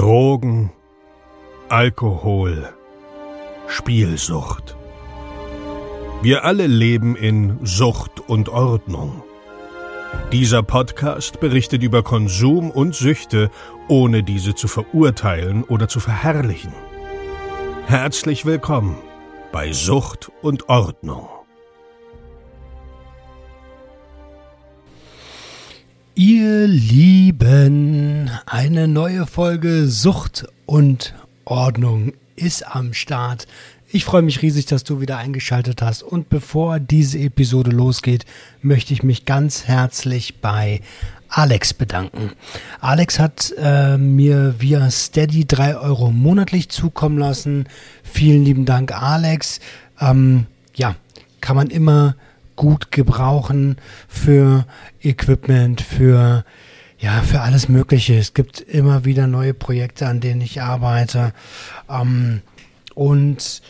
Drogen, 0.00 0.72
Alkohol, 1.68 2.70
Spielsucht. 3.66 4.74
Wir 6.22 6.46
alle 6.46 6.66
leben 6.66 7.16
in 7.16 7.58
Sucht 7.64 8.26
und 8.26 8.48
Ordnung. 8.48 9.22
Dieser 10.32 10.62
Podcast 10.62 11.38
berichtet 11.38 11.82
über 11.82 12.02
Konsum 12.02 12.70
und 12.70 12.94
Süchte, 12.94 13.50
ohne 13.88 14.22
diese 14.22 14.54
zu 14.54 14.68
verurteilen 14.68 15.64
oder 15.64 15.86
zu 15.86 16.00
verherrlichen. 16.00 16.72
Herzlich 17.84 18.46
willkommen 18.46 18.96
bei 19.52 19.70
Sucht 19.74 20.32
und 20.40 20.70
Ordnung. 20.70 21.28
Ihr 26.22 26.66
Lieben, 26.66 28.30
eine 28.44 28.88
neue 28.88 29.24
Folge 29.24 29.86
Sucht 29.86 30.46
und 30.66 31.14
Ordnung 31.46 32.12
ist 32.36 32.66
am 32.66 32.92
Start. 32.92 33.46
Ich 33.90 34.04
freue 34.04 34.20
mich 34.20 34.42
riesig, 34.42 34.66
dass 34.66 34.84
du 34.84 35.00
wieder 35.00 35.16
eingeschaltet 35.16 35.80
hast. 35.80 36.02
Und 36.02 36.28
bevor 36.28 36.78
diese 36.78 37.18
Episode 37.20 37.70
losgeht, 37.70 38.26
möchte 38.60 38.92
ich 38.92 39.02
mich 39.02 39.24
ganz 39.24 39.64
herzlich 39.64 40.42
bei 40.42 40.82
Alex 41.30 41.72
bedanken. 41.72 42.32
Alex 42.82 43.18
hat 43.18 43.54
äh, 43.56 43.96
mir 43.96 44.56
via 44.58 44.90
Steady 44.90 45.46
drei 45.46 45.74
Euro 45.74 46.10
monatlich 46.10 46.68
zukommen 46.68 47.16
lassen. 47.16 47.66
Vielen 48.02 48.44
lieben 48.44 48.66
Dank, 48.66 48.92
Alex. 48.92 49.58
Ähm, 49.98 50.44
ja, 50.74 50.96
kann 51.40 51.56
man 51.56 51.68
immer 51.68 52.14
gut 52.60 52.90
gebrauchen 52.90 53.76
für 54.06 54.66
Equipment, 55.02 55.80
für 55.80 56.44
ja, 56.98 57.22
für 57.22 57.40
alles 57.40 57.70
Mögliche. 57.70 58.18
Es 58.18 58.34
gibt 58.34 58.60
immer 58.60 59.06
wieder 59.06 59.26
neue 59.26 59.54
Projekte, 59.54 60.06
an 60.06 60.20
denen 60.20 60.42
ich 60.42 60.60
arbeite. 60.60 61.32
Ähm, 61.88 62.42
und 62.94 63.62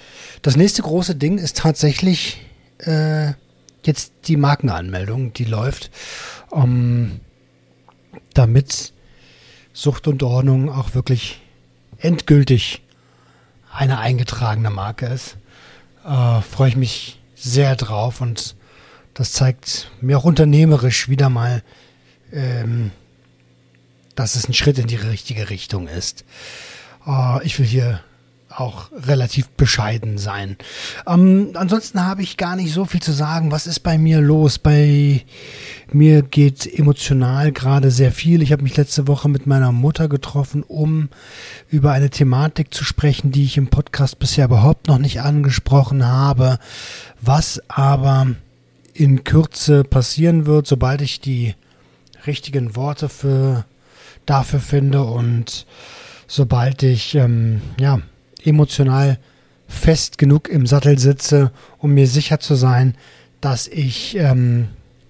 das 0.42 0.56
nächste 0.56 0.83
große 0.83 1.14
Ding 1.14 1.38
ist 1.38 1.56
tatsächlich 1.58 2.44
äh, 2.78 3.34
jetzt 3.84 4.12
die 4.24 4.36
Markenanmeldung, 4.36 5.34
die 5.34 5.44
läuft, 5.44 5.92
ähm, 6.52 7.20
damit 8.34 8.92
Sucht 9.72 10.08
und 10.08 10.24
Ordnung 10.24 10.68
auch 10.68 10.94
wirklich 10.94 11.41
endgültig 11.98 12.83
eine 13.72 14.00
eingetragene 14.00 14.70
Marke 14.70 15.06
ist. 15.06 15.36
Äh, 16.05 16.41
Freue 16.41 16.70
ich 16.70 16.77
mich 16.77 17.20
sehr 17.36 17.77
drauf 17.77 18.20
und 18.20 18.56
das 19.20 19.32
zeigt 19.32 19.90
mir 20.00 20.16
auch 20.16 20.24
unternehmerisch 20.24 21.10
wieder 21.10 21.28
mal, 21.28 21.62
ähm, 22.32 22.90
dass 24.14 24.34
es 24.34 24.48
ein 24.48 24.54
Schritt 24.54 24.78
in 24.78 24.86
die 24.86 24.96
richtige 24.96 25.50
Richtung 25.50 25.88
ist. 25.88 26.24
Äh, 27.06 27.44
ich 27.44 27.58
will 27.58 27.66
hier 27.66 28.00
auch 28.48 28.90
relativ 28.92 29.50
bescheiden 29.50 30.16
sein. 30.16 30.56
Ähm, 31.06 31.50
ansonsten 31.52 32.06
habe 32.06 32.22
ich 32.22 32.38
gar 32.38 32.56
nicht 32.56 32.72
so 32.72 32.86
viel 32.86 33.02
zu 33.02 33.12
sagen. 33.12 33.52
Was 33.52 33.66
ist 33.66 33.80
bei 33.80 33.98
mir 33.98 34.22
los? 34.22 34.58
Bei 34.58 35.22
mir 35.92 36.22
geht 36.22 36.66
emotional 36.66 37.52
gerade 37.52 37.90
sehr 37.90 38.12
viel. 38.12 38.40
Ich 38.40 38.52
habe 38.52 38.62
mich 38.62 38.78
letzte 38.78 39.06
Woche 39.06 39.28
mit 39.28 39.46
meiner 39.46 39.70
Mutter 39.70 40.08
getroffen, 40.08 40.62
um 40.62 41.10
über 41.68 41.92
eine 41.92 42.08
Thematik 42.08 42.72
zu 42.72 42.84
sprechen, 42.84 43.32
die 43.32 43.44
ich 43.44 43.58
im 43.58 43.68
Podcast 43.68 44.18
bisher 44.18 44.46
überhaupt 44.46 44.86
noch 44.86 44.98
nicht 44.98 45.20
angesprochen 45.20 46.06
habe. 46.06 46.58
Was 47.20 47.60
aber 47.68 48.28
in 49.00 49.24
Kürze 49.24 49.82
passieren 49.82 50.44
wird, 50.44 50.66
sobald 50.66 51.00
ich 51.00 51.20
die 51.20 51.54
richtigen 52.26 52.76
Worte 52.76 53.08
für 53.08 53.64
dafür 54.26 54.60
finde 54.60 55.04
und 55.04 55.66
sobald 56.26 56.82
ich 56.82 57.14
ähm, 57.14 57.62
ja 57.80 58.02
emotional 58.44 59.18
fest 59.66 60.18
genug 60.18 60.50
im 60.50 60.66
Sattel 60.66 60.98
sitze, 60.98 61.50
um 61.78 61.92
mir 61.92 62.06
sicher 62.06 62.40
zu 62.40 62.56
sein, 62.56 62.94
dass 63.40 63.68
ich 63.68 64.16
ähm, 64.16 64.68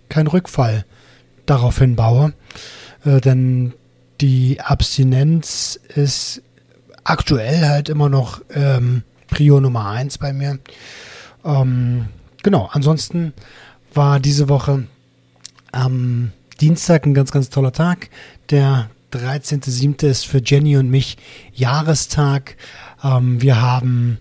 keinen 0.09 0.29
Rückfall 0.29 0.85
daraufhin 1.47 1.97
baue. 1.97 2.33
Äh, 3.05 3.21
denn 3.21 3.75
die 4.21 4.61
Abstinenz 4.61 5.81
ist 5.97 6.43
aktuell 7.03 7.67
halt 7.67 7.89
immer 7.89 8.09
noch 8.09 8.41
ähm, 8.55 9.03
Prio 9.27 9.61
Nummer 9.61 9.91
eins 9.91 10.17
bei 10.17 10.33
mir. 10.33 10.61
Ähm, 11.45 12.07
genau, 12.45 12.69
ansonsten 12.73 13.33
war 13.95 14.21
diese 14.21 14.49
Woche 14.49 14.87
am 15.73 16.33
Dienstag 16.61 17.07
ein 17.07 17.15
ganz, 17.15 17.31
ganz 17.31 17.51
toller 17.51 17.73
Tag. 17.73 18.11
Der 18.51 18.91
13.07. 19.13 20.07
ist 20.07 20.27
für 20.27 20.43
Jenny 20.45 20.77
und 20.77 20.91
mich 20.91 21.17
Jahrestag. 21.53 22.57
Ähm, 23.03 23.41
wir 23.41 23.61
haben 23.61 24.19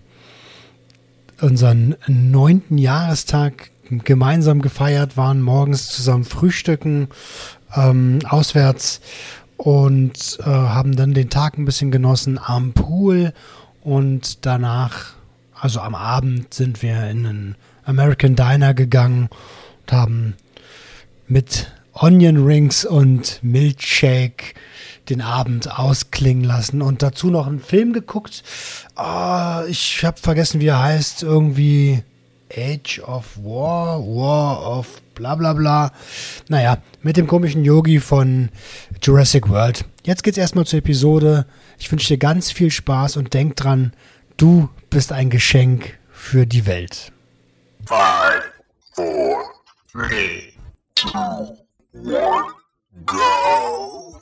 unseren 1.40 1.96
neunten 2.06 2.78
Jahrestag 2.78 3.70
gemeinsam 4.04 4.62
gefeiert, 4.62 5.16
waren 5.16 5.42
morgens 5.42 5.88
zusammen 5.88 6.24
frühstücken, 6.24 7.08
ähm, 7.74 8.20
auswärts 8.28 9.00
und 9.56 10.38
äh, 10.40 10.44
haben 10.44 10.96
dann 10.96 11.14
den 11.14 11.30
Tag 11.30 11.58
ein 11.58 11.64
bisschen 11.64 11.90
genossen 11.90 12.38
am 12.42 12.72
Pool 12.72 13.32
und 13.82 14.46
danach, 14.46 15.14
also 15.54 15.80
am 15.80 15.94
Abend, 15.94 16.54
sind 16.54 16.82
wir 16.82 17.10
in 17.10 17.26
einen 17.26 17.56
American 17.84 18.36
Diner 18.36 18.74
gegangen 18.74 19.28
haben 19.92 20.36
mit 21.26 21.70
Onion 21.92 22.44
Rings 22.44 22.84
und 22.84 23.40
Milkshake 23.42 24.54
den 25.08 25.20
Abend 25.20 25.78
ausklingen 25.78 26.44
lassen 26.44 26.82
und 26.82 27.02
dazu 27.02 27.30
noch 27.30 27.46
einen 27.46 27.60
Film 27.60 27.92
geguckt. 27.92 28.42
Oh, 28.96 29.62
ich 29.68 30.04
habe 30.04 30.18
vergessen, 30.18 30.60
wie 30.60 30.68
er 30.68 30.82
heißt. 30.82 31.22
Irgendwie 31.22 32.02
Age 32.56 33.00
of 33.00 33.36
War, 33.36 34.00
War 34.00 34.78
of 34.78 35.00
bla 35.14 35.34
bla 35.34 35.52
bla. 35.52 35.92
Naja, 36.48 36.78
mit 37.02 37.16
dem 37.16 37.26
komischen 37.26 37.64
Yogi 37.64 38.00
von 38.00 38.48
Jurassic 39.02 39.48
World. 39.48 39.84
Jetzt 40.04 40.22
geht's 40.22 40.38
erstmal 40.38 40.66
zur 40.66 40.78
Episode. 40.78 41.46
Ich 41.78 41.90
wünsche 41.90 42.08
dir 42.08 42.18
ganz 42.18 42.50
viel 42.50 42.70
Spaß 42.70 43.16
und 43.16 43.34
denk 43.34 43.56
dran, 43.56 43.92
du 44.36 44.68
bist 44.88 45.12
ein 45.12 45.30
Geschenk 45.30 45.98
für 46.10 46.46
die 46.46 46.66
Welt. 46.66 47.12
Five, 47.86 48.52
four, 48.94 49.38
three, 49.92 50.52
two, 50.94 51.08
one, 51.92 52.44
go. 53.04 54.20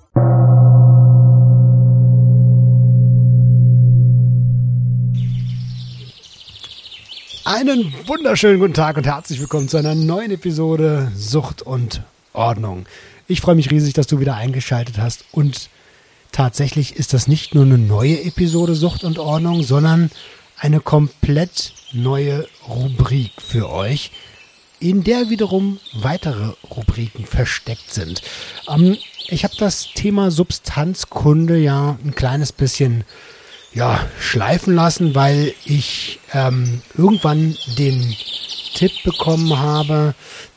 Einen 7.45 7.93
wunderschönen 8.07 8.61
guten 8.61 8.73
Tag 8.73 8.97
und 8.97 9.05
herzlich 9.05 9.41
willkommen 9.41 9.69
zu 9.69 9.77
einer 9.77 9.95
neuen 9.95 10.31
Episode 10.31 11.13
Sucht 11.15 11.61
und 11.61 12.03
Ordnung. 12.33 12.87
Ich 13.27 13.43
freue 13.43 13.55
mich 13.55 13.71
riesig, 13.71 13.93
dass 13.93 14.07
du 14.07 14.21
wieder 14.21 14.37
eingeschaltet 14.37 14.97
hast 14.97 15.27
und 15.33 15.69
tatsächlich 16.33 16.97
ist 16.97 17.13
das 17.13 17.29
nicht 17.29 17.55
nur 17.55 17.65
eine 17.65 17.77
neue 17.77 18.23
Episode 18.25 18.75
Sucht 18.75 19.05
und 19.05 19.19
Ordnung, 19.19 19.63
sondern 19.63 20.11
eine 20.57 20.81
komplett 20.81 21.75
neue 21.93 22.47
Rubrik 22.67 23.33
für 23.39 23.71
euch, 23.71 24.13
in 24.81 25.05
der 25.05 25.31
wiederum 25.31 25.81
weitere 25.95 26.53
Rubriken 26.71 27.27
versteckt 27.27 27.93
sind. 27.93 28.23
Ähm, 28.69 28.97
ich 29.29 29.45
habe 29.45 29.55
das 29.59 29.89
Thema 29.95 30.31
Substanzkunde 30.31 31.59
ja 31.59 31.99
ein 32.05 32.15
kleines 32.15 32.53
bisschen 32.53 33.05
ja, 33.75 34.07
schleifen 34.19 34.75
lassen, 34.75 35.15
weil 35.15 35.55
ich 35.65 36.21
ähm, 36.33 36.81
irgendwann 36.97 37.57
den 37.77 38.17
Tipp 38.75 38.93
bekommen 39.05 39.59
habe, 39.59 40.15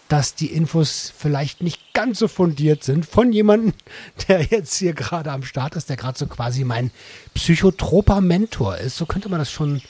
dass 0.08 0.36
die 0.36 0.48
Infos 0.48 1.14
vielleicht 1.18 1.64
nicht 1.64 1.94
ganz 1.94 2.20
so 2.20 2.28
fundiert 2.28 2.84
sind 2.84 3.06
von 3.06 3.32
jemandem, 3.32 3.74
der 4.28 4.44
jetzt 4.44 4.76
hier 4.78 4.94
gerade 4.94 5.32
am 5.32 5.44
Start 5.44 5.76
ist, 5.76 5.90
der 5.90 5.98
gerade 5.98 6.18
so 6.18 6.28
quasi 6.28 6.64
mein 6.64 6.92
psychotroper 7.34 8.22
Mentor 8.22 8.78
ist. 8.78 8.98
So 8.98 9.06
könnte 9.06 9.30
man 9.30 9.40
das 9.40 9.52
schon 9.52 9.82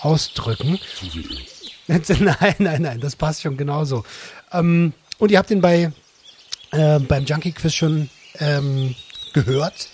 ausdrücken. 0.00 0.78
nein, 1.86 2.54
nein, 2.58 2.82
nein, 2.82 3.00
das 3.00 3.16
passt 3.16 3.42
schon 3.42 3.56
genauso. 3.56 4.04
Ähm, 4.52 4.92
und 5.18 5.30
ihr 5.30 5.38
habt 5.38 5.50
ihn 5.50 5.60
bei 5.60 5.92
äh, 6.72 6.98
beim 7.00 7.24
Junkie 7.24 7.52
Quiz 7.52 7.74
schon 7.74 8.08
ähm, 8.38 8.94
gehört. 9.32 9.88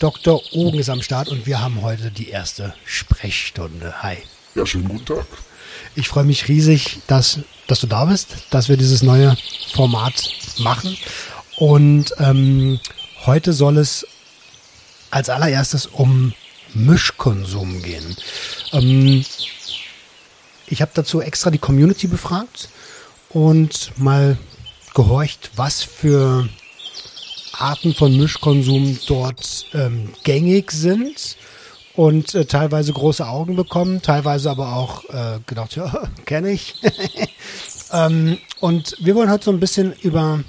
Dr. 0.00 0.40
Ogen 0.52 0.78
ist 0.78 0.88
am 0.88 1.02
Start 1.02 1.28
und 1.28 1.46
wir 1.46 1.60
haben 1.60 1.82
heute 1.82 2.10
die 2.10 2.30
erste 2.30 2.74
Sprechstunde. 2.84 4.02
Hi. 4.02 4.16
Ja, 4.54 4.66
schönen 4.66 4.88
guten 4.88 5.04
Tag. 5.04 5.26
Ich 5.94 6.08
freue 6.08 6.24
mich 6.24 6.48
riesig, 6.48 7.00
dass, 7.06 7.40
dass 7.66 7.80
du 7.80 7.86
da 7.86 8.06
bist, 8.06 8.28
dass 8.50 8.68
wir 8.68 8.76
dieses 8.76 9.02
neue 9.02 9.36
Format 9.72 10.30
machen. 10.58 10.96
Und 11.58 12.14
ähm, 12.18 12.80
heute 13.26 13.52
soll 13.52 13.76
es 13.76 14.06
als 15.10 15.28
allererstes 15.28 15.86
um 15.86 16.32
Mischkonsum 16.74 17.82
gehen. 17.82 18.16
Ähm, 18.72 19.24
ich 20.66 20.82
habe 20.82 20.92
dazu 20.94 21.20
extra 21.20 21.50
die 21.50 21.58
Community 21.58 22.06
befragt 22.06 22.68
und 23.30 23.92
mal 23.96 24.36
gehorcht, 24.94 25.50
was 25.56 25.82
für 25.82 26.48
Arten 27.52 27.94
von 27.94 28.16
Mischkonsum 28.16 28.98
dort 29.06 29.66
ähm, 29.74 30.10
gängig 30.24 30.72
sind 30.72 31.36
und 31.94 32.34
äh, 32.34 32.46
teilweise 32.46 32.92
große 32.92 33.26
Augen 33.26 33.56
bekommen, 33.56 34.00
teilweise 34.00 34.50
aber 34.50 34.74
auch 34.74 35.04
äh, 35.10 35.40
gedacht, 35.46 35.76
ja, 35.76 36.08
kenne 36.24 36.50
ich. 36.50 36.74
ähm, 37.92 38.38
und 38.60 38.96
wir 39.00 39.14
wollen 39.14 39.30
heute 39.30 39.44
so 39.44 39.50
ein 39.50 39.60
bisschen 39.60 39.92
über 40.02 40.40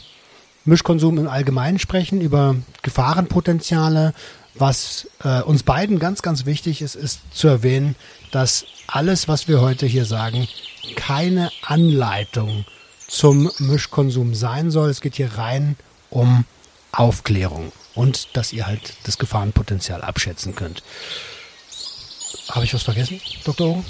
Mischkonsum 0.63 1.17
im 1.17 1.27
Allgemeinen 1.27 1.79
sprechen, 1.79 2.21
über 2.21 2.55
Gefahrenpotenziale. 2.83 4.13
Was 4.55 5.07
äh, 5.23 5.41
uns 5.41 5.63
beiden 5.63 5.99
ganz, 5.99 6.21
ganz 6.21 6.45
wichtig 6.45 6.81
ist, 6.81 6.95
ist 6.95 7.21
zu 7.31 7.47
erwähnen, 7.47 7.95
dass 8.31 8.65
alles, 8.87 9.27
was 9.27 9.47
wir 9.47 9.61
heute 9.61 9.85
hier 9.85 10.05
sagen, 10.05 10.47
keine 10.95 11.51
Anleitung 11.61 12.65
zum 13.07 13.49
Mischkonsum 13.59 14.35
sein 14.35 14.71
soll. 14.71 14.89
Es 14.89 15.01
geht 15.01 15.15
hier 15.15 15.37
rein 15.37 15.77
um 16.09 16.45
Aufklärung 16.91 17.71
und 17.95 18.35
dass 18.35 18.51
ihr 18.51 18.67
halt 18.67 18.93
das 19.03 19.17
Gefahrenpotenzial 19.17 20.01
abschätzen 20.01 20.55
könnt. 20.55 20.83
Habe 22.49 22.65
ich 22.65 22.73
was 22.73 22.83
vergessen, 22.83 23.21
Dr. 23.45 23.67
Ohren? 23.67 23.85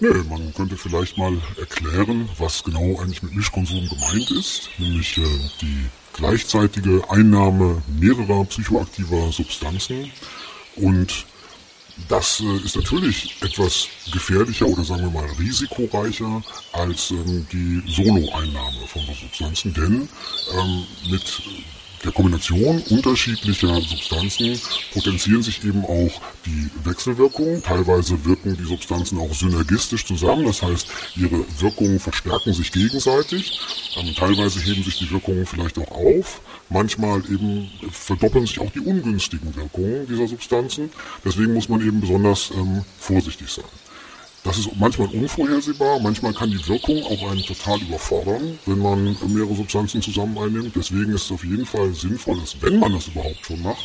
Nee, 0.00 0.08
man 0.28 0.52
könnte 0.54 0.76
vielleicht 0.76 1.16
mal 1.16 1.38
erklären, 1.58 2.28
was 2.38 2.64
genau 2.64 2.98
eigentlich 3.00 3.22
mit 3.22 3.34
Mischkonsum 3.34 3.88
gemeint 3.88 4.30
ist, 4.32 4.68
nämlich 4.78 5.16
äh, 5.18 5.22
die 5.60 5.86
gleichzeitige 6.14 7.02
Einnahme 7.10 7.82
mehrerer 7.98 8.44
psychoaktiver 8.44 9.32
Substanzen. 9.32 10.10
Und 10.76 11.26
das 12.08 12.40
äh, 12.40 12.64
ist 12.64 12.76
natürlich 12.76 13.36
etwas 13.42 13.88
gefährlicher 14.12 14.66
oder 14.66 14.84
sagen 14.84 15.02
wir 15.02 15.10
mal 15.10 15.28
risikoreicher 15.38 16.42
als 16.72 17.10
ähm, 17.10 17.46
die 17.52 17.82
Solo-Einnahme 17.86 18.86
von 18.86 19.02
Substanzen, 19.14 19.74
denn 19.74 20.08
ähm, 20.54 20.86
mit 21.10 21.42
der 22.04 22.12
Kombination 22.12 22.82
unterschiedlicher 22.90 23.80
Substanzen 23.80 24.60
potenzieren 24.92 25.42
sich 25.42 25.64
eben 25.64 25.84
auch 25.84 26.20
die 26.44 26.68
Wechselwirkungen. 26.84 27.62
Teilweise 27.62 28.24
wirken 28.24 28.56
die 28.56 28.64
Substanzen 28.64 29.18
auch 29.18 29.32
synergistisch 29.32 30.04
zusammen, 30.04 30.44
das 30.44 30.62
heißt, 30.62 30.86
ihre 31.16 31.44
Wirkungen 31.60 32.00
verstärken 32.00 32.52
sich 32.52 32.72
gegenseitig. 32.72 33.60
Ähm, 33.96 34.14
teilweise 34.16 34.60
heben 34.60 34.82
sich 34.82 34.98
die 34.98 35.10
Wirkungen 35.10 35.46
vielleicht 35.46 35.78
auch 35.78 35.90
auf. 35.90 36.40
Manchmal 36.68 37.20
eben 37.30 37.70
verdoppeln 37.90 38.46
sich 38.46 38.58
auch 38.58 38.70
die 38.70 38.80
ungünstigen 38.80 39.54
Wirkungen 39.54 40.06
dieser 40.06 40.26
Substanzen. 40.26 40.90
Deswegen 41.24 41.54
muss 41.54 41.68
man 41.68 41.86
eben 41.86 42.00
besonders 42.00 42.50
ähm, 42.54 42.84
vorsichtig 42.98 43.48
sein. 43.50 43.64
Das 44.44 44.58
ist 44.58 44.70
manchmal 44.76 45.08
unvorhersehbar, 45.08 46.00
manchmal 46.00 46.34
kann 46.34 46.50
die 46.50 46.68
Wirkung 46.68 47.00
auch 47.04 47.30
einen 47.30 47.42
total 47.44 47.80
überfordern, 47.80 48.58
wenn 48.66 48.78
man 48.78 49.16
mehrere 49.28 49.54
Substanzen 49.54 50.02
zusammen 50.02 50.36
einnimmt. 50.36 50.74
Deswegen 50.74 51.12
ist 51.12 51.26
es 51.26 51.32
auf 51.32 51.44
jeden 51.44 51.64
Fall 51.64 51.94
sinnvoll, 51.94 52.40
dass 52.40 52.60
wenn 52.60 52.80
man 52.80 52.92
das 52.92 53.06
überhaupt 53.06 53.46
schon 53.46 53.62
macht, 53.62 53.84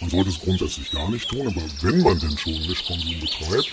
man 0.00 0.10
sollte 0.10 0.30
es 0.30 0.38
grundsätzlich 0.38 0.90
gar 0.92 1.10
nicht 1.10 1.28
tun, 1.28 1.46
aber 1.46 1.60
wenn 1.82 2.02
man 2.02 2.18
denn 2.20 2.38
schon 2.38 2.52
Mischkonsum 2.52 3.20
betreibt, 3.20 3.68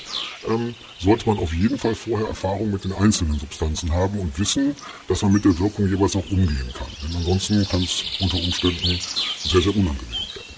ähm, 0.47 0.73
sollte 0.99 1.29
man 1.29 1.37
auf 1.37 1.53
jeden 1.53 1.77
Fall 1.77 1.93
vorher 1.93 2.27
Erfahrung 2.27 2.71
mit 2.71 2.83
den 2.83 2.93
einzelnen 2.93 3.39
Substanzen 3.39 3.91
haben 3.91 4.19
und 4.19 4.37
wissen, 4.39 4.75
dass 5.07 5.21
man 5.21 5.33
mit 5.33 5.45
der 5.45 5.57
Wirkung 5.59 5.87
jeweils 5.87 6.15
auch 6.15 6.31
umgehen 6.31 6.73
kann. 6.73 6.87
Denn 7.03 7.15
ansonsten 7.15 7.63
kann 7.69 7.83
es 7.83 8.03
unter 8.19 8.37
Umständen 8.37 8.99
sehr, 9.39 9.61
sehr 9.61 9.75
unangenehm 9.75 10.09
werden. 10.09 10.55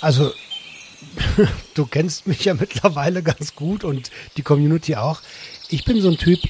Also 0.00 0.32
du 1.74 1.86
kennst 1.86 2.26
mich 2.26 2.44
ja 2.44 2.54
mittlerweile 2.54 3.22
ganz 3.22 3.54
gut 3.54 3.84
und 3.84 4.10
die 4.36 4.42
Community 4.42 4.96
auch. 4.96 5.20
Ich 5.68 5.84
bin 5.84 6.00
so 6.00 6.08
ein 6.10 6.18
Typ, 6.18 6.40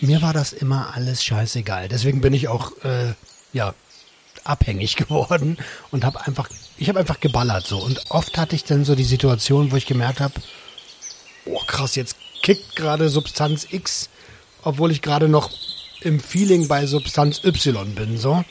mir 0.00 0.22
war 0.22 0.32
das 0.32 0.52
immer 0.52 0.94
alles 0.94 1.24
scheißegal. 1.24 1.88
Deswegen 1.88 2.20
bin 2.20 2.32
ich 2.32 2.48
auch, 2.48 2.72
äh, 2.84 3.14
ja, 3.52 3.74
abhängig 4.44 4.96
geworden 4.96 5.58
und 5.90 6.04
habe 6.04 6.26
einfach, 6.26 6.48
ich 6.76 6.88
habe 6.88 7.00
einfach 7.00 7.20
geballert 7.20 7.66
so. 7.66 7.78
Und 7.78 8.10
oft 8.10 8.36
hatte 8.38 8.56
ich 8.56 8.64
dann 8.64 8.84
so 8.84 8.94
die 8.94 9.04
Situation, 9.04 9.72
wo 9.72 9.76
ich 9.76 9.86
gemerkt 9.86 10.20
habe, 10.20 10.34
oh 11.44 11.60
krass, 11.66 11.94
jetzt 11.94 12.16
kickt 12.42 12.76
gerade 12.76 13.08
Substanz 13.08 13.66
X, 13.70 14.08
obwohl 14.62 14.90
ich 14.90 15.02
gerade 15.02 15.28
noch 15.28 15.50
im 16.00 16.20
Feeling 16.20 16.68
bei 16.68 16.86
Substanz 16.86 17.42
Y 17.44 17.94
bin 17.94 18.18
so. 18.18 18.44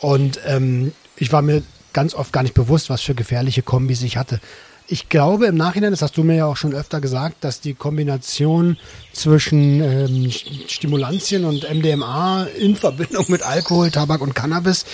Und 0.00 0.40
ähm, 0.46 0.92
ich 1.16 1.32
war 1.32 1.42
mir 1.42 1.62
ganz 1.92 2.14
oft 2.14 2.32
gar 2.32 2.42
nicht 2.42 2.54
bewusst, 2.54 2.90
was 2.90 3.02
für 3.02 3.14
gefährliche 3.14 3.62
Kombis 3.62 4.02
ich 4.02 4.16
hatte 4.16 4.40
ich 4.86 5.08
glaube 5.08 5.46
im 5.46 5.56
Nachhinein, 5.56 5.90
das 5.90 6.02
hast 6.02 6.16
du 6.16 6.24
mir 6.24 6.36
ja 6.36 6.46
auch 6.46 6.56
schon 6.56 6.74
öfter 6.74 7.00
gesagt, 7.00 7.44
dass 7.44 7.60
die 7.60 7.74
Kombination 7.74 8.76
zwischen 9.12 9.80
ähm, 9.80 10.30
Stimulantien 10.68 11.44
und 11.44 11.68
MDMA 11.72 12.44
in 12.58 12.76
Verbindung 12.76 13.26
mit 13.28 13.42
Alkohol, 13.42 13.90
Tabak 13.90 14.20
und 14.20 14.34
Cannabis, 14.34 14.84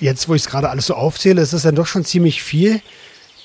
jetzt 0.00 0.28
wo 0.28 0.34
ich 0.34 0.42
es 0.42 0.48
gerade 0.48 0.70
alles 0.70 0.86
so 0.86 0.94
aufzähle, 0.94 1.42
ist 1.42 1.52
es 1.52 1.62
dann 1.62 1.74
doch 1.74 1.86
schon 1.86 2.04
ziemlich 2.04 2.42
viel, 2.42 2.80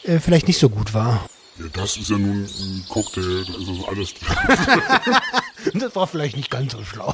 äh, 0.03 0.19
vielleicht 0.19 0.47
nicht 0.47 0.59
so 0.59 0.69
gut 0.69 0.93
war. 0.93 1.27
Ja, 1.59 1.65
das 1.73 1.97
ist 1.97 2.09
ja 2.09 2.17
nun 2.17 2.43
ein 2.43 2.85
Cocktail, 2.87 3.43
da 3.45 3.53
ist 3.57 3.67
das 3.67 3.87
alles 3.87 4.13
das 5.73 5.95
war 5.95 6.07
vielleicht 6.07 6.37
nicht 6.37 6.51
ganz 6.51 6.73
so 6.73 6.83
schlau. 6.83 7.13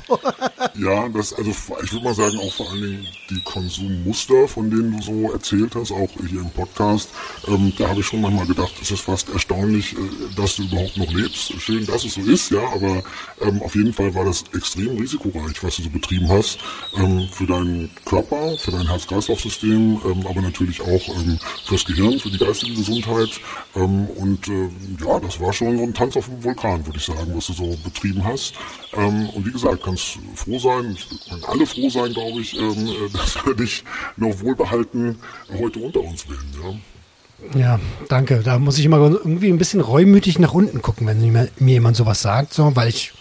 ja, 0.75 1.09
das, 1.09 1.33
also 1.33 1.51
ich 1.51 1.93
würde 1.93 2.05
mal 2.05 2.13
sagen, 2.13 2.37
auch 2.39 2.53
vor 2.53 2.69
allen 2.69 2.81
Dingen 2.81 3.07
die 3.29 3.41
Konsummuster, 3.41 4.47
von 4.47 4.69
denen 4.69 4.97
du 4.97 5.01
so 5.01 5.31
erzählt 5.31 5.75
hast, 5.75 5.91
auch 5.91 6.09
hier 6.27 6.41
im 6.41 6.49
Podcast, 6.51 7.09
ähm, 7.47 7.73
da 7.77 7.89
habe 7.89 8.01
ich 8.01 8.05
schon 8.05 8.21
manchmal 8.21 8.45
gedacht, 8.45 8.73
es 8.81 8.91
ist 8.91 9.01
fast 9.01 9.29
erstaunlich, 9.29 9.93
äh, 9.93 9.97
dass 10.35 10.55
du 10.55 10.63
überhaupt 10.63 10.97
noch 10.97 11.11
lebst. 11.11 11.53
Schön, 11.61 11.85
dass 11.85 12.03
es 12.03 12.15
so 12.15 12.21
ist, 12.21 12.51
ja, 12.51 12.61
aber 12.73 13.03
ähm, 13.41 13.61
auf 13.61 13.75
jeden 13.75 13.93
Fall 13.93 14.13
war 14.13 14.25
das 14.25 14.43
extrem 14.53 14.97
risikoreich, 14.97 15.63
was 15.63 15.77
du 15.77 15.83
so 15.83 15.89
betrieben 15.89 16.29
hast, 16.29 16.59
ähm, 16.97 17.27
für 17.31 17.45
deinen 17.45 17.89
Körper, 18.05 18.57
für 18.57 18.71
dein 18.71 18.87
Herz-Kreislauf-System, 18.87 20.01
ähm, 20.05 20.27
aber 20.27 20.41
natürlich 20.41 20.81
auch 20.81 21.07
ähm, 21.09 21.39
fürs 21.65 21.85
Gehirn, 21.85 22.19
für 22.19 22.29
die 22.29 22.37
geistige 22.37 22.73
Gesundheit. 22.73 23.29
Ähm, 23.75 24.07
und 24.17 24.47
äh, 24.47 24.69
ja, 25.03 25.19
das 25.19 25.39
war 25.39 25.53
schon 25.53 25.77
so 25.77 25.83
ein 25.83 25.93
Tanz 25.93 26.17
auf 26.17 26.25
dem 26.25 26.43
Vulkan, 26.43 26.85
würde 26.85 26.97
ich 26.97 27.05
sagen, 27.05 27.31
was 27.33 27.47
du 27.47 27.53
so 27.53 27.77
betrieben 27.83 28.23
hast. 28.23 28.32
Ähm, 28.94 29.30
und 29.30 29.45
wie 29.45 29.51
gesagt, 29.51 29.83
kannst 29.83 30.18
froh 30.35 30.59
sein, 30.59 30.97
können 31.30 31.44
alle 31.45 31.65
froh 31.65 31.89
sein, 31.89 32.13
glaube 32.13 32.41
ich, 32.41 32.57
ähm, 32.57 32.88
äh, 32.88 33.09
dass 33.13 33.35
wir 33.45 33.56
dich 33.56 33.83
noch 34.18 34.39
wohlbehalten 34.41 35.18
heute 35.57 35.80
unter 35.80 36.01
uns 36.01 36.27
wählen. 36.27 36.53
Ja. 36.62 36.75
Ja, 37.56 37.80
danke. 38.07 38.41
Da 38.44 38.57
muss 38.57 38.77
ich 38.77 38.85
immer 38.85 38.97
irgendwie 38.97 39.50
ein 39.50 39.57
bisschen 39.57 39.81
reumütig 39.81 40.39
nach 40.39 40.53
unten 40.53 40.81
gucken, 40.81 41.07
wenn 41.07 41.19
mir, 41.19 41.50
mir 41.59 41.74
jemand 41.74 41.97
sowas 41.97 42.21
sagt, 42.21 42.53
so, 42.53 42.74
weil 42.75 42.88
ich 42.88 43.12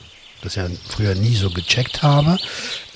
das 0.42 0.54
ja 0.54 0.68
früher 0.88 1.14
nie 1.14 1.34
so 1.34 1.50
gecheckt 1.50 2.02
habe. 2.02 2.36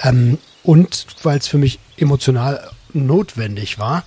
Ähm, 0.03 0.39
und 0.62 1.07
weil 1.23 1.39
es 1.39 1.49
für 1.49 1.59
mich 1.59 1.79
emotional 1.97 2.71
notwendig 2.93 3.79
war. 3.79 4.05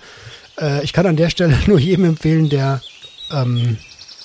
Äh, 0.58 0.84
ich 0.84 0.92
kann 0.92 1.06
an 1.06 1.16
der 1.16 1.30
Stelle 1.30 1.58
nur 1.66 1.78
jedem 1.78 2.04
empfehlen, 2.04 2.48
der 2.48 2.80
ähm, 3.30 3.78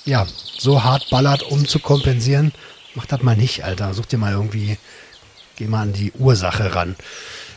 ja, 0.04 0.26
so 0.58 0.84
hart 0.84 1.10
ballert, 1.10 1.42
um 1.42 1.66
zu 1.66 1.78
kompensieren, 1.80 2.52
mach 2.96 3.06
das 3.06 3.22
mal 3.22 3.36
nicht, 3.36 3.64
Alter. 3.64 3.94
Such 3.94 4.06
dir 4.06 4.18
mal 4.18 4.32
irgendwie, 4.32 4.78
geh 5.56 5.66
mal 5.66 5.82
an 5.82 5.92
die 5.92 6.12
Ursache 6.12 6.74
ran. 6.74 6.96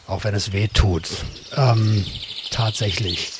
Auch 0.07 0.23
wenn 0.23 0.35
es 0.35 0.51
weh 0.53 0.67
tut. 0.67 1.09
Ähm, 1.55 2.05
tatsächlich. 2.51 3.31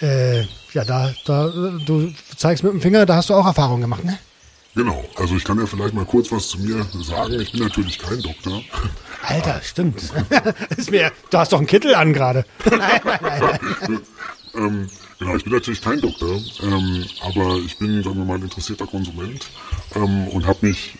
Äh, 0.00 0.42
ja, 0.72 0.84
da, 0.84 1.14
da, 1.24 1.48
du 1.48 2.12
zeigst 2.36 2.64
mit 2.64 2.72
dem 2.72 2.80
Finger, 2.80 3.06
da 3.06 3.16
hast 3.16 3.30
du 3.30 3.34
auch 3.34 3.46
Erfahrung 3.46 3.80
gemacht, 3.80 4.04
ne? 4.04 4.18
Genau, 4.74 5.04
also 5.16 5.36
ich 5.36 5.44
kann 5.44 5.58
ja 5.58 5.64
vielleicht 5.64 5.94
mal 5.94 6.04
kurz 6.04 6.30
was 6.30 6.48
zu 6.48 6.58
mir 6.58 6.86
sagen. 7.02 7.40
Ich 7.40 7.52
bin 7.52 7.62
natürlich 7.62 7.98
kein 7.98 8.20
Doktor. 8.20 8.62
Alter, 9.22 9.60
stimmt. 9.62 10.02
ist 10.76 10.90
mir, 10.90 11.10
du 11.30 11.38
hast 11.38 11.52
doch 11.52 11.58
einen 11.58 11.66
Kittel 11.66 11.94
an 11.94 12.12
gerade. 12.12 12.44
nein, 12.70 13.00
nein, 13.04 13.18
nein. 13.22 14.00
ähm, 14.54 14.90
Genau, 15.18 15.34
ich 15.34 15.44
bin 15.44 15.52
natürlich 15.54 15.80
kein 15.80 16.00
Doktor, 16.00 16.38
ähm, 16.62 17.06
aber 17.22 17.56
ich 17.64 17.78
bin, 17.78 18.02
sagen 18.02 18.18
wir 18.18 18.24
mal, 18.24 18.34
ein 18.34 18.42
interessierter 18.42 18.86
Konsument 18.86 19.46
ähm, 19.94 20.28
und 20.28 20.46
habe 20.46 20.66
mich 20.66 20.96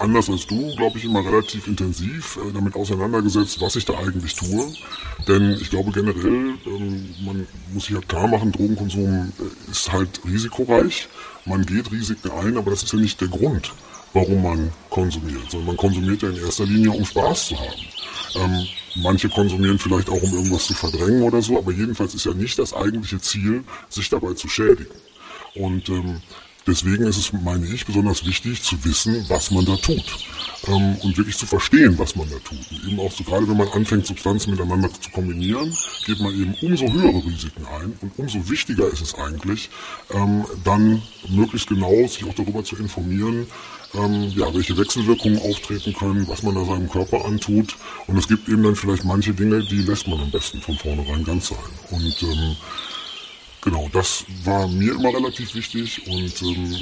anders 0.00 0.30
als 0.30 0.46
du, 0.46 0.74
glaube 0.76 0.98
ich, 0.98 1.04
immer 1.04 1.24
relativ 1.24 1.66
intensiv 1.66 2.36
äh, 2.36 2.52
damit 2.52 2.74
auseinandergesetzt, 2.74 3.60
was 3.60 3.76
ich 3.76 3.84
da 3.84 3.94
eigentlich 3.98 4.34
tue. 4.34 4.72
Denn 5.28 5.52
ich 5.60 5.70
glaube 5.70 5.92
generell, 5.92 6.54
ähm, 6.66 7.14
man 7.24 7.46
muss 7.72 7.86
sich 7.86 7.94
halt 7.94 8.08
klar 8.08 8.26
machen, 8.26 8.52
Drogenkonsum 8.52 9.32
äh, 9.38 9.70
ist 9.70 9.92
halt 9.92 10.20
risikoreich. 10.24 11.08
Man 11.44 11.64
geht 11.66 11.90
Risiken 11.92 12.30
ein, 12.30 12.56
aber 12.56 12.70
das 12.70 12.82
ist 12.82 12.92
ja 12.92 12.98
nicht 12.98 13.20
der 13.20 13.28
Grund, 13.28 13.72
warum 14.12 14.42
man 14.42 14.72
konsumiert, 14.88 15.50
sondern 15.50 15.68
man 15.68 15.76
konsumiert 15.76 16.22
ja 16.22 16.30
in 16.30 16.36
erster 16.36 16.64
Linie, 16.64 16.92
um 16.92 17.04
Spaß 17.04 17.48
zu 17.48 17.58
haben. 17.58 17.80
Ähm, 18.36 18.66
manche 19.02 19.28
konsumieren 19.28 19.78
vielleicht 19.78 20.08
auch, 20.08 20.22
um 20.22 20.32
irgendwas 20.32 20.66
zu 20.66 20.74
verdrängen 20.74 21.22
oder 21.22 21.42
so, 21.42 21.58
aber 21.58 21.72
jedenfalls 21.72 22.14
ist 22.14 22.26
ja 22.26 22.34
nicht 22.34 22.58
das 22.58 22.72
eigentliche 22.72 23.20
Ziel, 23.20 23.64
sich 23.88 24.08
dabei 24.08 24.34
zu 24.34 24.48
schädigen. 24.48 24.94
Und 25.54 25.88
ähm, 25.88 26.20
Deswegen 26.66 27.04
ist 27.04 27.16
es, 27.16 27.32
meine 27.32 27.66
ich, 27.66 27.86
besonders 27.86 28.26
wichtig 28.26 28.62
zu 28.62 28.82
wissen, 28.84 29.24
was 29.28 29.50
man 29.50 29.64
da 29.64 29.76
tut. 29.76 30.04
Ähm, 30.66 30.96
und 31.02 31.16
wirklich 31.16 31.36
zu 31.38 31.46
verstehen, 31.46 31.98
was 31.98 32.16
man 32.16 32.28
da 32.28 32.36
tut. 32.40 32.58
Und 32.70 32.86
eben 32.86 33.00
auch 33.00 33.10
so, 33.10 33.24
gerade 33.24 33.48
wenn 33.48 33.56
man 33.56 33.68
anfängt, 33.68 34.06
Substanzen 34.06 34.50
miteinander 34.50 34.90
zu 34.92 35.10
kombinieren, 35.10 35.74
geht 36.04 36.20
man 36.20 36.34
eben 36.34 36.54
umso 36.60 36.86
höhere 36.92 37.24
Risiken 37.24 37.66
ein. 37.66 37.94
Und 38.02 38.12
umso 38.18 38.48
wichtiger 38.50 38.86
ist 38.88 39.00
es 39.00 39.14
eigentlich, 39.14 39.70
ähm, 40.10 40.44
dann 40.64 41.02
möglichst 41.28 41.68
genau 41.68 42.06
sich 42.06 42.24
auch 42.24 42.34
darüber 42.34 42.62
zu 42.62 42.76
informieren, 42.76 43.46
ähm, 43.94 44.32
ja, 44.36 44.52
welche 44.54 44.76
Wechselwirkungen 44.76 45.38
auftreten 45.38 45.94
können, 45.94 46.28
was 46.28 46.42
man 46.42 46.54
da 46.54 46.64
seinem 46.64 46.90
Körper 46.90 47.24
antut. 47.24 47.76
Und 48.06 48.18
es 48.18 48.28
gibt 48.28 48.48
eben 48.48 48.62
dann 48.62 48.76
vielleicht 48.76 49.04
manche 49.04 49.32
Dinge, 49.32 49.64
die 49.64 49.82
lässt 49.82 50.06
man 50.06 50.20
am 50.20 50.30
besten 50.30 50.60
von 50.60 50.76
vornherein 50.76 51.24
ganz 51.24 51.48
sein. 51.48 51.58
Und 51.90 52.22
ähm, 52.22 52.56
Genau, 53.62 53.88
das 53.92 54.24
war 54.44 54.66
mir 54.68 54.92
immer 54.94 55.14
relativ 55.14 55.54
wichtig 55.54 56.06
und 56.06 56.42
ähm, 56.42 56.76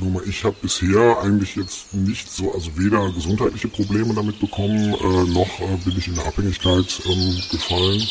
nur 0.00 0.10
mal, 0.10 0.28
ich 0.28 0.44
habe 0.44 0.56
bisher 0.60 1.20
eigentlich 1.22 1.54
jetzt 1.56 1.94
nicht 1.94 2.30
so, 2.30 2.52
also 2.52 2.76
weder 2.76 3.10
gesundheitliche 3.12 3.68
Probleme 3.68 4.14
damit 4.14 4.40
bekommen, 4.40 4.94
äh, 4.94 5.30
noch 5.30 5.60
äh, 5.60 5.76
bin 5.84 5.96
ich 5.96 6.08
in 6.08 6.18
eine 6.18 6.26
Abhängigkeit 6.26 7.00
ähm, 7.06 7.40
gefallen, 7.50 8.02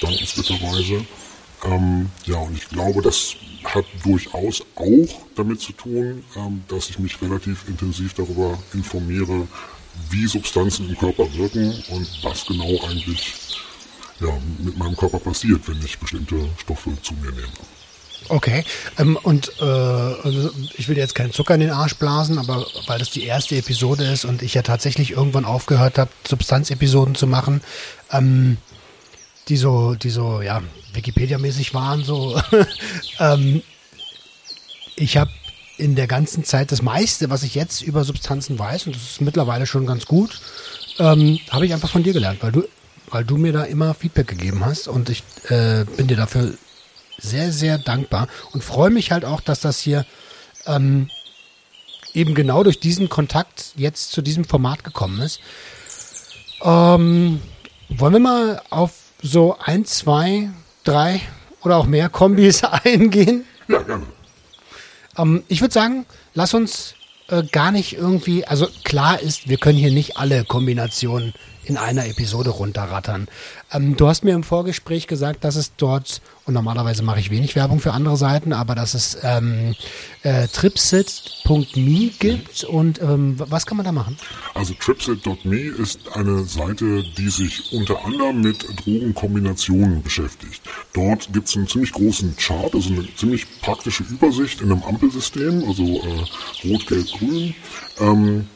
dankenswerterweise. 0.00 1.04
Ähm, 1.64 2.10
ja, 2.24 2.36
und 2.38 2.56
ich 2.56 2.68
glaube, 2.68 3.02
das 3.02 3.34
hat 3.64 3.84
durchaus 4.04 4.62
auch 4.76 5.22
damit 5.34 5.60
zu 5.60 5.72
tun, 5.72 6.24
ähm, 6.36 6.62
dass 6.68 6.90
ich 6.90 6.98
mich 6.98 7.20
relativ 7.20 7.68
intensiv 7.68 8.14
darüber 8.14 8.58
informiere, 8.74 9.48
wie 10.10 10.26
Substanzen 10.26 10.88
im 10.88 10.96
Körper 10.96 11.32
wirken 11.34 11.74
und 11.90 12.08
was 12.22 12.46
genau 12.46 12.78
eigentlich 12.88 13.45
ja, 14.20 14.28
mit 14.58 14.76
meinem 14.78 14.96
Körper 14.96 15.18
passiert, 15.18 15.66
wenn 15.68 15.82
ich 15.84 15.98
bestimmte 15.98 16.48
Stoffe 16.58 16.90
zu 17.02 17.14
mir 17.14 17.32
nehme. 17.32 17.48
Okay, 18.28 18.64
ähm, 18.98 19.16
und 19.22 19.52
äh, 19.60 19.64
also 19.64 20.50
ich 20.76 20.88
will 20.88 20.96
jetzt 20.96 21.14
keinen 21.14 21.32
Zucker 21.32 21.54
in 21.54 21.60
den 21.60 21.70
Arsch 21.70 21.94
blasen, 21.94 22.38
aber 22.38 22.66
weil 22.86 22.98
das 22.98 23.10
die 23.10 23.24
erste 23.24 23.56
Episode 23.56 24.04
ist 24.04 24.24
und 24.24 24.42
ich 24.42 24.54
ja 24.54 24.62
tatsächlich 24.62 25.12
irgendwann 25.12 25.44
aufgehört 25.44 25.98
habe, 25.98 26.10
Substanzepisoden 26.26 27.14
zu 27.14 27.26
machen, 27.26 27.60
ähm, 28.10 28.56
die 29.48 29.56
so, 29.56 29.94
die 29.94 30.10
so, 30.10 30.40
ja, 30.42 30.62
Wikipedia-mäßig 30.92 31.72
waren, 31.74 32.02
so. 32.02 32.40
ähm, 33.20 33.62
ich 34.96 35.16
habe 35.18 35.30
in 35.78 35.94
der 35.94 36.06
ganzen 36.06 36.42
Zeit 36.42 36.72
das 36.72 36.82
meiste, 36.82 37.30
was 37.30 37.42
ich 37.42 37.54
jetzt 37.54 37.82
über 37.82 38.02
Substanzen 38.02 38.58
weiß, 38.58 38.86
und 38.86 38.96
das 38.96 39.02
ist 39.02 39.20
mittlerweile 39.20 39.66
schon 39.66 39.86
ganz 39.86 40.06
gut, 40.06 40.40
ähm, 40.98 41.38
habe 41.50 41.66
ich 41.66 41.74
einfach 41.74 41.90
von 41.90 42.02
dir 42.02 42.14
gelernt, 42.14 42.42
weil 42.42 42.52
du 42.52 42.64
weil 43.10 43.24
du 43.24 43.36
mir 43.36 43.52
da 43.52 43.64
immer 43.64 43.94
Feedback 43.94 44.28
gegeben 44.28 44.64
hast 44.64 44.88
und 44.88 45.08
ich 45.10 45.22
äh, 45.48 45.84
bin 45.96 46.06
dir 46.06 46.16
dafür 46.16 46.54
sehr, 47.18 47.52
sehr 47.52 47.78
dankbar 47.78 48.28
und 48.52 48.62
freue 48.62 48.90
mich 48.90 49.10
halt 49.12 49.24
auch, 49.24 49.40
dass 49.40 49.60
das 49.60 49.78
hier 49.78 50.04
ähm, 50.66 51.08
eben 52.12 52.34
genau 52.34 52.62
durch 52.62 52.80
diesen 52.80 53.08
Kontakt 53.08 53.72
jetzt 53.76 54.12
zu 54.12 54.22
diesem 54.22 54.44
Format 54.44 54.84
gekommen 54.84 55.20
ist. 55.20 55.40
Ähm, 56.62 57.40
wollen 57.88 58.12
wir 58.12 58.20
mal 58.20 58.62
auf 58.70 58.92
so 59.22 59.56
ein, 59.62 59.84
zwei, 59.84 60.50
drei 60.84 61.20
oder 61.62 61.76
auch 61.76 61.86
mehr 61.86 62.08
Kombis 62.08 62.64
eingehen? 62.84 63.44
Ja, 63.68 63.82
gerne. 63.82 64.06
Ähm, 65.18 65.42
ich 65.48 65.60
würde 65.60 65.74
sagen, 65.74 66.06
lass 66.34 66.54
uns 66.54 66.94
äh, 67.28 67.42
gar 67.44 67.72
nicht 67.72 67.96
irgendwie, 67.96 68.46
also 68.46 68.68
klar 68.84 69.20
ist, 69.20 69.48
wir 69.48 69.58
können 69.58 69.78
hier 69.78 69.92
nicht 69.92 70.16
alle 70.16 70.44
Kombinationen 70.44 71.34
in 71.66 71.76
einer 71.76 72.06
Episode 72.06 72.50
runterrattern. 72.50 73.26
Ähm, 73.72 73.96
du 73.96 74.06
hast 74.06 74.24
mir 74.24 74.34
im 74.34 74.44
Vorgespräch 74.44 75.06
gesagt, 75.08 75.42
dass 75.44 75.56
es 75.56 75.74
dort, 75.76 76.22
und 76.44 76.54
normalerweise 76.54 77.02
mache 77.02 77.18
ich 77.18 77.30
wenig 77.30 77.56
Werbung 77.56 77.80
für 77.80 77.92
andere 77.92 78.16
Seiten, 78.16 78.52
aber 78.52 78.76
dass 78.76 78.94
es 78.94 79.18
ähm, 79.22 79.74
äh, 80.22 80.46
tripsit.me 80.46 82.10
gibt 82.18 82.64
und 82.64 83.02
ähm, 83.02 83.34
was 83.38 83.66
kann 83.66 83.76
man 83.76 83.84
da 83.84 83.92
machen? 83.92 84.16
Also 84.54 84.74
tripsit.me 84.74 85.56
ist 85.56 86.00
eine 86.14 86.44
Seite, 86.44 87.02
die 87.18 87.28
sich 87.28 87.72
unter 87.72 88.04
anderem 88.04 88.42
mit 88.42 88.64
Drogenkombinationen 88.84 90.02
beschäftigt. 90.02 90.62
Dort 90.94 91.32
gibt 91.32 91.48
es 91.48 91.56
einen 91.56 91.66
ziemlich 91.66 91.92
großen 91.92 92.36
Chart, 92.36 92.72
also 92.72 92.90
eine 92.90 93.06
ziemlich 93.16 93.60
praktische 93.60 94.04
Übersicht 94.04 94.60
in 94.60 94.70
einem 94.70 94.84
Ampelsystem, 94.84 95.64
also 95.66 95.82
äh, 95.82 96.68
rot, 96.68 96.86
gelb, 96.86 97.06
grün. 97.18 97.54
Ähm, 97.98 98.46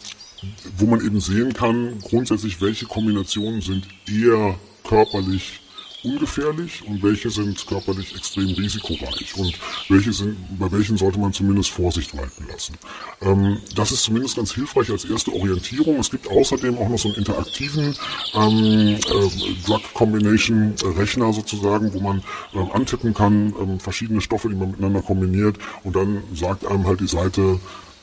wo 0.76 0.86
man 0.86 1.04
eben 1.04 1.20
sehen 1.20 1.52
kann, 1.52 1.98
grundsätzlich, 2.00 2.60
welche 2.60 2.86
Kombinationen 2.86 3.60
sind 3.60 3.86
eher 4.08 4.58
körperlich 4.84 5.60
ungefährlich 6.02 6.82
und 6.86 7.02
welche 7.02 7.30
sind 7.30 7.66
körperlich 7.66 8.14
extrem 8.16 8.48
risikoreich 8.48 9.36
und 9.36 9.54
welche 9.88 10.12
sind, 10.12 10.36
bei 10.58 10.70
welchen 10.72 10.96
sollte 10.96 11.18
man 11.18 11.32
zumindest 11.32 11.70
Vorsicht 11.70 12.16
walten 12.16 12.46
lassen. 12.48 12.74
Ähm, 13.20 13.58
das 13.74 13.92
ist 13.92 14.04
zumindest 14.04 14.36
ganz 14.36 14.52
hilfreich 14.54 14.90
als 14.90 15.04
erste 15.04 15.32
Orientierung. 15.32 15.98
Es 15.98 16.10
gibt 16.10 16.28
außerdem 16.28 16.78
auch 16.78 16.88
noch 16.88 16.98
so 16.98 17.08
einen 17.08 17.18
interaktiven 17.18 17.94
ähm, 18.34 18.96
äh, 18.96 19.66
Drug 19.66 19.82
Combination 19.94 20.74
Rechner 20.96 21.32
sozusagen, 21.32 21.92
wo 21.92 22.00
man 22.00 22.22
ähm, 22.54 22.70
antippen 22.72 23.14
kann, 23.14 23.54
ähm, 23.60 23.80
verschiedene 23.80 24.20
Stoffe, 24.20 24.48
die 24.48 24.56
man 24.56 24.70
miteinander 24.70 25.02
kombiniert 25.02 25.58
und 25.84 25.96
dann 25.96 26.22
sagt 26.34 26.64
einem 26.66 26.86
halt 26.86 27.00
die 27.00 27.08
Seite, 27.08 27.60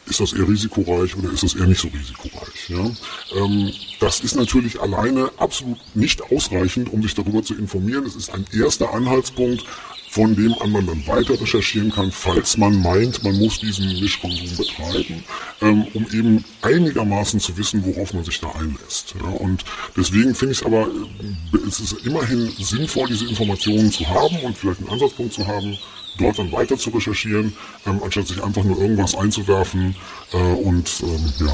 ist 0.09 0.19
das 0.19 0.33
eher 0.33 0.47
risikoreich 0.47 1.15
oder 1.15 1.31
ist 1.31 1.43
das 1.43 1.55
eher 1.55 1.67
nicht 1.67 1.81
so 1.81 1.87
risikoreich. 1.89 2.69
Ja? 2.69 2.91
Ähm, 3.35 3.71
das 3.99 4.19
ist 4.21 4.35
natürlich 4.35 4.79
alleine 4.79 5.31
absolut 5.37 5.77
nicht 5.95 6.21
ausreichend, 6.31 6.91
um 6.91 7.01
sich 7.01 7.15
darüber 7.15 7.43
zu 7.43 7.55
informieren. 7.55 8.05
Es 8.05 8.15
ist 8.15 8.29
ein 8.29 8.45
erster 8.53 8.93
Anhaltspunkt, 8.93 9.63
von 10.09 10.35
dem 10.35 10.53
an 10.61 10.71
man 10.71 10.87
dann 10.87 11.05
weiter 11.05 11.39
recherchieren 11.39 11.91
kann, 11.91 12.11
falls 12.11 12.57
man 12.57 12.81
meint, 12.81 13.23
man 13.23 13.37
muss 13.37 13.59
diesen 13.59 13.85
Mischkonsum 13.99 14.57
betreiben, 14.57 15.23
ähm, 15.61 15.85
um 15.93 16.07
eben 16.13 16.45
einigermaßen 16.61 17.39
zu 17.39 17.57
wissen, 17.57 17.85
worauf 17.85 18.13
man 18.13 18.23
sich 18.23 18.39
da 18.39 18.49
einlässt. 18.51 19.13
Ja? 19.21 19.29
Und 19.29 19.65
deswegen 19.95 20.33
finde 20.33 20.53
ich 20.53 20.61
es 20.61 20.65
aber, 20.65 20.87
äh, 20.87 21.57
es 21.67 21.79
ist 21.79 22.05
immerhin 22.05 22.49
sinnvoll, 22.57 23.07
diese 23.09 23.27
Informationen 23.27 23.91
zu 23.91 24.07
haben 24.07 24.37
und 24.39 24.57
vielleicht 24.57 24.79
einen 24.79 24.89
Ansatzpunkt 24.89 25.33
zu 25.33 25.45
haben, 25.45 25.77
dort 26.17 26.39
dann 26.39 26.51
weiter 26.51 26.77
zu 26.77 26.89
recherchieren, 26.89 27.55
ähm, 27.86 28.01
anstatt 28.03 28.27
sich 28.27 28.43
einfach 28.43 28.63
nur 28.63 28.79
irgendwas 28.79 29.15
einzuwerfen 29.15 29.95
äh, 30.33 30.38
und 30.38 31.03
ähm, 31.03 31.33
ja, 31.39 31.53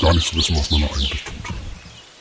gar 0.00 0.14
nicht 0.14 0.26
zu 0.26 0.36
wissen, 0.36 0.56
was 0.56 0.70
man 0.70 0.82
da 0.82 0.86
eigentlich 0.88 1.24
tut. 1.24 1.54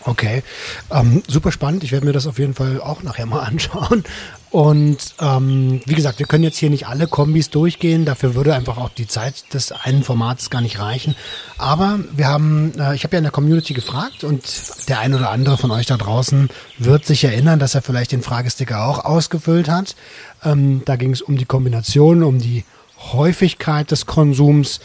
Okay, 0.04 0.42
ähm, 0.90 1.22
super 1.28 1.52
spannend. 1.52 1.84
Ich 1.84 1.92
werde 1.92 2.06
mir 2.08 2.12
das 2.12 2.26
auf 2.26 2.40
jeden 2.40 2.56
Fall 2.56 2.82
auch 2.82 3.04
nachher 3.04 3.26
mal 3.26 3.40
anschauen. 3.48 4.04
Und 4.50 5.16
ähm, 5.20 5.82
wie 5.86 5.94
gesagt, 5.94 6.20
wir 6.20 6.26
können 6.26 6.44
jetzt 6.44 6.58
hier 6.58 6.70
nicht 6.70 6.88
alle 6.88 7.08
Kombis 7.08 7.52
durchgehen. 7.52 8.04
Dafür 8.04 8.36
würde 8.36 8.54
einfach 8.54 8.78
auch 8.78 8.90
die 8.90 9.08
Zeit 9.08 9.54
des 9.54 9.72
einen 9.72 10.04
Formats 10.04 10.50
gar 10.50 10.62
nicht 10.62 10.80
reichen. 10.80 11.16
Aber 11.58 12.00
wir 12.12 12.28
haben, 12.28 12.74
äh, 12.78 12.96
ich 12.96 13.04
habe 13.04 13.16
ja 13.16 13.20
in 13.20 13.24
der 13.24 13.32
Community 13.32 13.74
gefragt 13.74 14.24
und 14.24 14.44
der 14.90 15.00
ein 15.00 15.14
oder 15.14 15.30
andere 15.30 15.58
von 15.58 15.72
euch 15.72 15.86
da 15.86 15.96
draußen 15.96 16.50
wird 16.80 17.06
sich 17.06 17.24
erinnern, 17.24 17.60
dass 17.60 17.76
er 17.76 17.82
vielleicht 17.82 18.12
den 18.12 18.24
Fragesticker 18.24 18.86
auch 18.86 19.06
ausgefüllt 19.06 19.70
hat. 19.70 19.96
Ähm, 20.44 20.82
da 20.84 20.98
ging 20.98 21.12
es 21.12 21.22
um 21.22 21.38
die 21.38 21.46
Kombination, 21.46 22.24
um 22.24 22.40
die 22.40 22.66
Häufigkeit 23.14 23.92
des 23.92 24.06
Konsums. 24.06 24.82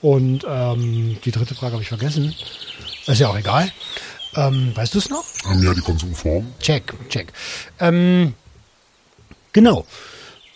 Und 0.00 0.46
ähm, 0.48 1.18
die 1.24 1.30
dritte 1.30 1.54
Frage 1.54 1.74
habe 1.74 1.82
ich 1.82 1.88
vergessen. 1.88 2.34
Ist 3.06 3.20
ja 3.20 3.28
auch 3.28 3.36
egal. 3.36 3.70
Ähm, 4.34 4.72
weißt 4.74 4.94
du 4.94 4.98
es 4.98 5.10
noch? 5.10 5.24
Ähm, 5.50 5.62
ja, 5.62 5.74
die 5.74 5.80
Konsumform. 5.80 6.46
Check, 6.60 6.94
check. 7.08 7.32
Ähm, 7.78 8.34
genau. 9.52 9.86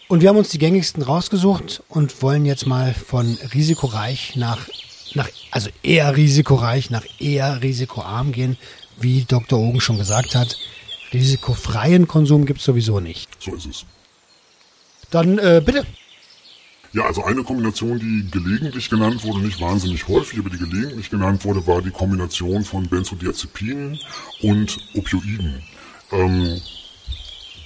Und 0.09 0.21
wir 0.21 0.29
haben 0.29 0.37
uns 0.37 0.51
die 0.51 0.59
gängigsten 0.59 1.03
rausgesucht 1.03 1.83
und 1.89 2.23
wollen 2.23 2.47
jetzt 2.47 2.67
mal 2.67 2.95
von 2.95 3.37
risikoreich 3.53 4.37
nach, 4.37 4.69
nach 5.15 5.29
also 5.51 5.71
eher 5.83 6.17
risikoreich 6.17 6.91
nach 6.91 7.05
eher 7.19 7.63
risikoarm 7.63 8.33
gehen. 8.33 8.57
Wie 8.97 9.25
Dr. 9.25 9.59
Ogen 9.59 9.81
schon 9.81 9.99
gesagt 9.99 10.37
hat, 10.37 10.57
risikofreien 11.13 12.07
Konsum 12.07 12.47
gibt 12.47 12.61
es 12.61 12.67
sowieso 12.67 13.01
nicht. 13.01 13.29
So 13.43 13.55
ist 13.55 13.67
es. 13.67 13.85
Dann 15.11 15.39
äh, 15.39 15.63
bitte. 15.65 15.85
Ja, 16.95 17.07
also 17.07 17.25
eine 17.25 17.43
Kombination, 17.43 17.99
die 17.99 18.31
gelegentlich 18.31 18.89
genannt 18.89 19.25
wurde, 19.25 19.41
nicht 19.41 19.61
wahnsinnig 19.61 20.07
häufig, 20.07 20.39
aber 20.39 20.49
die 20.49 20.59
gelegentlich 20.59 21.11
genannt 21.11 21.45
wurde, 21.45 21.67
war 21.67 21.83
die 21.83 21.91
Kombination 21.91 22.63
von 22.63 22.89
Benzodiazepinen 22.89 23.99
und 24.43 24.79
Opioiden. 24.95 25.61
Ähm, 26.13 26.61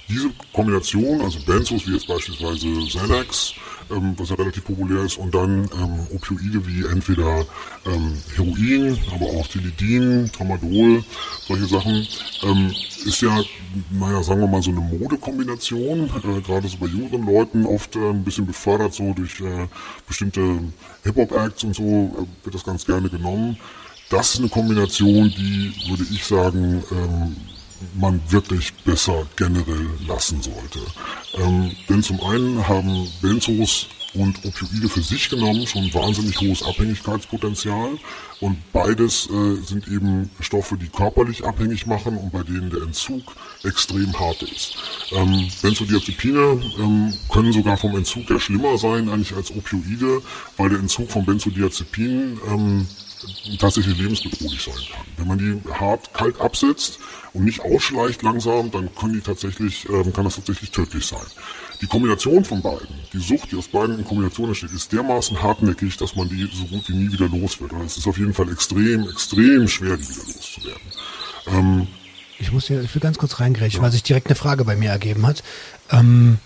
diese 0.09 0.31
Kombination, 0.51 1.21
also 1.21 1.37
Benzos 1.45 1.85
wie 1.85 1.93
jetzt 1.93 2.07
beispielsweise 2.07 2.67
Xanax, 2.87 3.53
ähm, 3.91 4.13
was 4.17 4.29
ja 4.29 4.35
relativ 4.35 4.65
populär 4.65 5.03
ist, 5.03 5.17
und 5.17 5.33
dann 5.33 5.69
ähm, 5.75 6.07
Opioide 6.13 6.65
wie 6.67 6.85
entweder 6.85 7.45
ähm, 7.85 8.13
Heroin, 8.35 8.97
aber 9.13 9.25
auch 9.25 9.47
Tilidin, 9.47 10.31
Tramadol, 10.31 11.03
solche 11.47 11.65
Sachen, 11.65 12.07
ähm, 12.43 12.73
ist 13.05 13.21
ja, 13.21 13.41
naja, 13.91 14.21
sagen 14.23 14.41
wir 14.41 14.47
mal 14.47 14.61
so 14.61 14.71
eine 14.71 14.81
Modekombination, 14.81 16.09
äh, 16.09 16.41
gerade 16.41 16.67
so 16.67 16.77
bei 16.77 16.87
jüngeren 16.87 17.25
Leuten 17.25 17.65
oft 17.65 17.95
äh, 17.95 18.09
ein 18.09 18.23
bisschen 18.23 18.45
befördert 18.45 18.93
so 18.93 19.13
durch 19.13 19.39
äh, 19.41 19.67
bestimmte 20.07 20.59
Hip-Hop-Acts 21.03 21.63
und 21.63 21.75
so, 21.75 21.83
äh, 21.83 22.45
wird 22.45 22.55
das 22.55 22.63
ganz 22.63 22.85
gerne 22.85 23.09
genommen. 23.09 23.57
Das 24.09 24.33
ist 24.33 24.39
eine 24.39 24.49
Kombination, 24.49 25.29
die, 25.29 25.71
würde 25.87 26.03
ich 26.11 26.25
sagen, 26.25 26.83
ähm, 26.91 27.35
man 27.95 28.21
wirklich 28.29 28.73
besser 28.83 29.25
generell 29.35 29.87
lassen 30.07 30.41
sollte. 30.41 30.79
Ähm, 31.35 31.71
denn 31.87 32.03
zum 32.03 32.21
einen 32.21 32.67
haben 32.67 33.07
Benzos 33.21 33.87
und 34.13 34.43
Opioide 34.43 34.89
für 34.89 35.01
sich 35.01 35.29
genommen 35.29 35.67
schon 35.67 35.93
wahnsinnig 35.93 36.39
hohes 36.41 36.63
Abhängigkeitspotenzial. 36.63 37.97
Und 38.41 38.57
beides 38.71 39.29
äh, 39.29 39.55
sind 39.61 39.87
eben 39.87 40.29
Stoffe, 40.39 40.77
die 40.77 40.87
körperlich 40.87 41.43
abhängig 41.43 41.85
machen 41.85 42.17
und 42.17 42.31
bei 42.31 42.41
denen 42.43 42.69
der 42.69 42.81
Entzug 42.83 43.35
extrem 43.63 44.17
hart 44.17 44.41
ist. 44.43 44.75
Ähm, 45.11 45.49
Benzodiazepine 45.61 46.61
ähm, 46.79 47.13
können 47.29 47.51
sogar 47.51 47.77
vom 47.77 47.95
Entzug 47.97 48.29
ja 48.29 48.39
schlimmer 48.39 48.77
sein 48.77 49.09
eigentlich 49.09 49.35
als 49.35 49.51
Opioide, 49.51 50.21
weil 50.57 50.69
der 50.69 50.79
Entzug 50.79 51.11
von 51.11 51.25
Benzodiazepinen 51.25 52.39
ähm, 52.47 52.87
tatsächlich 53.59 53.97
lebensbedrohlich 53.97 54.61
sein 54.61 54.75
kann. 54.91 55.05
Wenn 55.17 55.27
man 55.27 55.37
die 55.37 55.73
hart 55.73 56.13
kalt 56.13 56.39
absetzt 56.39 56.99
und 57.33 57.45
nicht 57.45 57.61
ausschleicht 57.61 58.21
langsam, 58.23 58.71
dann 58.71 58.93
können 58.95 59.13
die 59.13 59.21
tatsächlich, 59.21 59.87
ähm, 59.89 60.13
kann 60.13 60.25
das 60.25 60.35
tatsächlich 60.35 60.71
tödlich 60.71 61.05
sein. 61.05 61.25
Die 61.81 61.87
Kombination 61.87 62.43
von 62.43 62.61
beiden, 62.61 62.87
die 63.13 63.19
Sucht, 63.19 63.51
die 63.51 63.55
aus 63.55 63.67
beiden 63.67 63.99
in 63.99 64.05
Kombination 64.05 64.49
entsteht, 64.49 64.71
ist 64.71 64.91
dermaßen 64.91 65.41
hartnäckig, 65.41 65.95
dass 65.97 66.15
man 66.15 66.27
die 66.27 66.49
so 66.53 66.65
gut 66.65 66.89
wie 66.89 66.93
nie 66.93 67.11
wieder 67.11 67.29
los 67.29 67.59
wird. 67.61 67.71
Und 67.71 67.85
es 67.85 67.97
ist 67.97 68.07
auf 68.07 68.17
jeden 68.17 68.33
Fall 68.33 68.51
extrem, 68.51 69.07
extrem 69.09 69.67
schwer, 69.67 69.95
die 69.95 70.03
wieder 70.03 70.25
loszuwerden. 70.25 70.81
Ähm, 71.47 71.87
ich 72.37 72.51
muss 72.51 72.67
hier, 72.67 72.81
ich 72.81 72.93
will 72.93 73.01
ganz 73.01 73.17
kurz 73.17 73.39
reingrätschen, 73.39 73.79
ja. 73.79 73.83
weil 73.83 73.91
sich 73.91 74.03
direkt 74.03 74.27
eine 74.27 74.35
Frage 74.35 74.65
bei 74.65 74.75
mir 74.75 74.89
ergeben 74.89 75.25
hat. 75.25 75.43
Ähm, 75.89 76.39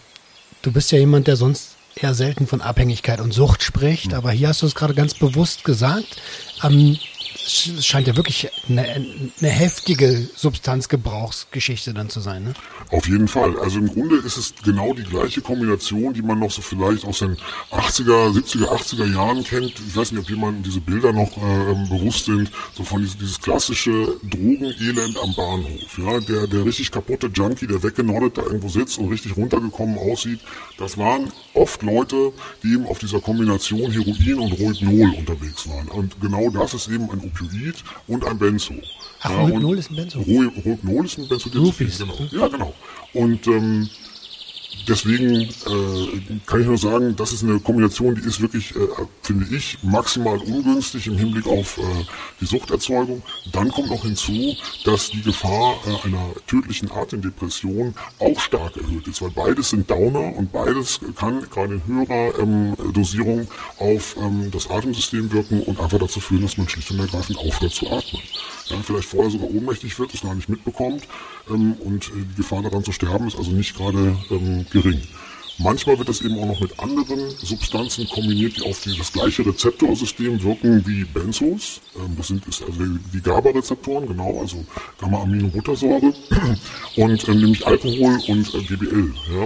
du 0.61 0.71
bist 0.71 0.91
ja 0.91 0.99
jemand, 0.99 1.27
der 1.27 1.35
sonst 1.35 1.72
eher 1.95 2.13
selten 2.13 2.47
von 2.47 2.61
Abhängigkeit 2.61 3.19
und 3.21 3.33
Sucht 3.33 3.63
spricht, 3.63 4.13
aber 4.13 4.31
hier 4.31 4.49
hast 4.49 4.61
du 4.61 4.65
es 4.65 4.75
gerade 4.75 4.93
ganz 4.93 5.13
bewusst 5.13 5.63
gesagt. 5.63 6.21
Ähm, 6.63 6.97
es 7.35 7.85
scheint 7.85 8.07
ja 8.07 8.15
wirklich 8.15 8.49
eine, 8.69 8.83
eine 8.83 9.49
heftige 9.49 10.27
Substanzgebrauchsgeschichte 10.35 11.93
dann 11.93 12.09
zu 12.09 12.19
sein. 12.19 12.43
Ne? 12.43 12.53
Auf 12.91 13.07
jeden 13.07 13.27
Fall. 13.27 13.59
Also 13.59 13.79
im 13.79 13.87
Grunde 13.87 14.17
ist 14.17 14.37
es 14.37 14.53
genau 14.63 14.93
die 14.93 15.03
gleiche 15.03 15.41
Kombination, 15.41 16.13
die 16.13 16.21
man 16.21 16.39
noch 16.39 16.51
so 16.51 16.61
vielleicht 16.61 17.05
aus 17.05 17.19
den 17.19 17.37
80er, 17.71 18.31
70er, 18.33 18.67
80er 18.67 19.13
Jahren 19.13 19.43
kennt. 19.43 19.73
Ich 19.87 19.95
weiß 19.95 20.11
nicht, 20.11 20.21
ob 20.21 20.29
jemand 20.29 20.65
diese 20.65 20.79
Bilder 20.79 21.11
noch 21.11 21.35
äh, 21.37 21.89
bewusst 21.89 22.25
sind, 22.25 22.51
so 22.73 22.83
von 22.83 23.01
dieses, 23.01 23.17
dieses 23.17 23.41
klassische 23.41 24.15
Drogenelend 24.23 25.17
am 25.21 25.33
Bahnhof. 25.35 25.97
Ja, 25.97 26.19
der, 26.19 26.47
der 26.47 26.65
richtig 26.65 26.91
kaputte 26.91 27.27
Junkie, 27.27 27.67
der 27.67 27.81
weggenordet 27.81 28.37
da 28.37 28.43
irgendwo 28.43 28.69
sitzt 28.69 28.97
und 28.99 29.09
richtig 29.09 29.35
runtergekommen 29.37 29.97
aussieht, 29.97 30.39
das 30.77 30.97
waren 30.97 31.31
oft 31.53 31.81
Leute, 31.83 32.33
die 32.63 32.73
eben 32.73 32.85
auf 32.87 32.99
dieser 32.99 33.19
Kombination 33.19 33.91
Heroin 33.91 34.39
und 34.39 34.59
Rohypnol 34.59 35.15
unterwegs 35.17 35.67
waren. 35.69 35.87
Und 35.87 36.19
genau 36.19 36.49
das 36.49 36.73
ist 36.73 36.87
eben 36.87 37.09
ein 37.09 37.22
Opioid 37.23 37.83
und 38.07 38.25
ein 38.25 38.37
Benzo. 38.37 38.73
Ach, 39.21 39.29
ja, 39.29 39.37
Rohypnol 39.37 39.77
ist 39.77 39.91
ein 39.91 39.95
Benzo? 39.95 40.19
Rohypnol 40.19 41.05
ist 41.05 41.17
ein 41.17 41.27
Benzodiazepin, 41.27 41.91
genau. 41.97 42.27
Ja, 42.31 42.47
genau. 42.47 42.73
Und 43.13 43.47
ähm, 43.47 43.89
deswegen 44.87 45.41
äh, 45.41 46.39
kann 46.45 46.61
ich 46.61 46.67
nur 46.67 46.77
sagen, 46.77 47.15
das 47.15 47.33
ist 47.33 47.43
eine 47.43 47.59
Kombination, 47.59 48.15
die 48.15 48.21
ist 48.21 48.41
wirklich, 48.41 48.75
äh, 48.75 48.79
finde 49.21 49.55
ich, 49.55 49.77
maximal 49.83 50.37
ungünstig 50.37 51.07
im 51.07 51.17
Hinblick 51.17 51.47
auf 51.47 51.77
äh, 51.77 51.81
die 52.41 52.45
Suchterzeugung. 52.45 53.21
Dann 53.51 53.71
kommt 53.71 53.89
noch 53.89 54.03
hinzu, 54.03 54.55
dass 54.85 55.09
die 55.09 55.21
Gefahr 55.21 55.75
äh, 55.85 56.07
einer 56.07 56.33
tödlichen 56.47 56.91
Atemdepression 56.91 57.93
auch 58.19 58.39
stark 58.39 58.77
erhöht 58.77 59.07
ist, 59.07 59.21
weil 59.21 59.31
beides 59.31 59.69
sind 59.69 59.89
Downer 59.89 60.35
und 60.35 60.51
beides 60.51 60.99
kann 61.15 61.47
gerade 61.49 61.75
in 61.75 61.85
höherer 61.85 62.39
ähm, 62.39 62.75
Dosierung 62.93 63.47
auf 63.79 64.15
ähm, 64.17 64.51
das 64.51 64.69
Atemsystem 64.69 65.31
wirken 65.31 65.61
und 65.63 65.79
einfach 65.79 65.99
dazu 65.99 66.19
führen, 66.19 66.43
dass 66.43 66.57
man 66.57 66.69
schlicht 66.69 66.91
und 66.91 66.99
ergreifend 66.99 67.37
aufhört 67.37 67.73
zu 67.73 67.87
atmen. 67.87 68.21
Ja, 68.67 68.77
vielleicht 68.81 69.09
vorher 69.09 69.31
sogar 69.31 69.49
ohnmächtig 69.49 69.97
wird, 69.99 70.13
es 70.13 70.21
gar 70.21 70.35
nicht 70.35 70.49
mitbekommt 70.49 71.03
ähm, 71.49 71.73
und 71.73 72.07
äh, 72.07 72.25
die 72.31 72.35
Gefahr 72.35 72.61
daran 72.61 72.83
zu 72.83 72.91
sterben 72.91 73.27
ist 73.27 73.37
also 73.37 73.51
nicht 73.51 73.75
gerade 73.75 74.17
ähm, 74.29 74.65
gering. 74.71 75.01
Manchmal 75.59 75.99
wird 75.99 76.09
das 76.09 76.21
eben 76.21 76.39
auch 76.39 76.47
noch 76.47 76.59
mit 76.59 76.79
anderen 76.79 77.29
Substanzen 77.37 78.09
kombiniert, 78.09 78.57
die 78.57 78.67
auf 78.67 78.81
die, 78.81 78.97
das 78.97 79.13
gleiche 79.13 79.45
Rezeptorsystem 79.45 80.41
wirken 80.41 80.85
wie 80.87 81.03
Benzos. 81.03 81.79
Ähm, 81.95 82.15
das 82.17 82.27
sind 82.27 82.45
ist 82.47 82.63
also 82.63 82.79
die 83.13 83.21
GABA-Rezeptoren, 83.21 84.07
genau, 84.07 84.39
also 84.39 84.65
Gamma-Aminobuttersäure 84.99 86.13
und 86.97 87.27
ähm, 87.27 87.37
nämlich 87.39 87.67
Alkohol 87.67 88.19
und 88.27 88.53
äh, 88.55 88.63
GBL. 88.63 89.13
Ja. 89.35 89.43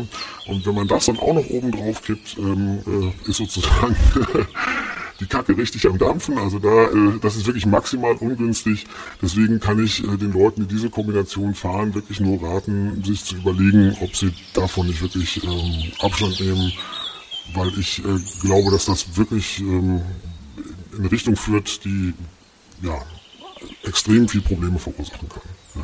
Und 0.48 0.66
wenn 0.66 0.76
man 0.76 0.88
das 0.88 1.08
dann 1.08 1.20
auch 1.20 1.34
noch 1.34 1.50
oben 1.50 1.72
drauf 1.72 2.02
kippt, 2.02 2.38
ähm, 2.38 2.80
äh, 2.88 3.30
ist 3.30 3.38
sozusagen 3.38 3.96
die 5.20 5.26
Kacke 5.26 5.58
richtig 5.58 5.88
am 5.88 5.98
Dampfen. 5.98 6.38
Also 6.38 6.60
da, 6.60 6.86
äh, 6.86 7.20
das 7.22 7.36
ist 7.36 7.46
wirklich 7.46 7.66
maximal 7.66 8.14
ungünstig. 8.16 8.86
Deswegen 9.22 9.60
kann 9.60 9.84
ich 9.84 10.04
äh, 10.04 10.18
den 10.18 10.34
Leuten, 10.34 10.68
die 10.68 10.76
diese 10.76 10.90
Kombination 10.90 11.56
fahren, 11.56 11.94
wirklich 11.94 12.20
nur 12.20 12.42
raten, 12.42 13.04
sich 13.04 13.24
zu 13.24 13.36
überlegen, 13.36 13.96
ob 14.02 14.16
sie 14.16 14.34
davon 14.54 14.88
nicht 14.88 15.02
wirklich 15.02 15.44
ähm, 15.44 15.92
Abstand 16.00 16.40
nehmen, 16.40 16.72
weil 17.54 17.78
ich 17.80 18.00
äh, 18.00 18.18
glaube, 18.42 18.72
dass 18.72 18.86
das 18.86 19.18
wirklich 19.18 19.60
ähm, 19.60 20.02
in 20.94 21.00
eine 21.00 21.12
Richtung 21.12 21.36
führt, 21.36 21.84
die 21.86 22.14
ja 22.82 23.02
extrem 23.84 24.28
viel 24.28 24.42
Probleme 24.42 24.78
verursachen 24.78 25.30
kann. 25.30 25.42
Ja. 25.76 25.82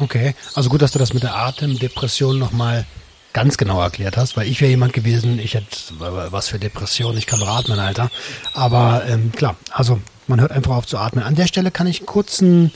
Okay, 0.00 0.34
also 0.54 0.70
gut, 0.70 0.80
dass 0.80 0.92
du 0.92 0.98
das 0.98 1.12
mit 1.12 1.22
der 1.22 1.36
Atemdepression 1.36 2.38
nochmal 2.38 2.86
ganz 3.32 3.56
genau 3.56 3.80
erklärt 3.80 4.16
hast, 4.16 4.36
weil 4.36 4.48
ich 4.48 4.60
wäre 4.60 4.70
jemand 4.70 4.92
gewesen, 4.92 5.38
ich 5.38 5.54
hätte 5.54 5.66
was 5.98 6.48
für 6.48 6.58
Depression, 6.58 7.16
ich 7.16 7.26
kann 7.26 7.42
atmen, 7.42 7.78
Alter. 7.78 8.10
Aber 8.54 9.02
ähm, 9.08 9.32
klar, 9.32 9.56
also 9.70 10.00
man 10.26 10.40
hört 10.40 10.52
einfach 10.52 10.76
auf 10.76 10.86
zu 10.86 10.98
atmen. 10.98 11.24
An 11.24 11.34
der 11.34 11.46
Stelle 11.46 11.70
kann 11.70 11.86
ich 11.86 12.06
kurz 12.06 12.40
einen 12.42 12.72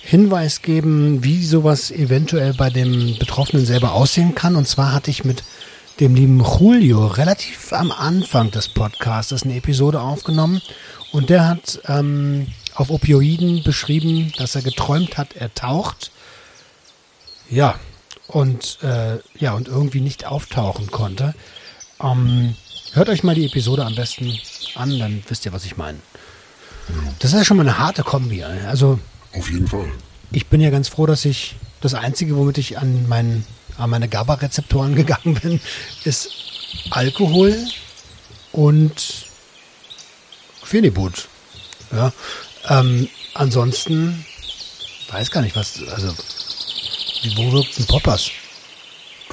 Hinweis 0.00 0.62
geben, 0.62 1.22
wie 1.24 1.44
sowas 1.44 1.90
eventuell 1.90 2.54
bei 2.54 2.70
dem 2.70 3.18
Betroffenen 3.18 3.66
selber 3.66 3.92
aussehen 3.92 4.34
kann. 4.34 4.56
Und 4.56 4.66
zwar 4.66 4.92
hatte 4.92 5.10
ich 5.10 5.24
mit 5.24 5.42
dem 6.00 6.14
lieben 6.14 6.42
Julio 6.42 7.06
relativ 7.08 7.72
am 7.72 7.90
Anfang 7.90 8.50
des 8.50 8.68
Podcasts 8.68 9.42
eine 9.42 9.56
Episode 9.56 10.00
aufgenommen 10.00 10.62
und 11.12 11.28
der 11.28 11.48
hat 11.48 11.80
ähm, 11.86 12.46
auf 12.74 12.90
Opioiden 12.90 13.64
beschrieben, 13.64 14.32
dass 14.38 14.54
er 14.54 14.62
geträumt 14.62 15.18
hat, 15.18 15.34
er 15.34 15.52
taucht. 15.54 16.12
Ja, 17.50 17.78
und 18.28 18.78
äh, 18.82 19.18
ja 19.38 19.54
und 19.54 19.68
irgendwie 19.68 20.00
nicht 20.00 20.26
auftauchen 20.26 20.90
konnte. 20.90 21.34
Ähm, 22.00 22.54
hört 22.92 23.08
euch 23.08 23.24
mal 23.24 23.34
die 23.34 23.46
Episode 23.46 23.84
am 23.84 23.94
besten 23.94 24.38
an, 24.74 24.98
dann 24.98 25.24
wisst 25.28 25.44
ihr, 25.44 25.52
was 25.52 25.64
ich 25.64 25.76
meine. 25.76 25.98
Das 27.18 27.32
ist 27.32 27.38
ja 27.38 27.44
schon 27.44 27.56
mal 27.56 27.64
eine 27.64 27.78
harte 27.78 28.02
Kombi. 28.02 28.44
Also 28.44 28.98
auf 29.34 29.50
jeden 29.50 29.66
Fall. 29.66 29.90
Ich 30.30 30.46
bin 30.46 30.60
ja 30.60 30.70
ganz 30.70 30.88
froh, 30.88 31.06
dass 31.06 31.24
ich 31.24 31.56
das 31.80 31.94
einzige, 31.94 32.36
womit 32.36 32.58
ich 32.58 32.78
an, 32.78 33.08
mein, 33.08 33.44
an 33.76 33.90
meine 33.90 34.08
GABA-Rezeptoren 34.08 34.94
gegangen 34.94 35.34
bin, 35.34 35.60
ist 36.04 36.30
Alkohol 36.90 37.56
und 38.52 39.26
Phenibut. 40.62 41.28
Ja. 41.92 42.12
Ähm, 42.68 43.08
ansonsten 43.34 44.24
weiß 45.10 45.30
gar 45.30 45.40
nicht, 45.40 45.56
was, 45.56 45.82
also 45.88 46.14
wo 47.36 47.52
wirkt 47.52 47.78
ein 47.78 47.86
Poppers? 47.86 48.30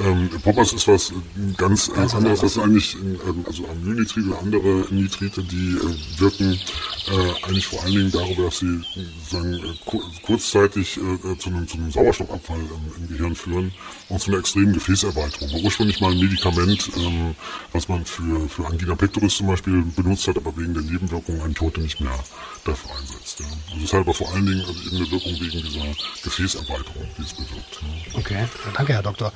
Ähm, 0.02 0.30
Poppers 0.44 0.74
ist 0.74 0.88
was 0.90 1.14
ganz, 1.56 1.92
ganz 1.94 2.14
anderes. 2.14 2.42
Das 2.42 2.56
sind 2.56 2.64
eigentlich 2.64 2.96
ähm, 2.96 3.46
also 3.48 3.66
Amylnitrite 3.68 4.28
oder 4.30 4.40
andere 4.40 4.86
Nitrite, 4.94 5.42
die 5.42 5.78
äh, 5.78 6.20
wirken 6.20 6.60
äh, 7.08 7.46
eigentlich 7.46 7.68
vor 7.68 7.82
allen 7.82 7.94
Dingen 7.94 8.12
darüber, 8.12 8.44
dass 8.44 8.60
sie 8.60 8.82
sozusagen 8.94 9.54
äh, 9.54 10.22
kurzzeitig 10.22 10.98
äh, 10.98 11.38
zu, 11.38 11.50
einem, 11.50 11.66
zu 11.68 11.78
einem 11.78 11.92
Sauerstoffabfall 11.92 12.60
ähm, 12.60 13.04
im 13.04 13.08
Gehirn 13.08 13.36
führen 13.36 13.72
und 14.10 14.20
zu 14.20 14.32
einer 14.32 14.40
extremen 14.40 14.74
Gefäßerweiterung. 14.74 15.54
War 15.54 15.62
ursprünglich 15.62 16.02
mal 16.02 16.12
ein 16.12 16.20
Medikament, 16.20 16.92
ähm, 16.98 17.36
was 17.72 17.88
man 17.88 18.06
für, 18.06 18.50
für 18.50 18.68
Angina 18.68 18.96
pectoris 18.96 19.38
zum 19.38 19.48
Beispiel 19.48 19.82
benutzt 19.96 20.28
hat, 20.28 20.36
aber 20.36 20.58
wegen 20.58 20.74
der 20.74 20.84
Nebenwirkungen 20.84 21.42
eigentlich 21.42 21.62
heute 21.62 21.80
nicht 21.80 22.02
mehr 22.02 22.20
dafür 22.66 22.92
einsetzt. 23.00 23.40
Ja. 23.40 23.46
Es 23.78 23.84
ist 23.84 23.94
halt 23.94 24.04
aber 24.04 24.14
vor 24.14 24.32
allen 24.34 24.46
Dingen 24.46 24.62
also 24.62 24.74
eben 24.74 24.98
eine 24.98 25.12
Wirkung 25.12 25.34
wegen 25.34 25.62
dieser 25.64 25.86
Gefäßerweiterung, 26.24 27.08
die 27.18 27.22
es 27.22 27.34
bewirkt. 27.34 27.82
Ja. 27.82 28.20
Okay, 28.20 28.46
danke 28.76 28.94
Herr 28.94 29.04
Doktor. 29.04 29.32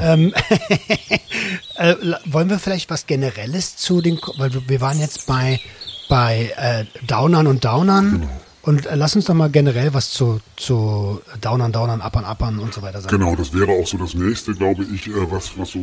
ähm, 0.00 0.32
äh, 1.76 1.94
wollen 2.26 2.50
wir 2.50 2.58
vielleicht 2.58 2.90
was 2.90 3.06
Generelles 3.06 3.76
zu 3.76 4.00
den, 4.00 4.20
weil 4.36 4.50
wir 4.68 4.80
waren 4.80 5.00
jetzt 5.00 5.26
bei, 5.26 5.60
bei 6.08 6.52
äh, 6.56 6.84
Downern 7.06 7.46
und 7.46 7.64
Downern. 7.64 8.20
Genau. 8.20 8.40
Und 8.62 8.86
äh, 8.86 8.94
lass 8.94 9.14
uns 9.14 9.26
doch 9.26 9.34
mal 9.34 9.50
generell 9.50 9.92
was 9.92 10.10
zu, 10.10 10.40
zu 10.56 11.20
Downern, 11.40 11.70
Downern, 11.70 12.00
Uppern, 12.00 12.24
Uppern 12.24 12.58
und 12.58 12.72
so 12.72 12.80
weiter 12.80 13.02
sagen. 13.02 13.18
Genau, 13.18 13.36
das 13.36 13.52
wäre 13.52 13.70
auch 13.70 13.86
so 13.86 13.98
das 13.98 14.14
nächste, 14.14 14.54
glaube 14.54 14.84
ich, 14.84 15.06
äh, 15.06 15.30
was, 15.30 15.58
was 15.58 15.72
so 15.72 15.80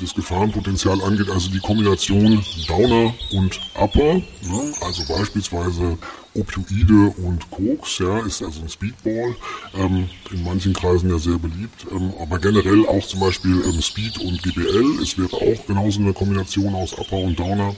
das 0.00 0.14
Gefahrenpotenzial 0.14 1.00
angeht. 1.02 1.30
Also 1.30 1.50
die 1.50 1.60
Kombination 1.60 2.44
Downer 2.66 3.14
und 3.32 3.60
Upper, 3.74 4.14
ne? 4.14 4.72
also 4.80 5.04
beispielsweise 5.06 5.96
Opioide 6.34 7.14
und 7.22 7.48
Koks, 7.50 7.98
ja, 7.98 8.18
ist 8.26 8.42
also 8.42 8.60
ein 8.60 8.68
Speedball, 8.68 9.36
ähm, 9.74 10.08
in 10.32 10.42
manchen 10.42 10.72
Kreisen 10.72 11.10
ja 11.10 11.18
sehr 11.18 11.38
beliebt, 11.38 11.86
ähm, 11.92 12.12
aber 12.20 12.38
generell 12.38 12.86
auch 12.86 13.06
zum 13.06 13.20
Beispiel 13.20 13.62
ähm, 13.64 13.80
Speed 13.80 14.18
und 14.18 14.42
GBL, 14.42 15.00
es 15.02 15.16
wäre 15.16 15.36
auch 15.36 15.66
genauso 15.66 16.00
eine 16.00 16.12
Kombination 16.12 16.74
aus 16.74 16.92
Upper 16.94 17.18
und 17.18 17.38
Downer. 17.38 17.74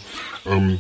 Ähm, 0.46 0.78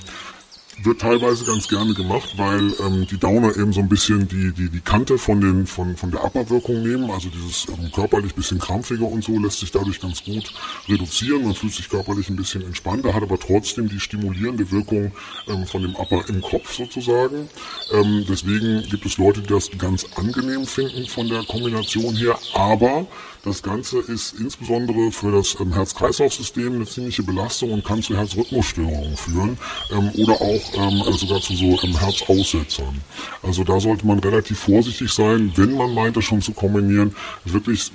wird 0.82 1.00
teilweise 1.00 1.44
ganz 1.44 1.68
gerne 1.68 1.94
gemacht, 1.94 2.34
weil 2.36 2.72
ähm, 2.80 3.06
die 3.10 3.18
Downer 3.18 3.56
eben 3.56 3.72
so 3.72 3.80
ein 3.80 3.88
bisschen 3.88 4.28
die, 4.28 4.52
die, 4.52 4.68
die 4.68 4.80
Kante 4.80 5.18
von, 5.18 5.40
den, 5.40 5.66
von, 5.66 5.96
von 5.96 6.10
der 6.10 6.24
Upper-Wirkung 6.24 6.82
nehmen. 6.82 7.10
Also 7.10 7.28
dieses 7.28 7.66
ähm, 7.68 7.90
körperlich 7.92 8.34
bisschen 8.34 8.58
krampfiger 8.58 9.06
und 9.06 9.24
so 9.24 9.38
lässt 9.38 9.60
sich 9.60 9.70
dadurch 9.70 10.00
ganz 10.00 10.22
gut 10.22 10.52
reduzieren. 10.88 11.44
Man 11.44 11.54
fühlt 11.54 11.74
sich 11.74 11.88
körperlich 11.88 12.28
ein 12.28 12.36
bisschen 12.36 12.64
entspannter, 12.64 13.14
hat 13.14 13.22
aber 13.22 13.38
trotzdem 13.38 13.88
die 13.88 14.00
stimulierende 14.00 14.70
Wirkung 14.70 15.12
ähm, 15.48 15.66
von 15.66 15.82
dem 15.82 15.96
Upper 15.96 16.28
im 16.28 16.42
Kopf 16.42 16.74
sozusagen. 16.74 17.48
Ähm, 17.92 18.26
deswegen 18.28 18.82
gibt 18.88 19.06
es 19.06 19.18
Leute, 19.18 19.40
die 19.40 19.48
das 19.48 19.70
ganz 19.78 20.06
angenehm 20.16 20.66
finden 20.66 21.06
von 21.06 21.28
der 21.28 21.44
Kombination 21.44 22.14
her. 22.16 22.38
Aber 22.54 23.06
das 23.46 23.62
Ganze 23.62 24.00
ist 24.00 24.34
insbesondere 24.40 25.12
für 25.12 25.30
das 25.30 25.56
ähm, 25.60 25.72
Herz-Kreislauf-System 25.72 26.74
eine 26.74 26.84
ziemliche 26.84 27.22
Belastung 27.22 27.70
und 27.70 27.84
kann 27.84 28.02
zu 28.02 28.16
Herzrhythmusstörungen 28.16 29.16
führen 29.16 29.56
ähm, 29.92 30.10
oder 30.16 30.40
auch 30.40 30.65
ähm, 30.74 31.02
also 31.02 31.26
sogar 31.26 31.40
zu 31.40 31.54
so 31.54 31.78
ähm, 31.82 31.98
Herzaussetzern. 31.98 33.02
Also 33.42 33.64
da 33.64 33.80
sollte 33.80 34.06
man 34.06 34.18
relativ 34.18 34.58
vorsichtig 34.58 35.10
sein, 35.10 35.52
wenn 35.56 35.74
man 35.74 35.94
meint, 35.94 36.16
das 36.16 36.24
schon 36.24 36.42
zu 36.42 36.52
kombinieren. 36.52 37.14
Wirklich, 37.44 37.90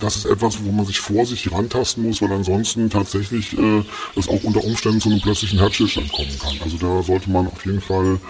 das 0.00 0.16
ist 0.16 0.26
etwas, 0.26 0.62
wo 0.62 0.72
man 0.72 0.86
sich 0.86 1.00
vorsichtig 1.00 1.52
rantasten 1.52 2.04
muss, 2.04 2.22
weil 2.22 2.32
ansonsten 2.32 2.90
tatsächlich 2.90 3.58
äh, 3.58 3.82
es 4.16 4.28
auch 4.28 4.42
unter 4.44 4.64
Umständen 4.64 5.00
zu 5.00 5.08
einem 5.08 5.20
plötzlichen 5.20 5.58
Herzstillstand 5.58 6.12
kommen 6.12 6.38
kann. 6.38 6.56
Also 6.62 6.76
da 6.76 7.02
sollte 7.02 7.30
man 7.30 7.46
auf 7.46 7.64
jeden 7.64 7.80
Fall 7.80 8.20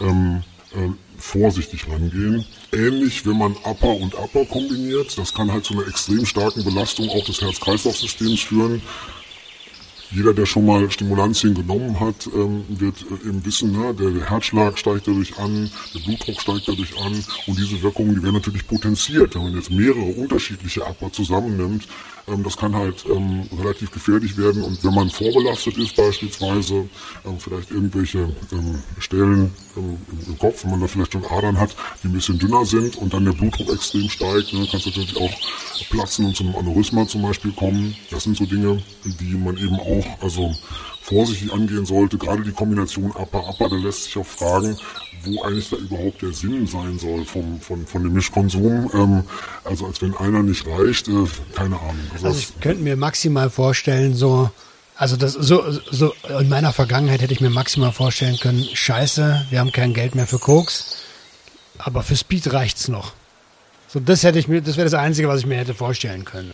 ähm, 0.00 0.42
äh, 0.72 0.90
vorsichtig 1.18 1.88
rangehen. 1.88 2.44
Ähnlich, 2.72 3.26
wenn 3.26 3.38
man 3.38 3.56
Upper 3.64 3.96
und 3.96 4.14
Upper 4.14 4.44
kombiniert, 4.44 5.16
das 5.18 5.34
kann 5.34 5.50
halt 5.50 5.64
zu 5.64 5.74
einer 5.74 5.88
extrem 5.88 6.24
starken 6.26 6.64
Belastung 6.64 7.08
auch 7.10 7.24
des 7.24 7.40
Herz-Kreislauf-Systems 7.40 8.40
führen. 8.40 8.82
Jeder, 10.10 10.32
der 10.32 10.46
schon 10.46 10.64
mal 10.64 10.90
Stimulantien 10.90 11.54
genommen 11.54 12.00
hat, 12.00 12.28
ähm, 12.34 12.64
wird 12.68 12.96
äh, 13.02 13.28
eben 13.28 13.44
wissen, 13.44 13.72
ne, 13.72 13.94
der, 13.94 14.30
Herzschlag 14.30 14.78
steigt 14.78 15.06
dadurch 15.06 15.38
an, 15.38 15.70
der 15.94 16.00
Blutdruck 16.00 16.40
steigt 16.40 16.66
dadurch 16.66 16.98
an 16.98 17.12
und 17.46 17.58
diese 17.58 17.82
Wirkungen, 17.82 18.14
die 18.14 18.22
werden 18.22 18.34
natürlich 18.34 18.66
potenziert. 18.66 19.34
Wenn 19.34 19.42
man 19.42 19.54
jetzt 19.54 19.70
mehrere 19.70 20.00
unterschiedliche 20.00 20.82
Upper 20.82 21.12
zusammennimmt, 21.12 21.86
das 22.36 22.56
kann 22.56 22.74
halt 22.74 23.04
ähm, 23.08 23.48
relativ 23.58 23.90
gefährlich 23.90 24.36
werden 24.36 24.62
und 24.62 24.82
wenn 24.84 24.94
man 24.94 25.10
vorbelastet 25.10 25.76
ist 25.78 25.96
beispielsweise, 25.96 26.88
ähm, 27.24 27.38
vielleicht 27.38 27.70
irgendwelche 27.70 28.34
ähm, 28.52 28.82
Stellen 28.98 29.52
ähm, 29.76 29.98
im, 30.26 30.38
Kopf, 30.38 30.64
wenn 30.64 30.72
man 30.72 30.80
da 30.80 30.86
vielleicht 30.86 31.12
schon 31.12 31.24
Adern 31.24 31.58
hat, 31.58 31.74
die 32.02 32.08
ein 32.08 32.12
bisschen 32.12 32.38
dünner 32.38 32.64
sind 32.64 32.96
und 32.96 33.12
dann 33.12 33.24
der 33.24 33.32
Blutdruck 33.32 33.72
extrem 33.72 34.08
steigt, 34.08 34.52
ne, 34.52 34.66
kann 34.70 34.80
es 34.80 34.86
natürlich 34.86 35.16
auch 35.16 35.32
platzen 35.90 36.26
und 36.26 36.36
zum 36.36 36.54
Aneurysma 36.54 37.06
zum 37.06 37.22
Beispiel 37.22 37.52
kommen. 37.52 37.96
Das 38.10 38.24
sind 38.24 38.36
so 38.36 38.44
Dinge, 38.44 38.82
die 39.04 39.34
man 39.34 39.56
eben 39.56 39.78
auch 39.80 40.22
also 40.22 40.54
vorsichtig 41.08 41.52
angehen 41.52 41.86
sollte. 41.86 42.18
Gerade 42.18 42.42
die 42.42 42.52
Kombination 42.52 43.10
Upper-Upper, 43.10 43.70
da 43.70 43.76
lässt 43.76 44.04
sich 44.04 44.18
auch 44.18 44.26
fragen, 44.26 44.76
wo 45.24 45.42
eigentlich 45.42 45.70
da 45.70 45.76
überhaupt 45.76 46.22
der 46.22 46.32
Sinn 46.32 46.66
sein 46.66 46.98
soll 46.98 47.24
vom, 47.24 47.60
von, 47.60 47.86
von 47.86 48.02
dem 48.02 48.12
Mischkonsum. 48.12 48.90
Ähm, 48.92 49.24
also 49.64 49.86
als 49.86 50.02
wenn 50.02 50.14
einer 50.14 50.42
nicht 50.42 50.66
reicht, 50.66 51.08
äh, 51.08 51.24
keine 51.54 51.76
Ahnung. 51.76 51.98
Also, 52.12 52.26
also 52.26 52.38
ich 52.38 52.60
könnte 52.60 52.82
mir 52.82 52.96
maximal 52.96 53.50
vorstellen, 53.50 54.14
so, 54.14 54.50
also 54.96 55.16
das 55.16 55.32
so, 55.32 55.64
so 55.90 56.12
in 56.38 56.48
meiner 56.48 56.72
Vergangenheit 56.72 57.22
hätte 57.22 57.32
ich 57.32 57.40
mir 57.40 57.50
maximal 57.50 57.92
vorstellen 57.92 58.38
können, 58.38 58.64
scheiße, 58.72 59.46
wir 59.50 59.60
haben 59.60 59.72
kein 59.72 59.94
Geld 59.94 60.14
mehr 60.14 60.26
für 60.26 60.38
Koks, 60.38 60.98
aber 61.78 62.02
für 62.02 62.16
Speed 62.16 62.52
reicht's 62.52 62.88
noch. 62.88 63.12
So, 63.88 64.00
das 64.00 64.22
hätte 64.22 64.38
ich 64.38 64.48
mir, 64.48 64.60
das 64.60 64.76
wäre 64.76 64.84
das 64.84 64.94
Einzige, 64.94 65.28
was 65.28 65.40
ich 65.40 65.46
mir 65.46 65.56
hätte 65.56 65.74
vorstellen 65.74 66.26
können. 66.26 66.52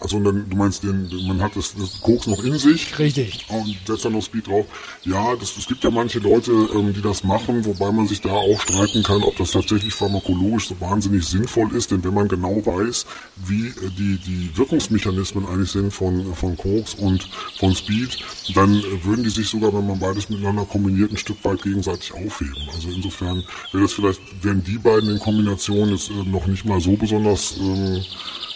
Also 0.00 0.16
und 0.16 0.24
dann, 0.24 0.48
du 0.48 0.56
meinst, 0.56 0.84
den, 0.84 1.08
man 1.26 1.42
hat 1.42 1.56
das, 1.56 1.74
das 1.74 2.00
Koks 2.00 2.28
noch 2.28 2.42
in 2.44 2.56
sich. 2.56 2.98
Richtig. 2.98 3.46
Und 3.48 3.76
setzt 3.84 4.04
dann 4.04 4.12
noch 4.12 4.22
Speed 4.22 4.46
drauf. 4.46 4.66
Ja, 5.04 5.34
das, 5.34 5.56
es 5.56 5.66
gibt 5.66 5.82
ja 5.82 5.90
manche 5.90 6.20
Leute, 6.20 6.52
ähm, 6.74 6.94
die 6.94 7.02
das 7.02 7.24
machen, 7.24 7.64
wobei 7.64 7.90
man 7.90 8.06
sich 8.06 8.20
da 8.20 8.30
auch 8.30 8.60
streiten 8.60 9.02
kann, 9.02 9.22
ob 9.24 9.36
das 9.36 9.50
tatsächlich 9.50 9.92
pharmakologisch 9.92 10.68
so 10.68 10.80
wahnsinnig 10.80 11.24
sinnvoll 11.24 11.74
ist. 11.74 11.90
Denn 11.90 12.04
wenn 12.04 12.14
man 12.14 12.28
genau 12.28 12.64
weiß, 12.64 13.06
wie 13.46 13.66
äh, 13.66 13.90
die, 13.98 14.18
die 14.18 14.56
Wirkungsmechanismen 14.56 15.46
eigentlich 15.46 15.72
sind 15.72 15.92
von, 15.92 16.32
von 16.34 16.56
Koks 16.56 16.94
und 16.94 17.28
von 17.58 17.74
Speed, 17.74 18.18
dann 18.54 18.76
äh, 18.76 19.04
würden 19.04 19.24
die 19.24 19.30
sich 19.30 19.48
sogar, 19.48 19.72
wenn 19.72 19.86
man 19.86 19.98
beides 19.98 20.28
miteinander 20.28 20.64
kombiniert, 20.64 21.10
ein 21.10 21.16
Stück 21.16 21.44
weit 21.44 21.62
gegenseitig 21.62 22.12
aufheben. 22.12 22.68
Also 22.72 22.88
insofern 22.90 23.42
wäre 23.72 23.82
das 23.82 23.94
vielleicht, 23.94 24.20
wären 24.42 24.62
die 24.62 24.78
beiden 24.78 25.10
in 25.10 25.18
Kombination 25.18 25.90
jetzt 25.90 26.10
äh, 26.10 26.28
noch 26.28 26.46
nicht 26.46 26.64
mal 26.64 26.80
so 26.80 26.92
besonders... 26.92 27.56
Ähm, 27.58 28.04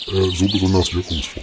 äh, 0.09 0.31
so 0.35 0.47
besonders 0.47 0.93
wirkungsvoll. 0.95 1.43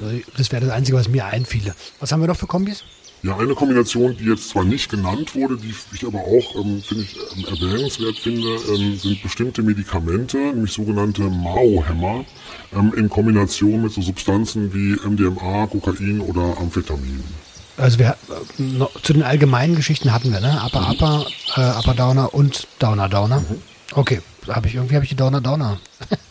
Ne? 0.00 0.22
Das 0.36 0.50
wäre 0.52 0.64
das 0.64 0.74
Einzige, 0.74 0.96
was 0.96 1.08
mir 1.08 1.26
einfiele. 1.26 1.74
Was 1.98 2.12
haben 2.12 2.20
wir 2.20 2.28
noch 2.28 2.36
für 2.36 2.46
Kombis? 2.46 2.84
Ja, 3.22 3.36
eine 3.36 3.54
Kombination, 3.54 4.16
die 4.16 4.24
jetzt 4.24 4.48
zwar 4.48 4.64
nicht 4.64 4.90
genannt 4.90 5.34
wurde, 5.34 5.58
die 5.58 5.74
ich 5.92 6.06
aber 6.06 6.20
auch, 6.20 6.54
ähm, 6.56 6.82
finde 6.82 7.04
ich, 7.04 7.16
ähm, 7.36 7.44
erwähnenswert 7.44 8.18
finde, 8.18 8.48
ähm, 8.74 8.96
sind 8.96 9.22
bestimmte 9.22 9.62
Medikamente, 9.62 10.38
nämlich 10.38 10.72
sogenannte 10.72 11.22
Mao-Hämmer, 11.22 12.24
ähm, 12.74 12.94
in 12.96 13.10
Kombination 13.10 13.82
mit 13.82 13.92
so 13.92 14.00
Substanzen 14.00 14.72
wie 14.72 14.96
MDMA, 15.06 15.66
Kokain 15.66 16.20
oder 16.20 16.56
Amphetamin. 16.58 17.22
Also 17.76 17.98
wir, 17.98 18.16
äh, 18.58 18.62
noch, 18.62 18.90
zu 19.02 19.12
den 19.12 19.22
allgemeinen 19.22 19.76
Geschichten 19.76 20.14
hatten 20.14 20.32
wir, 20.32 20.40
ne? 20.40 20.62
Upper, 20.64 20.80
mhm. 20.80 20.90
Upper, 20.92 21.26
äh, 21.56 21.78
Upper 21.78 21.94
Downer 21.94 22.32
und 22.32 22.68
Downer 22.78 23.10
Downer. 23.10 23.40
Mhm. 23.40 23.62
Okay, 23.92 24.20
habe 24.48 24.68
ich 24.68 24.74
irgendwie 24.74 24.94
habe 24.94 25.04
ich 25.04 25.10
die 25.10 25.16
Downer 25.16 25.40
Downer. 25.40 25.80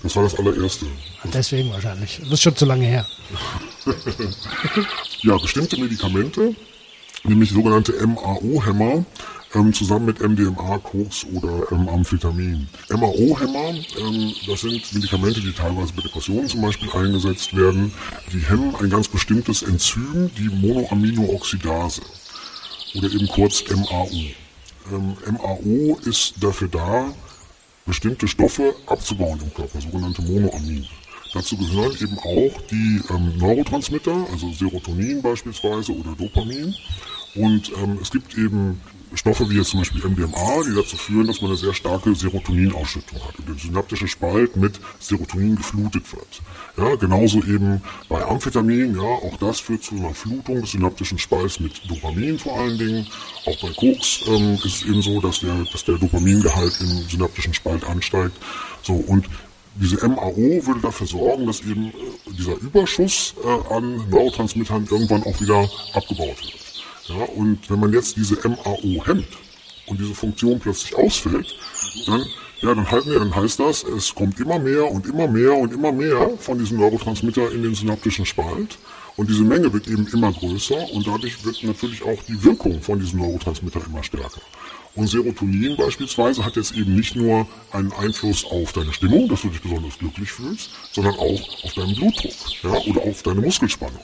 Das 0.02 0.15
war 0.15 0.24
das 0.24 0.38
allererste. 0.38 0.86
Deswegen 1.34 1.72
wahrscheinlich. 1.72 2.19
Das 2.24 2.34
ist 2.34 2.41
schon 2.41 2.56
zu 2.56 2.65
lange 2.65 2.86
her. 2.86 3.06
ja, 5.22 5.38
bestimmte 5.38 5.80
Medikamente, 5.80 6.56
nämlich 7.24 7.52
sogenannte 7.52 7.93
MAO-Hämmer, 8.06 9.06
ähm, 9.56 9.74
zusammen 9.74 10.06
mit 10.06 10.19
MDMA, 10.22 10.78
Koks 10.80 11.26
oder 11.34 11.72
ähm, 11.72 11.89
Amphetamin. 11.89 12.67
MAO-Hämmer, 12.89 13.74
ähm, 14.00 14.34
das 14.48 14.62
sind 14.62 14.93
Medikamente, 14.93 15.41
die 15.41 15.54
teilweise 15.54 15.93
bei 15.93 16.02
Depressionen 16.02 16.48
zum 16.48 16.62
Beispiel 16.62 16.89
eingesetzt 16.91 17.56
werden. 17.56 17.91
Die 18.32 18.39
hemmen 18.39 18.76
ein 18.76 18.89
ganz 18.89 19.08
bestimmtes 19.08 19.63
Enzym, 19.63 20.30
die 20.38 20.50
Monoaminooxidase 20.50 22.02
oder 22.95 23.12
eben 23.12 23.28
kurz 23.28 23.63
MAO. 23.69 24.10
Ähm, 24.91 25.17
MAO 25.32 26.00
ist 26.06 26.36
dafür 26.39 26.67
da, 26.67 27.13
bestimmte 27.89 28.28
Stoffe 28.28 28.75
abzubauen 28.86 29.39
im 29.43 29.52
Körper, 29.54 29.82
sogenannte 29.82 30.21
Monoamin. 30.21 30.88
Dazu 31.34 31.58
gehören 31.58 31.91
eben 31.99 32.17
auch 32.19 32.62
die 32.69 33.02
ähm, 33.10 33.38
Neurotransmitter, 33.38 34.28
also 34.32 34.52
Serotonin 34.52 35.21
beispielsweise 35.21 35.93
oder 35.93 36.15
Dopamin. 36.15 36.75
Und 37.36 37.71
ähm, 37.82 37.97
es 38.02 38.12
gibt 38.12 38.38
eben 38.38 38.80
Stoffe 39.15 39.50
wie 39.50 39.58
jetzt 39.58 39.69
zum 39.69 39.80
Beispiel 39.80 40.08
MDMA, 40.08 40.63
die 40.67 40.76
dazu 40.76 40.95
führen, 40.95 41.28
dass 41.28 41.41
man 41.41 41.52
eine 41.52 41.60
sehr 41.60 41.74
starke 41.74 42.13
Serotoninausschüttung 42.13 43.19
hat 43.26 43.39
und 43.39 43.50
der 43.50 43.56
synaptische 43.56 44.08
Spalt 44.08 44.56
mit 44.56 44.80
Serotonin 45.00 45.56
geflutet 45.56 46.04
wird. 46.13 46.41
Ja, 46.78 46.95
genauso 46.95 47.39
eben 47.43 47.82
bei 48.08 48.24
Amphetamin, 48.24 48.95
ja, 48.95 49.02
auch 49.02 49.38
das 49.38 49.60
führt 49.60 49.84
zu 49.84 49.95
einer 49.95 50.13
Flutung 50.13 50.62
des 50.62 50.72
synaptischen 50.72 51.17
Spalts 51.17 51.60
mit 51.60 51.82
Dopamin 51.89 52.38
vor 52.38 52.60
allen 52.60 52.78
Dingen. 52.78 53.08
Auch 53.45 53.60
bei 53.62 53.69
Koks 53.69 54.22
ähm, 54.28 54.56
ist 54.56 54.65
es 54.65 54.84
eben 54.84 55.02
so, 55.02 55.19
dass 55.19 55.39
der, 55.39 55.56
dass 55.72 55.84
der 55.84 55.98
Dopamingehalt 55.98 56.80
im 56.82 57.10
synaptischen 57.10 57.54
Spalt 57.54 57.84
ansteigt. 57.84 58.38
So, 58.84 58.93
und 58.93 59.26
diese 59.76 60.08
MAO 60.08 60.36
würde 60.36 60.82
dafür 60.82 61.08
sorgen, 61.08 61.48
dass 61.48 61.62
eben 61.62 61.88
äh, 61.88 61.93
dieser 62.38 62.56
Überschuss 62.58 63.34
äh, 63.43 63.74
an 63.74 64.10
Neurotransmittern 64.10 64.88
irgendwann 64.89 65.24
auch 65.24 65.39
wieder 65.39 65.69
abgebaut 65.93 66.38
wird. 66.41 66.59
Ja, 67.10 67.26
und 67.36 67.69
wenn 67.69 67.80
man 67.80 67.91
jetzt 67.91 68.17
diese 68.17 68.36
MAO 68.48 69.04
hemmt 69.06 69.28
und 69.88 70.00
diese 70.00 70.13
Funktion 70.13 70.60
plötzlich 70.60 70.95
ausfällt, 70.95 71.56
dann, 72.06 72.24
ja, 72.62 72.76
dann, 72.76 72.86
wir, 73.06 73.19
dann 73.19 73.36
heißt 73.36 73.60
das, 73.60 73.84
es 73.84 74.13
kommt 74.13 74.39
immer 74.39 74.60
mehr 74.60 74.89
und 74.91 75.08
immer 75.08 75.28
mehr 75.28 75.54
und 75.54 75.74
immer 75.74 75.91
mehr 75.91 76.30
von 76.38 76.60
diesem 76.60 76.78
Neurotransmitter 76.78 77.52
in 77.52 77.63
den 77.63 77.74
synaptischen 77.74 78.28
Spalt. 78.28 78.78
Und 79.15 79.30
diese 79.30 79.43
Menge 79.43 79.74
wird 79.74 79.88
eben 79.88 80.08
immer 80.13 80.32
größer 80.32 80.91
und 80.93 81.08
dadurch 81.08 81.43
wird 81.43 81.63
natürlich 81.63 82.04
auch 82.04 82.22
die 82.28 82.41
Wirkung 82.43 82.80
von 82.82 83.00
diesem 83.00 83.19
Neurotransmitter 83.19 83.82
immer 83.88 84.04
stärker. 84.04 84.41
Und 84.95 85.08
Serotonin 85.08 85.78
beispielsweise 85.78 86.45
hat 86.45 86.56
jetzt 86.58 86.76
eben 86.76 86.95
nicht 86.95 87.15
nur 87.15 87.48
einen 87.72 87.91
Einfluss 87.93 88.45
auf 88.45 88.72
deine 88.72 88.93
Stimmung, 88.93 89.28
dass 89.28 89.41
du 89.41 89.50
dich 89.50 89.62
besonders 89.62 89.98
glücklich 89.98 90.32
fühlst, 90.32 90.69
sondern 90.91 91.15
auch 91.15 91.63
auf 91.63 91.74
deinen 91.74 91.95
Blutdruck 91.95 92.34
ja, 92.63 92.72
oder 92.72 93.02
auf 93.02 93.24
deine 93.24 93.41
Muskelspannung. 93.41 94.02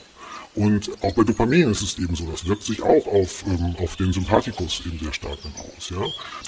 Und 0.56 0.90
auch 1.02 1.12
bei 1.12 1.22
Dopamin 1.22 1.70
ist 1.70 1.82
es 1.82 1.98
eben 1.98 2.16
so, 2.16 2.24
das 2.30 2.46
wirkt 2.46 2.62
sich 2.62 2.82
auch 2.82 3.06
auf, 3.06 3.44
ähm, 3.46 3.76
auf 3.78 3.94
den 3.96 4.10
Sympathikus 4.10 4.82
eben 4.86 4.98
sehr 4.98 5.12
stark 5.12 5.36
dann 5.42 5.52
aus, 5.52 5.90
ja. 5.90 6.02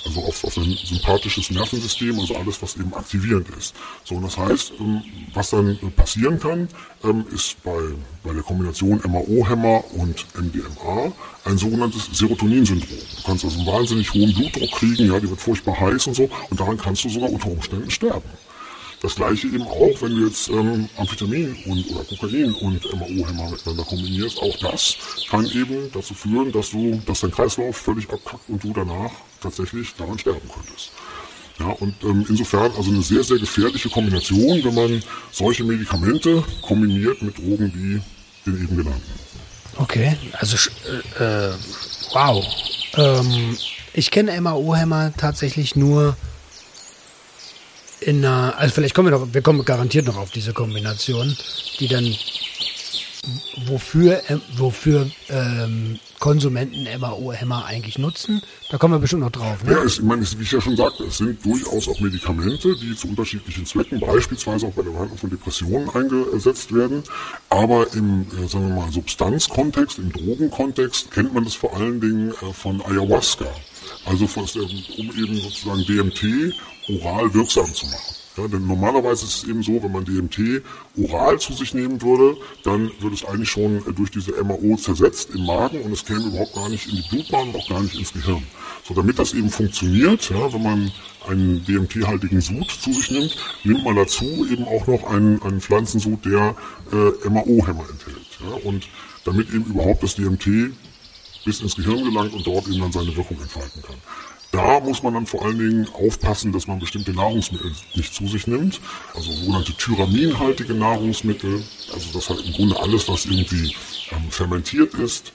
Also 0.06 0.20
auf, 0.22 0.44
auf 0.44 0.56
ein 0.56 0.78
sympathisches 0.82 1.50
Nervensystem, 1.50 2.18
also 2.18 2.34
alles, 2.36 2.62
was 2.62 2.76
eben 2.76 2.94
aktivierend 2.94 3.48
ist. 3.50 3.74
So, 4.04 4.14
und 4.14 4.22
das 4.22 4.38
heißt, 4.38 4.72
ähm, 4.80 5.02
was 5.34 5.50
dann 5.50 5.72
äh, 5.72 5.90
passieren 5.94 6.40
kann, 6.40 6.68
ähm, 7.04 7.26
ist 7.34 7.62
bei, 7.62 7.78
bei 8.24 8.32
der 8.32 8.42
Kombination 8.42 8.98
MAO-Hämmer 9.06 9.84
und 9.92 10.24
MDMA 10.34 11.12
ein 11.44 11.58
sogenanntes 11.58 12.08
Serotoninsyndrom. 12.10 12.98
Du 13.16 13.22
kannst 13.24 13.44
also 13.44 13.58
einen 13.58 13.66
wahnsinnig 13.66 14.14
hohen 14.14 14.32
Blutdruck 14.32 14.70
kriegen, 14.70 15.12
ja, 15.12 15.20
die 15.20 15.28
wird 15.28 15.40
furchtbar 15.40 15.78
heiß 15.78 16.06
und 16.06 16.14
so, 16.14 16.30
und 16.48 16.58
daran 16.58 16.78
kannst 16.78 17.04
du 17.04 17.10
sogar 17.10 17.30
unter 17.30 17.50
Umständen 17.50 17.90
sterben. 17.90 18.28
Das 19.00 19.14
gleiche 19.14 19.46
eben 19.46 19.62
auch, 19.62 20.02
wenn 20.02 20.16
du 20.16 20.26
jetzt 20.26 20.48
ähm, 20.48 20.88
Amphetamin 20.96 21.56
und 21.66 21.88
oder 21.90 22.04
Kokain 22.04 22.52
und 22.54 22.84
MAO-Hämmer 22.84 23.50
miteinander 23.50 23.84
kombinierst. 23.84 24.40
Auch 24.42 24.56
das 24.58 24.96
kann 25.30 25.46
eben 25.46 25.90
dazu 25.92 26.14
führen, 26.14 26.50
dass 26.50 26.70
du, 26.70 27.00
dass 27.06 27.20
dein 27.20 27.30
Kreislauf 27.30 27.76
völlig 27.76 28.10
abkackt 28.10 28.48
und 28.48 28.62
du 28.64 28.72
danach 28.72 29.12
tatsächlich 29.40 29.94
daran 29.94 30.18
sterben 30.18 30.48
könntest. 30.52 30.90
Ja, 31.60 31.66
und 31.66 31.94
ähm, 32.02 32.24
insofern 32.28 32.72
also 32.76 32.90
eine 32.90 33.02
sehr, 33.02 33.22
sehr 33.22 33.38
gefährliche 33.38 33.88
Kombination, 33.88 34.62
wenn 34.64 34.74
man 34.74 35.02
solche 35.32 35.64
Medikamente 35.64 36.44
kombiniert 36.62 37.22
mit 37.22 37.38
Drogen 37.38 37.72
wie 37.74 38.50
den 38.50 38.62
eben 38.62 38.76
genannten. 38.76 39.12
Okay, 39.76 40.16
also 40.32 40.56
äh, 41.18 41.24
äh, 41.24 41.54
wow. 42.12 42.44
Ähm, 42.96 43.56
ich 43.92 44.10
kenne 44.10 44.40
MAO-Hämmer 44.40 45.12
tatsächlich 45.16 45.76
nur 45.76 46.16
in 48.00 48.24
einer, 48.24 48.56
also 48.58 48.74
vielleicht 48.74 48.94
kommen 48.94 49.10
wir 49.10 49.18
noch, 49.18 49.32
wir 49.32 49.42
kommen 49.42 49.64
garantiert 49.64 50.06
noch 50.06 50.16
auf 50.16 50.30
diese 50.30 50.52
Kombination, 50.52 51.36
die 51.80 51.88
dann 51.88 52.14
wofür, 53.66 54.22
äh, 54.30 54.38
wofür 54.56 55.10
ähm, 55.28 55.98
Konsumenten 56.18 56.86
MAO-Hämmer 57.00 57.64
eigentlich 57.64 57.98
nutzen. 57.98 58.42
Da 58.70 58.78
kommen 58.78 58.94
wir 58.94 58.98
bestimmt 58.98 59.22
noch 59.22 59.30
drauf. 59.30 59.62
Ne? 59.64 59.72
Ja, 59.72 59.82
es, 59.82 59.98
ich 59.98 60.02
meine, 60.02 60.22
wie 60.22 60.42
ich 60.42 60.50
ja 60.50 60.60
schon 60.60 60.76
sagte, 60.76 61.04
es 61.04 61.18
sind 61.18 61.44
durchaus 61.44 61.88
auch 61.88 62.00
Medikamente, 62.00 62.74
die 62.76 62.94
zu 62.96 63.08
unterschiedlichen 63.08 63.66
Zwecken, 63.66 64.00
beispielsweise 64.00 64.66
auch 64.66 64.72
bei 64.72 64.82
der 64.82 64.90
Behandlung 64.90 65.18
von 65.18 65.30
Depressionen 65.30 65.88
eingesetzt 65.90 66.74
werden. 66.74 67.04
Aber 67.50 67.86
im, 67.94 68.26
äh, 68.32 68.48
sagen 68.48 68.68
wir 68.68 68.82
mal, 68.82 68.92
Substanzkontext, 68.92 69.98
im 69.98 70.12
Drogenkontext 70.12 71.10
kennt 71.10 71.34
man 71.34 71.44
das 71.44 71.54
vor 71.54 71.76
allen 71.76 72.00
Dingen 72.00 72.30
äh, 72.30 72.52
von 72.52 72.82
Ayahuasca. 72.82 73.46
Also 74.08 74.24
um 74.96 75.06
eben 75.18 75.36
sozusagen 75.36 75.84
DMT 75.84 76.54
oral 76.88 77.32
wirksam 77.34 77.72
zu 77.74 77.86
machen. 77.86 78.14
Ja, 78.38 78.46
denn 78.46 78.66
normalerweise 78.66 79.26
ist 79.26 79.42
es 79.42 79.44
eben 79.48 79.62
so, 79.64 79.82
wenn 79.82 79.90
man 79.90 80.04
DMT 80.04 80.62
oral 80.96 81.40
zu 81.40 81.52
sich 81.52 81.74
nehmen 81.74 82.00
würde, 82.00 82.36
dann 82.62 82.90
würde 83.00 83.16
es 83.16 83.24
eigentlich 83.24 83.50
schon 83.50 83.82
durch 83.96 84.10
diese 84.12 84.32
MAO 84.44 84.76
zersetzt 84.76 85.30
im 85.34 85.44
Magen 85.44 85.82
und 85.82 85.92
es 85.92 86.04
käme 86.04 86.24
überhaupt 86.24 86.54
gar 86.54 86.68
nicht 86.68 86.86
in 86.86 86.96
die 86.96 87.08
Blutbahn 87.10 87.48
und 87.48 87.56
auch 87.56 87.68
gar 87.68 87.82
nicht 87.82 87.96
ins 87.96 88.12
Gehirn. 88.12 88.44
So, 88.86 88.94
damit 88.94 89.18
das 89.18 89.34
eben 89.34 89.50
funktioniert, 89.50 90.30
ja, 90.30 90.52
wenn 90.52 90.62
man 90.62 90.92
einen 91.28 91.64
DMT-haltigen 91.66 92.40
Sud 92.40 92.70
zu 92.70 92.92
sich 92.92 93.10
nimmt, 93.10 93.36
nimmt 93.64 93.84
man 93.84 93.96
dazu 93.96 94.46
eben 94.50 94.64
auch 94.64 94.86
noch 94.86 95.04
einen, 95.10 95.42
einen 95.42 95.60
Pflanzensud, 95.60 96.24
der 96.24 96.54
äh, 96.92 97.28
MAO-Hämmer 97.28 97.84
enthält. 97.90 98.38
Ja, 98.40 98.68
und 98.68 98.88
damit 99.24 99.52
eben 99.52 99.64
überhaupt 99.64 100.04
das 100.04 100.14
DMT 100.14 100.70
bis 101.44 101.60
ins 101.60 101.76
Gehirn 101.76 102.04
gelangt 102.04 102.32
und 102.32 102.46
dort 102.46 102.66
eben 102.68 102.80
dann 102.80 102.92
seine 102.92 103.14
Wirkung 103.16 103.40
entfalten 103.40 103.82
kann. 103.82 103.96
Da 104.50 104.80
muss 104.80 105.02
man 105.02 105.12
dann 105.12 105.26
vor 105.26 105.44
allen 105.44 105.58
Dingen 105.58 105.88
aufpassen, 105.92 106.52
dass 106.52 106.66
man 106.66 106.78
bestimmte 106.78 107.12
Nahrungsmittel 107.12 107.70
nicht 107.94 108.14
zu 108.14 108.26
sich 108.26 108.46
nimmt. 108.46 108.80
Also 109.14 109.30
sogenannte 109.30 109.74
tyraminhaltige 109.74 110.72
Nahrungsmittel. 110.72 111.62
Also 111.92 112.08
das 112.14 112.30
halt 112.30 112.46
im 112.46 112.52
Grunde 112.54 112.80
alles, 112.80 113.08
was 113.08 113.26
irgendwie 113.26 113.74
ähm, 114.10 114.30
fermentiert 114.30 114.94
ist. 114.94 115.32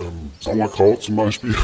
Ähm, 0.00 0.32
Sauerkraut 0.40 1.02
zum 1.04 1.14
Beispiel. 1.14 1.54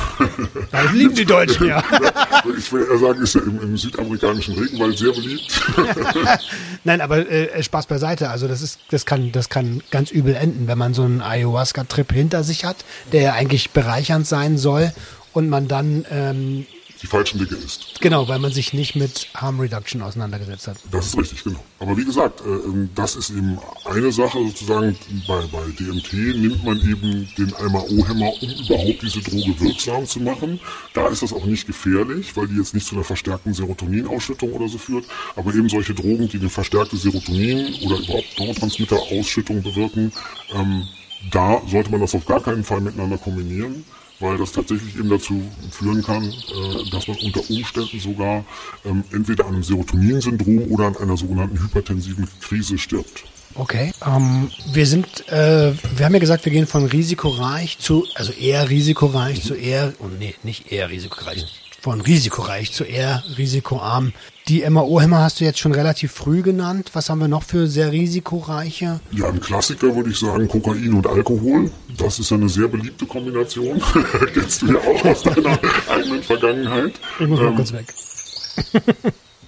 Das 0.71 0.93
lieben 0.93 1.15
die 1.15 1.25
Deutschen, 1.25 1.67
ja. 1.67 1.83
ich 2.57 2.73
will 2.73 2.87
eher 2.89 2.99
sagen, 2.99 3.23
ist 3.23 3.35
ja 3.35 3.41
im, 3.41 3.61
im 3.61 3.77
südamerikanischen 3.77 4.55
Regenwald 4.57 4.97
sehr 4.97 5.13
beliebt. 5.13 5.61
Nein, 6.85 7.01
aber 7.01 7.29
äh, 7.29 7.61
Spaß 7.61 7.87
beiseite. 7.87 8.31
Also 8.31 8.47
das 8.47 8.63
ist, 8.63 8.79
das 8.91 9.05
kann, 9.05 9.33
das 9.33 9.49
kann 9.49 9.83
ganz 9.91 10.13
übel 10.13 10.37
enden, 10.37 10.69
wenn 10.69 10.79
man 10.79 10.95
so 10.95 11.03
einen 11.03 11.23
Ayahuasca-Trip 11.23 12.13
hinter 12.13 12.45
sich 12.45 12.65
hat, 12.65 12.77
der 13.11 13.23
ja 13.23 13.33
eigentlich 13.33 13.71
bereichernd 13.71 14.29
sein 14.29 14.59
soll 14.59 14.93
und 15.33 15.49
man 15.49 15.67
dann 15.67 16.07
ähm, 16.11 16.67
die 17.03 17.07
falschen 17.07 17.39
Dinge 17.39 17.61
isst. 17.63 18.01
Genau, 18.01 18.29
weil 18.29 18.39
man 18.39 18.53
sich 18.53 18.73
nicht 18.73 18.95
mit 18.95 19.29
Harm 19.35 19.59
Reduction 19.59 20.03
auseinandergesetzt 20.03 20.69
hat. 20.69 20.77
Das 20.91 21.07
ist 21.07 21.19
richtig, 21.19 21.45
genau. 21.45 21.61
Aber 21.79 21.97
wie 21.97 22.05
gesagt, 22.05 22.41
äh, 22.41 22.49
ähm, 22.49 22.91
das 22.95 23.17
ist 23.17 23.31
eben 23.31 23.59
eine 23.85 24.13
Sache 24.13 24.39
sozusagen, 24.47 24.97
bei, 25.27 25.43
bei 25.51 25.63
DMT 25.79 26.13
nimmt 26.13 26.65
man 26.65 26.79
eben 26.79 27.29
den 27.39 27.51
MAO-Hämmer, 27.51 28.33
um 28.43 28.51
überhaupt 28.51 29.03
diese 29.03 29.21
Droge 29.21 29.61
wirksam 29.61 30.05
zu 30.05 30.21
machen. 30.21 30.61
Da 30.93 31.09
ist 31.09 31.23
das 31.23 31.33
auch 31.33 31.45
nicht 31.47 31.67
gefährlich, 31.67 32.37
weil 32.37 32.49
die 32.49 32.57
jetzt 32.57 32.75
nicht 32.75 32.87
zu 32.87 32.95
einer 32.95 33.05
verstärkten 33.05 33.55
Serotoninausschüttung 33.55 34.53
oder 34.53 34.69
so 34.69 34.79
führt. 34.79 35.07
Aber 35.37 35.55
eben 35.55 35.69
solche 35.69 35.95
Drogen, 35.95 36.29
die 36.29 36.39
eine 36.39 36.51
verstärkte 36.51 36.97
Serotonin- 36.97 37.83
oder 37.87 37.99
überhaupt 37.99 38.39
Neurotransmitterausschüttung 38.39 39.63
bewirken, 39.63 40.13
ähm, 40.55 40.87
da 41.31 41.61
sollte 41.67 41.91
man 41.91 42.01
das 42.01 42.15
auf 42.15 42.27
gar 42.27 42.43
keinen 42.43 42.65
Fall 42.65 42.81
miteinander 42.81 43.19
kombinieren 43.19 43.85
weil 44.21 44.39
das 44.39 44.53
tatsächlich 44.53 44.97
eben 44.97 45.09
dazu 45.09 45.43
führen 45.71 46.03
kann, 46.03 46.25
äh, 46.25 46.91
dass 46.91 47.09
man 47.09 47.17
unter 47.19 47.41
Umständen 47.51 47.99
sogar 47.99 48.45
ähm, 48.85 49.03
entweder 49.13 49.47
an 49.47 49.55
einem 49.55 49.63
Serotonin-Syndrom 49.63 50.71
oder 50.71 50.87
an 50.87 50.97
einer 50.97 51.17
sogenannten 51.17 51.61
hypertensiven 51.63 52.29
Krise 52.41 52.79
stirbt. 52.79 53.25
Okay. 53.55 53.93
Ähm, 54.07 54.51
wir 54.73 54.87
sind, 54.87 55.29
äh, 55.29 55.73
wir 55.97 56.07
haben 56.07 56.15
ja 56.15 56.21
gesagt, 56.21 56.45
wir 56.45 56.53
gehen 56.53 56.67
von 56.67 56.87
risikoreich 56.87 57.79
zu, 57.79 58.07
also 58.15 58.33
eher 58.33 58.71
risikoreich 58.71 59.45
mhm. 59.45 59.49
zu 59.49 59.55
eher, 59.55 59.93
oh 59.99 60.07
nee, 60.19 60.35
nicht 60.43 60.71
eher 60.71 60.89
risikoreich, 60.89 61.47
von 61.81 62.01
risikoreich 62.01 62.73
zu 62.73 62.85
eher 62.85 63.23
risikoarm. 63.39 64.13
Die 64.49 64.69
MAO-Hämmer 64.69 65.21
hast 65.21 65.41
du 65.41 65.45
jetzt 65.45 65.59
schon 65.59 65.73
relativ 65.73 66.13
früh 66.13 66.43
genannt. 66.43 66.91
Was 66.93 67.09
haben 67.09 67.21
wir 67.21 67.29
noch 67.29 67.43
für 67.43 67.67
sehr 67.67 67.93
risikoreiche? 67.93 69.01
Ja, 69.13 69.29
ein 69.29 69.41
Klassiker 69.41 69.95
würde 69.95 70.11
ich 70.11 70.19
sagen, 70.19 70.49
Kokain 70.49 70.93
und 70.93 71.07
Alkohol. 71.07 71.71
Das 71.97 72.19
ist 72.19 72.31
ja 72.31 72.37
eine 72.37 72.49
sehr 72.49 72.69
beliebte 72.69 73.07
Kombination. 73.07 73.81
Kennst 74.35 74.63
du 74.63 74.73
ja 74.73 74.79
auch 74.79 75.05
aus 75.05 75.23
deiner 75.23 75.59
eigenen 75.89 76.23
Vergangenheit. 76.23 77.01
Ich 77.19 77.27
muss 77.27 77.41
mal 77.41 77.49
ähm, 77.49 77.57
kurz 77.57 77.73
weg. 77.73 77.95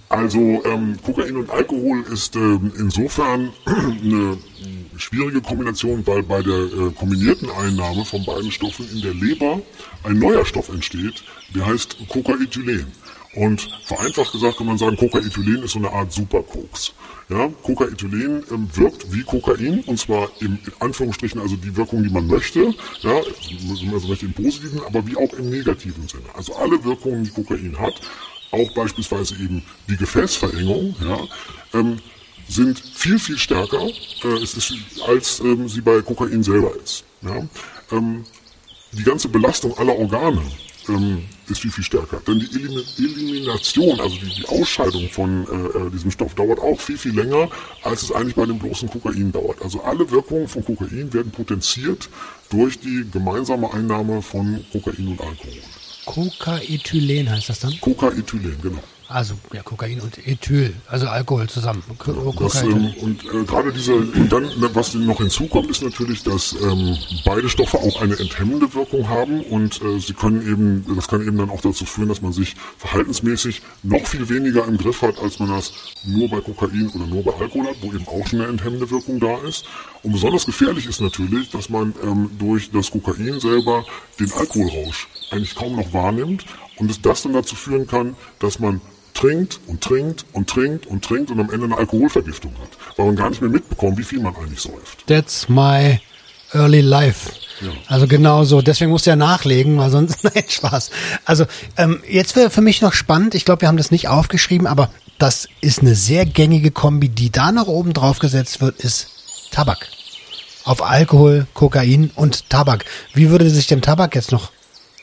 also 0.09 0.39
ähm, 0.39 0.99
Kokain 1.05 1.37
und 1.37 1.51
Alkohol 1.51 2.05
ist 2.13 2.37
ähm, 2.37 2.73
insofern 2.79 3.53
eine 3.67 4.39
schwierige 5.03 5.41
Kombination, 5.41 6.07
weil 6.07 6.23
bei 6.23 6.43
der 6.43 6.55
äh, 6.55 6.91
kombinierten 6.95 7.51
Einnahme 7.51 8.05
von 8.05 8.25
beiden 8.25 8.51
Stoffen 8.53 8.89
in 8.93 9.03
der 9.03 9.15
Leber 9.15 9.61
ein 10.05 10.19
neuer 10.19 10.45
Stoff 10.47 10.69
entsteht, 10.69 11.25
der 11.55 11.67
heißt 11.67 11.97
Cocaethylen. 12.09 12.87
Und 13.35 13.69
vereinfacht 13.85 14.33
gesagt 14.33 14.59
kann 14.59 14.67
man 14.67 14.79
sagen, 14.79 14.97
Cocaethylen 14.97 15.63
ist 15.63 15.73
so 15.73 15.79
eine 15.79 15.91
Art 15.91 16.13
Superkoks. 16.13 16.93
Ja, 17.29 17.49
Cocaethylen 17.63 18.45
ähm, 18.51 18.69
wirkt 18.75 19.13
wie 19.13 19.23
Kokain 19.23 19.81
und 19.87 19.99
zwar 19.99 20.31
im, 20.41 20.59
in 20.67 20.73
Anführungsstrichen 20.81 21.41
also 21.41 21.57
die 21.57 21.75
Wirkung, 21.75 22.03
die 22.03 22.11
man 22.11 22.27
möchte, 22.27 22.75
ja, 23.01 23.15
also 23.15 24.07
möchte 24.07 24.27
im 24.27 24.35
positiven, 24.35 24.83
aber 24.85 25.07
wie 25.07 25.17
auch 25.17 25.33
im 25.33 25.49
negativen 25.49 26.07
Sinne. 26.07 26.25
Also 26.35 26.55
alle 26.57 26.85
Wirkungen, 26.85 27.25
die 27.25 27.31
Kokain 27.31 27.79
hat, 27.79 27.95
auch 28.51 28.71
beispielsweise 28.75 29.35
eben 29.37 29.63
die 29.89 29.97
Gefäßverengung, 29.97 30.95
ja, 31.01 31.19
ähm, 31.73 31.99
sind 32.49 32.79
viel, 32.79 33.19
viel 33.19 33.39
stärker, 33.39 33.87
äh, 34.25 34.43
ist, 34.43 34.75
als 35.07 35.41
ähm, 35.41 35.69
sie 35.69 35.81
bei 35.81 36.01
Kokain 36.03 36.43
selber 36.43 36.73
ist. 36.83 37.05
Ja? 37.23 37.47
Ähm, 37.91 38.25
die 38.93 39.05
ganze 39.05 39.29
Belastung 39.29 39.77
aller 39.79 39.97
Organe 39.97 40.43
ähm, 40.89 41.23
ist 41.49 41.61
viel, 41.61 41.71
viel 41.71 41.85
stärker. 41.85 42.21
Denn 42.27 42.41
die 42.41 42.47
Elim 42.55 42.83
Elimination, 42.99 44.01
also 44.01 44.17
die, 44.17 44.35
die 44.35 44.47
Ausscheidung 44.49 45.09
von 45.09 45.47
äh, 45.47 45.79
äh, 45.79 45.91
diesem 45.91 46.11
Stoff, 46.11 46.35
dauert 46.35 46.59
auch 46.61 46.81
viel, 46.81 46.99
viel 46.99 47.15
länger, 47.15 47.49
als 47.83 48.03
es 48.03 48.13
eigentlich 48.13 48.35
bei 48.35 48.47
dem 48.47 48.59
bloßen 48.59 48.91
Kokain 48.91 49.33
dauert. 49.33 49.63
Also 49.63 49.83
alle 49.83 50.11
Wirkungen 50.11 50.49
von 50.49 50.65
Kokain 50.65 51.13
werden 51.13 51.33
potenziert 51.33 52.09
durch 52.51 52.79
die 52.79 53.07
gemeinsame 53.11 53.73
Einnahme 53.73 54.23
von 54.23 54.65
Kokain 54.73 55.09
und 55.09 55.21
Alkohol. 55.21 55.63
Cocaethylen 56.05 57.31
heißt 57.31 57.49
das 57.49 57.61
dann? 57.61 57.79
Cocaethylen, 57.81 58.61
genau. 58.61 58.83
Also 59.13 59.35
ja, 59.53 59.63
Kokain 59.63 60.01
und 60.01 60.27
Ethyl, 60.27 60.75
also 60.89 61.07
Alkohol 61.07 61.47
zusammen. 61.49 61.83
Das, 62.39 62.63
ähm, 62.63 62.95
und 63.01 63.25
äh, 63.25 63.45
gerade 63.45 63.71
diese, 63.73 63.95
und 63.95 64.33
dann, 64.33 64.45
ne, 64.45 64.71
was 64.73 64.95
noch 64.95 65.19
hinzukommt, 65.19 65.71
ist 65.71 65.83
natürlich, 65.83 66.23
dass 66.23 66.55
ähm, 66.63 66.97
beide 67.25 67.49
Stoffe 67.51 67.77
auch 67.79 68.01
eine 68.01 68.19
enthemmende 68.19 68.73
Wirkung 68.73 69.09
haben 69.09 69.43
und 69.43 69.83
äh, 69.83 70.01
sie 70.01 70.15
können 70.15 70.41
eben, 70.41 70.97
das 70.97 71.09
kann 71.09 71.21
eben 71.27 71.37
dann 71.37 71.51
auch 71.51 71.61
dazu 71.61 71.85
führen, 71.85 72.09
dass 72.09 72.23
man 72.23 72.33
sich 72.33 72.55
verhaltensmäßig 72.79 73.61
noch 73.83 74.07
viel 74.07 74.29
weniger 74.31 74.67
im 74.67 74.79
Griff 74.79 75.03
hat, 75.03 75.19
als 75.21 75.39
man 75.39 75.51
das 75.51 75.73
nur 76.05 76.31
bei 76.31 76.41
Kokain 76.41 76.89
oder 76.95 77.07
nur 77.07 77.23
bei 77.23 77.35
Alkohol 77.35 77.67
hat, 77.67 77.77
wo 77.83 77.89
eben 77.89 78.09
auch 78.09 78.27
schon 78.27 78.41
eine 78.41 78.49
enthemmende 78.49 78.91
Wirkung 78.91 79.21
da 79.21 79.37
ist. 79.47 79.67
Und 80.03 80.13
besonders 80.13 80.47
gefährlich 80.47 80.87
ist 80.87 81.01
natürlich, 81.01 81.51
dass 81.51 81.69
man 81.69 81.95
ähm, 82.03 82.31
durch 82.39 82.71
das 82.71 82.91
Kokain 82.91 83.39
selber 83.41 83.85
den 84.19 84.33
Alkoholrausch 84.33 85.09
eigentlich 85.31 85.55
kaum 85.55 85.77
noch 85.77 85.93
wahrnimmt 85.93 86.47
und 86.79 86.91
es 86.91 87.01
das 87.01 87.23
dann 87.23 87.35
dazu 87.35 87.55
führen 87.55 87.87
kann, 87.87 88.17
dass 88.39 88.59
man 88.59 88.81
trinkt 89.15 89.61
und 89.67 89.81
trinkt 89.81 90.25
und 90.33 90.49
trinkt 90.49 90.87
und 90.87 91.05
trinkt 91.05 91.31
und 91.31 91.41
am 91.41 91.51
Ende 91.51 91.67
eine 91.67 91.77
Alkoholvergiftung 91.77 92.53
hat, 92.61 92.71
weil 92.97 93.07
man 93.07 93.17
gar 93.17 93.31
nicht 93.31 93.41
mehr 93.41 93.51
mitbekommt, 93.51 93.99
wie 93.99 94.05
viel 94.05 94.21
man 94.21 94.35
eigentlich 94.37 94.61
säuft. 94.61 95.07
That's 95.07 95.49
my 95.49 96.01
early 96.53 96.81
life. 96.81 97.31
Ja. 97.61 97.71
Also 97.89 98.07
genau 98.07 98.45
so. 98.45 98.63
Deswegen 98.63 98.91
musst 98.91 99.07
du 99.07 99.11
ja 99.11 99.17
nachlegen, 99.17 99.79
weil 99.79 99.91
sonst, 99.91 100.25
nein, 100.25 100.45
Spaß. 100.47 100.91
Also 101.25 101.47
ähm, 101.77 102.03
jetzt 102.09 102.37
wäre 102.37 102.51
für 102.51 102.61
mich 102.61 102.83
noch 102.83 102.93
spannend, 102.93 103.35
ich 103.35 103.45
glaube, 103.45 103.63
wir 103.63 103.69
haben 103.69 103.77
das 103.77 103.91
nicht 103.91 104.09
aufgeschrieben, 104.09 104.67
aber 104.67 104.91
das 105.19 105.49
ist 105.61 105.81
eine 105.81 105.95
sehr 105.95 106.27
gängige 106.27 106.71
Kombi, 106.71 107.09
die 107.09 107.31
da 107.31 107.53
nach 107.53 107.67
oben 107.67 107.93
drauf 107.93 108.19
gesetzt 108.19 108.61
wird, 108.61 108.81
ist 108.81 109.09
Tabak. 109.51 109.89
Auf 110.65 110.83
Alkohol, 110.83 111.47
Kokain 111.55 112.11
und 112.15 112.49
Tabak. 112.51 112.85
Wie 113.15 113.31
würde 113.31 113.49
sich 113.51 113.67
denn 113.67 113.83
Tabak 113.83 114.15
jetzt 114.15 114.33
noch, 114.33 114.53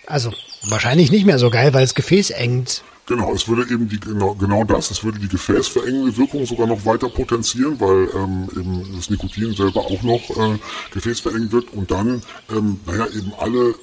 also 0.08 0.34
wahrscheinlich 0.68 1.12
nicht 1.12 1.26
mehr 1.26 1.40
so 1.40 1.50
geil, 1.50 1.74
weil 1.74 1.84
es 1.84 1.96
Gefäß 1.96 2.32
engt 2.32 2.84
Genau, 3.10 3.34
es 3.34 3.48
würde 3.48 3.64
eben 3.74 3.90
die, 3.90 4.00
genau, 4.00 4.36
genau 4.36 4.64
das, 4.64 4.92
es 4.92 5.04
würde 5.04 5.18
die 5.18 5.28
gefäßverengende 5.28 6.16
Wirkung 6.16 6.46
sogar 6.46 6.68
noch 6.68 6.86
weiter 6.86 7.10
potenzieren, 7.10 7.80
weil 7.80 8.08
ähm, 8.14 8.48
eben 8.56 8.96
das 8.96 9.10
Nikotin 9.10 9.52
selber 9.56 9.80
auch 9.82 10.04
noch 10.04 10.30
äh, 10.30 10.60
gefäßverengend 10.92 11.52
wirkt 11.52 11.74
und 11.74 11.90
dann, 11.90 12.22
ähm, 12.52 12.80
naja, 12.86 13.08
eben 13.08 13.34
alle 13.40 13.74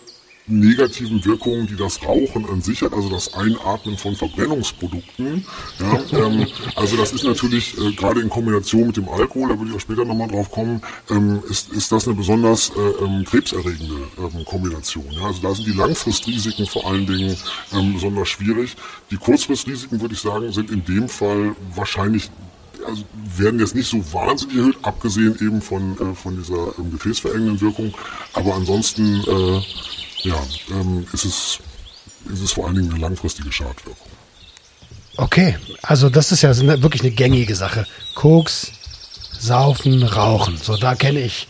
negativen 0.47 1.25
Wirkungen, 1.25 1.67
die 1.67 1.77
das 1.77 2.03
Rauchen 2.03 2.49
an 2.49 2.63
sich 2.63 2.83
hat, 2.83 2.93
also 2.93 3.09
das 3.09 3.35
Einatmen 3.35 3.97
von 3.97 4.15
Verbrennungsprodukten. 4.15 5.45
Ja, 5.81 6.19
ähm, 6.19 6.47
also 6.77 6.97
das 6.97 7.13
ist 7.13 7.25
natürlich 7.25 7.77
äh, 7.79 7.93
gerade 7.93 8.21
in 8.21 8.29
Kombination 8.29 8.89
mit 8.89 8.97
dem 8.97 9.09
Alkohol, 9.09 9.49
da 9.49 9.59
würde 9.59 9.71
ich 9.71 9.77
auch 9.77 9.81
später 9.81 10.05
nochmal 10.05 10.29
drauf 10.29 10.51
kommen, 10.51 10.81
ähm, 11.11 11.43
ist, 11.49 11.73
ist 11.73 11.91
das 11.91 12.07
eine 12.07 12.17
besonders 12.17 12.71
äh, 12.71 13.05
ähm, 13.05 13.25
krebserregende 13.25 14.09
ähm, 14.19 14.45
Kombination. 14.45 15.07
Ja, 15.11 15.27
also 15.27 15.43
da 15.43 15.55
sind 15.55 15.67
die 15.67 15.73
Langfristrisiken 15.73 16.67
vor 16.67 16.87
allen 16.87 17.07
Dingen 17.07 17.37
ähm, 17.73 17.95
besonders 17.95 18.29
schwierig. 18.29 18.77
Die 19.11 19.17
Kurzfristrisiken, 19.17 20.01
würde 20.01 20.15
ich 20.15 20.21
sagen, 20.21 20.53
sind 20.53 20.71
in 20.71 20.85
dem 20.85 21.09
Fall 21.09 21.57
wahrscheinlich 21.75 22.31
also 22.87 23.03
werden 23.37 23.59
jetzt 23.59 23.75
nicht 23.75 23.89
so 23.89 23.99
wahnsinnig 24.13 24.57
erhöht, 24.57 24.77
abgesehen 24.83 25.37
eben 25.41 25.61
von, 25.61 25.99
äh, 25.99 26.15
von 26.15 26.37
dieser 26.37 26.79
ähm, 26.79 26.93
gefäßverengenden 26.93 27.61
Wirkung. 27.61 27.93
Aber 28.33 28.55
ansonsten 28.55 29.25
äh, 29.27 29.61
ja, 30.27 30.43
ähm, 30.71 31.07
ist, 31.13 31.25
es, 31.25 31.59
ist 32.33 32.43
es 32.43 32.53
vor 32.53 32.67
allen 32.67 32.77
Dingen 32.77 32.91
eine 32.91 33.01
langfristige 33.01 33.53
Schadwirkung. 33.53 34.09
Okay, 35.17 35.57
also 35.83 36.11
das 36.11 36.33
ist 36.33 36.43
ja 36.43 36.55
wirklich 36.83 37.03
eine 37.03 37.13
gängige 37.13 37.55
Sache. 37.55 37.87
Koks, 38.15 38.73
Saufen, 39.39 40.03
Rauchen. 40.03 40.59
So, 40.59 40.77
da 40.77 40.95
kenne 40.95 41.21
ich, 41.21 41.47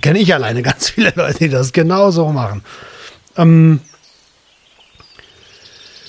kenne 0.00 0.18
ich 0.18 0.34
alleine 0.34 0.62
ganz 0.70 0.90
viele 0.90 1.12
Leute, 1.14 1.38
die 1.38 1.48
das 1.48 1.72
genauso 1.72 2.28
machen. 2.28 2.64
Ähm, 3.36 3.80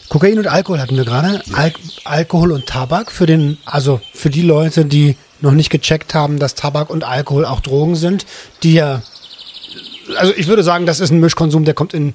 Kokain 0.09 0.37
und 0.37 0.47
Alkohol 0.47 0.79
hatten 0.79 0.95
wir 0.95 1.05
gerade. 1.05 1.41
Al 1.53 1.73
Alkohol 2.03 2.51
und 2.51 2.67
Tabak 2.67 3.11
für 3.11 3.25
den, 3.25 3.57
also 3.65 3.99
für 4.13 4.29
die 4.29 4.43
Leute, 4.43 4.85
die 4.85 5.17
noch 5.41 5.53
nicht 5.53 5.69
gecheckt 5.69 6.13
haben, 6.13 6.39
dass 6.39 6.55
Tabak 6.55 6.89
und 6.89 7.03
Alkohol 7.03 7.45
auch 7.45 7.59
Drogen 7.59 7.95
sind, 7.95 8.25
die 8.61 8.73
ja 8.73 9.01
also 10.17 10.33
ich 10.35 10.47
würde 10.47 10.63
sagen, 10.63 10.85
das 10.85 10.99
ist 10.99 11.11
ein 11.11 11.19
Mischkonsum, 11.19 11.65
der 11.65 11.73
kommt 11.73 11.93
in 11.93 12.13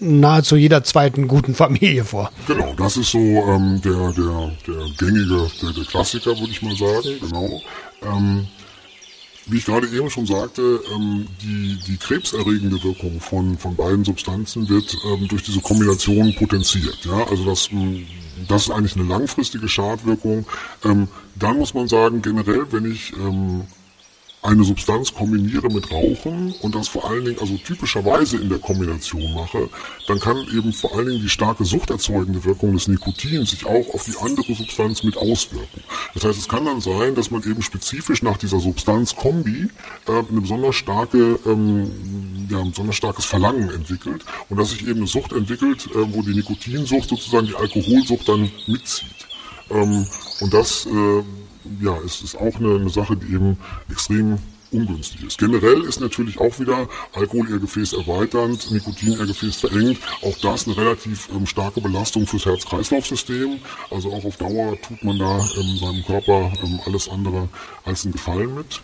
nahezu 0.00 0.56
jeder 0.56 0.82
zweiten 0.82 1.28
guten 1.28 1.54
Familie 1.54 2.04
vor. 2.04 2.30
Genau, 2.46 2.74
das 2.76 2.96
ist 2.96 3.10
so 3.10 3.18
ähm, 3.18 3.80
der, 3.82 4.12
der, 4.12 4.52
der 4.66 4.86
gängige, 4.98 5.50
der, 5.62 5.72
der 5.72 5.84
Klassiker, 5.84 6.38
würde 6.38 6.50
ich 6.50 6.62
mal 6.62 6.74
sagen, 6.74 7.16
genau. 7.20 7.60
Ähm, 8.02 8.46
wie 9.46 9.58
ich 9.58 9.66
gerade 9.66 9.88
eben 9.88 10.10
schon 10.10 10.26
sagte, 10.26 10.80
ähm, 10.94 11.26
die, 11.42 11.78
die 11.86 11.96
krebserregende 11.96 12.82
Wirkung 12.84 13.20
von, 13.20 13.58
von 13.58 13.74
beiden 13.74 14.04
Substanzen 14.04 14.68
wird 14.68 14.96
ähm, 15.04 15.28
durch 15.28 15.42
diese 15.42 15.60
Kombination 15.60 16.34
potenziert. 16.34 16.98
Ja? 17.04 17.26
Also 17.28 17.44
das, 17.44 17.68
das 18.48 18.62
ist 18.62 18.70
eigentlich 18.70 18.96
eine 18.96 19.06
langfristige 19.06 19.68
Schadwirkung. 19.68 20.46
Ähm, 20.84 21.08
dann 21.36 21.58
muss 21.58 21.74
man 21.74 21.88
sagen, 21.88 22.22
generell, 22.22 22.66
wenn 22.70 22.90
ich 22.90 23.12
ähm, 23.14 23.62
eine 24.42 24.64
Substanz 24.64 25.12
kombiniere 25.12 25.68
mit 25.68 25.90
Rauchen 25.90 26.54
und 26.62 26.74
das 26.74 26.88
vor 26.88 27.08
allen 27.08 27.24
Dingen 27.26 27.38
also 27.40 27.56
typischerweise 27.58 28.38
in 28.38 28.48
der 28.48 28.58
Kombination 28.58 29.34
mache, 29.34 29.68
dann 30.06 30.18
kann 30.18 30.38
eben 30.54 30.72
vor 30.72 30.96
allen 30.96 31.08
Dingen 31.08 31.20
die 31.20 31.28
starke 31.28 31.64
suchterzeugende 31.64 32.42
Wirkung 32.44 32.72
des 32.72 32.88
Nikotins 32.88 33.50
sich 33.50 33.66
auch 33.66 33.94
auf 33.94 34.04
die 34.04 34.16
andere 34.18 34.54
Substanz 34.54 35.02
mit 35.02 35.16
auswirken. 35.18 35.82
Das 36.14 36.24
heißt, 36.24 36.38
es 36.38 36.48
kann 36.48 36.64
dann 36.64 36.80
sein, 36.80 37.14
dass 37.14 37.30
man 37.30 37.42
eben 37.42 37.60
spezifisch 37.60 38.22
nach 38.22 38.38
dieser 38.38 38.60
Substanz 38.60 39.14
Kombi 39.14 39.68
äh, 40.06 40.10
eine 40.10 40.40
besonders 40.40 40.76
starke, 40.76 41.38
ähm, 41.44 42.48
ja, 42.48 42.60
ein 42.60 42.70
besonders 42.70 42.96
starkes 42.96 43.26
Verlangen 43.26 43.68
entwickelt 43.68 44.24
und 44.48 44.56
dass 44.56 44.70
sich 44.70 44.82
eben 44.82 45.00
eine 45.00 45.06
Sucht 45.06 45.32
entwickelt, 45.32 45.86
äh, 45.94 46.14
wo 46.14 46.22
die 46.22 46.34
Nikotinsucht 46.34 47.10
sozusagen 47.10 47.46
die 47.46 47.56
Alkoholsucht 47.56 48.26
dann 48.26 48.50
mitzieht. 48.66 49.10
Ähm, 49.70 50.06
und 50.40 50.54
das 50.54 50.86
äh, 50.86 51.22
ja, 51.80 51.96
es 52.04 52.22
ist 52.22 52.36
auch 52.36 52.56
eine, 52.56 52.76
eine 52.76 52.90
Sache, 52.90 53.16
die 53.16 53.34
eben 53.34 53.58
extrem 53.90 54.38
ungünstig 54.72 55.24
ist. 55.24 55.38
Generell 55.38 55.82
ist 55.82 56.00
natürlich 56.00 56.38
auch 56.38 56.58
wieder 56.60 56.88
Alkohol 57.12 57.50
eher 57.50 57.58
Gefäß 57.58 57.92
erweiternd, 57.92 58.70
Nikotin 58.70 59.18
eher 59.18 59.26
Gefäß 59.26 59.56
verengt. 59.56 59.98
Auch 60.22 60.36
das 60.38 60.66
eine 60.66 60.76
relativ 60.76 61.28
ähm, 61.34 61.46
starke 61.46 61.80
Belastung 61.80 62.26
fürs 62.26 62.46
Herz-Kreislauf-System. 62.46 63.58
Also 63.90 64.12
auch 64.12 64.24
auf 64.24 64.36
Dauer 64.36 64.80
tut 64.80 65.02
man 65.02 65.18
da 65.18 65.38
ähm, 65.38 65.76
seinem 65.76 66.04
Körper 66.04 66.52
ähm, 66.62 66.80
alles 66.86 67.08
andere 67.08 67.48
als 67.84 68.04
einen 68.04 68.12
Gefallen 68.12 68.54
mit. 68.54 68.80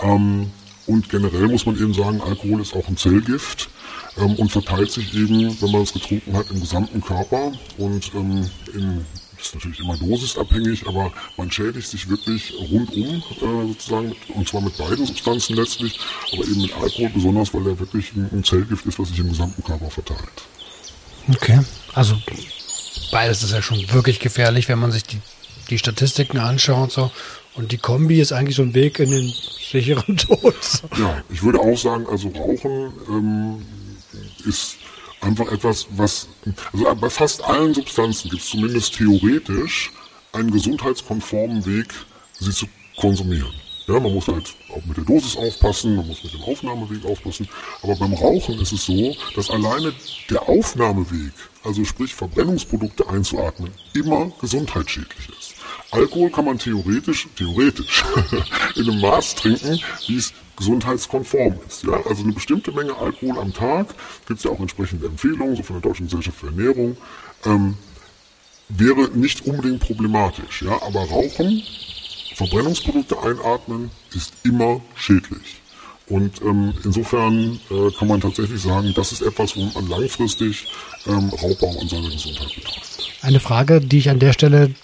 Ähm, 0.00 0.50
und 0.86 1.08
generell 1.10 1.48
muss 1.48 1.66
man 1.66 1.76
eben 1.76 1.92
sagen, 1.92 2.20
Alkohol 2.20 2.62
ist 2.62 2.74
auch 2.74 2.88
ein 2.88 2.96
Zellgift 2.96 3.68
ähm, 4.16 4.34
und 4.36 4.50
verteilt 4.50 4.90
sich 4.90 5.14
eben, 5.14 5.60
wenn 5.60 5.72
man 5.72 5.82
es 5.82 5.92
getrunken 5.92 6.34
hat, 6.34 6.50
im 6.50 6.60
gesamten 6.60 7.02
Körper 7.02 7.52
und 7.76 8.10
ähm, 8.14 8.48
in 8.72 9.04
das 9.38 9.48
ist 9.48 9.54
natürlich 9.54 9.80
immer 9.80 9.96
dosisabhängig, 9.96 10.86
aber 10.86 11.12
man 11.36 11.50
schädigt 11.50 11.88
sich 11.88 12.08
wirklich 12.08 12.52
rundum 12.58 13.22
äh, 13.40 13.68
sozusagen, 13.68 14.14
und 14.34 14.48
zwar 14.48 14.60
mit 14.60 14.76
beiden 14.76 15.06
Substanzen 15.06 15.56
letztlich, 15.56 15.98
aber 16.32 16.44
eben 16.44 16.62
mit 16.62 16.74
Alkohol 16.74 17.10
besonders, 17.10 17.54
weil 17.54 17.66
er 17.68 17.78
wirklich 17.78 18.12
ein, 18.14 18.28
ein 18.32 18.44
Zellgift 18.44 18.84
ist, 18.84 18.98
was 18.98 19.08
sich 19.08 19.20
im 19.20 19.28
gesamten 19.28 19.62
Körper 19.62 19.90
verteilt. 19.90 20.42
Okay, 21.30 21.60
also 21.94 22.16
beides 23.12 23.42
ist 23.42 23.52
ja 23.52 23.62
schon 23.62 23.92
wirklich 23.92 24.18
gefährlich, 24.18 24.68
wenn 24.68 24.78
man 24.78 24.90
sich 24.90 25.04
die, 25.04 25.20
die 25.70 25.78
Statistiken 25.78 26.38
anschaut 26.38 26.92
so. 26.92 27.10
Und 27.54 27.72
die 27.72 27.78
Kombi 27.78 28.20
ist 28.20 28.32
eigentlich 28.32 28.56
so 28.56 28.62
ein 28.62 28.74
Weg 28.74 28.98
in 28.98 29.10
den 29.10 29.32
sicheren 29.70 30.16
Tod. 30.16 30.54
Ja, 30.96 31.22
ich 31.28 31.42
würde 31.42 31.60
auch 31.60 31.76
sagen, 31.76 32.06
also 32.08 32.28
Rauchen 32.28 32.92
ähm, 33.08 33.66
ist 34.46 34.76
einfach 35.20 35.50
etwas, 35.52 35.86
was, 35.90 36.28
also 36.72 36.94
bei 36.94 37.10
fast 37.10 37.42
allen 37.42 37.74
Substanzen 37.74 38.30
gibt 38.30 38.42
es 38.42 38.50
zumindest 38.50 38.94
theoretisch 38.94 39.90
einen 40.32 40.50
gesundheitskonformen 40.50 41.64
Weg, 41.66 41.88
sie 42.38 42.52
zu 42.52 42.66
konsumieren. 42.96 43.52
Ja, 43.86 43.98
man 43.98 44.12
muss 44.12 44.28
halt 44.28 44.54
auch 44.70 44.84
mit 44.84 44.98
der 44.98 45.04
Dosis 45.04 45.34
aufpassen, 45.34 45.96
man 45.96 46.06
muss 46.06 46.22
mit 46.22 46.34
dem 46.34 46.42
Aufnahmeweg 46.42 47.06
aufpassen. 47.06 47.48
Aber 47.82 47.96
beim 47.96 48.12
Rauchen 48.12 48.60
ist 48.60 48.72
es 48.72 48.84
so, 48.84 49.16
dass 49.34 49.48
alleine 49.48 49.94
der 50.28 50.46
Aufnahmeweg, 50.46 51.32
also 51.64 51.82
sprich 51.86 52.14
Verbrennungsprodukte 52.14 53.08
einzuatmen, 53.08 53.72
immer 53.94 54.30
gesundheitsschädlich 54.42 55.30
ist. 55.30 55.54
Alkohol 55.90 56.30
kann 56.30 56.44
man 56.44 56.58
theoretisch, 56.58 57.28
theoretisch, 57.36 58.04
in 58.76 58.90
einem 58.90 59.00
Maß 59.00 59.36
trinken, 59.36 59.80
wie 60.06 60.16
es 60.16 60.32
gesundheitskonform 60.56 61.58
ist. 61.66 61.84
Ja? 61.84 61.94
Also 62.06 62.24
eine 62.24 62.32
bestimmte 62.32 62.72
Menge 62.72 62.94
Alkohol 62.96 63.38
am 63.38 63.54
Tag, 63.54 63.94
gibt 64.26 64.38
es 64.38 64.44
ja 64.44 64.50
auch 64.50 64.60
entsprechende 64.60 65.06
Empfehlungen, 65.06 65.56
so 65.56 65.62
von 65.62 65.80
der 65.80 65.90
Deutschen 65.90 66.06
Gesellschaft 66.06 66.38
für 66.38 66.48
Ernährung, 66.48 66.96
ähm, 67.46 67.76
wäre 68.68 69.08
nicht 69.14 69.46
unbedingt 69.46 69.80
problematisch. 69.80 70.62
Ja? 70.62 70.82
Aber 70.82 71.00
Rauchen, 71.00 71.62
Verbrennungsprodukte 72.34 73.18
einatmen, 73.22 73.90
ist 74.14 74.34
immer 74.44 74.80
schädlich. 74.94 75.62
Und 76.08 76.40
ähm, 76.42 76.72
insofern 76.84 77.60
äh, 77.70 77.90
kann 77.98 78.08
man 78.08 78.20
tatsächlich 78.20 78.62
sagen, 78.62 78.92
das 78.94 79.12
ist 79.12 79.20
etwas, 79.20 79.56
wo 79.56 79.64
man 79.64 79.88
langfristig 79.88 80.66
ähm, 81.06 81.28
Raubbau 81.30 81.78
an 81.80 81.88
seiner 81.88 82.08
Gesundheit 82.08 82.54
betreibt. 82.54 83.12
Eine 83.20 83.40
Frage, 83.40 83.80
die 83.80 83.98
ich 83.98 84.08
an 84.08 84.18
der 84.18 84.32
Stelle 84.32 84.74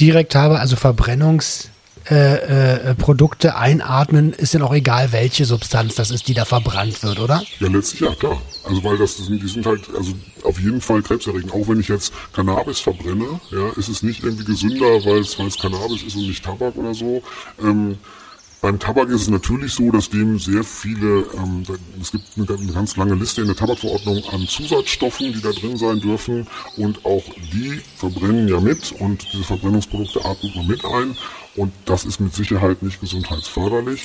direkt 0.00 0.34
habe, 0.34 0.58
also 0.58 0.76
Verbrennungs 0.76 1.70
äh, 2.10 2.90
äh, 2.90 2.94
Produkte 2.94 3.56
einatmen, 3.56 4.34
ist 4.34 4.52
ja 4.52 4.62
auch 4.62 4.74
egal, 4.74 5.12
welche 5.12 5.46
Substanz 5.46 5.94
das 5.94 6.10
ist, 6.10 6.28
die 6.28 6.34
da 6.34 6.44
verbrannt 6.44 7.02
wird, 7.02 7.18
oder? 7.18 7.42
Ja, 7.60 7.68
letztlich 7.68 8.00
ja, 8.02 8.14
klar. 8.14 8.40
Also 8.68 8.84
weil 8.84 8.98
das, 8.98 9.16
die 9.16 9.48
sind 9.48 9.64
halt, 9.64 9.88
also 9.96 10.12
auf 10.42 10.58
jeden 10.60 10.82
Fall 10.82 11.00
krebserregend. 11.02 11.52
Auch 11.52 11.66
wenn 11.66 11.80
ich 11.80 11.88
jetzt 11.88 12.12
Cannabis 12.34 12.80
verbrenne, 12.80 13.40
ja, 13.50 13.70
ist 13.76 13.88
es 13.88 14.02
nicht 14.02 14.22
irgendwie 14.22 14.44
gesünder, 14.44 15.04
weil 15.04 15.20
es 15.20 15.36
Cannabis 15.36 16.02
ist 16.02 16.16
und 16.16 16.26
nicht 16.26 16.44
Tabak 16.44 16.76
oder 16.76 16.94
so. 16.94 17.22
Ähm, 17.62 17.96
beim 18.64 18.78
Tabak 18.78 19.10
ist 19.10 19.20
es 19.20 19.28
natürlich 19.28 19.74
so, 19.74 19.90
dass 19.90 20.08
dem 20.08 20.38
sehr 20.38 20.64
viele, 20.64 21.26
ähm, 21.36 21.64
es 22.00 22.12
gibt 22.12 22.24
eine, 22.34 22.48
eine, 22.48 22.72
ganz 22.72 22.96
lange 22.96 23.14
Liste 23.14 23.42
in 23.42 23.48
der 23.48 23.56
Tabakverordnung 23.56 24.24
an 24.32 24.46
Zusatzstoffen, 24.48 25.34
die 25.34 25.42
da 25.42 25.50
drin 25.50 25.76
sein 25.76 26.00
dürfen 26.00 26.46
und 26.78 27.04
auch 27.04 27.24
die 27.52 27.78
verbrennen 27.98 28.48
ja 28.48 28.60
mit 28.60 28.90
und 28.92 29.22
diese 29.30 29.44
Verbrennungsprodukte 29.44 30.24
atmet 30.24 30.56
man 30.56 30.66
mit 30.66 30.82
ein 30.82 31.14
und 31.56 31.74
das 31.84 32.06
ist 32.06 32.20
mit 32.20 32.34
Sicherheit 32.34 32.82
nicht 32.82 33.02
gesundheitsförderlich. 33.02 34.02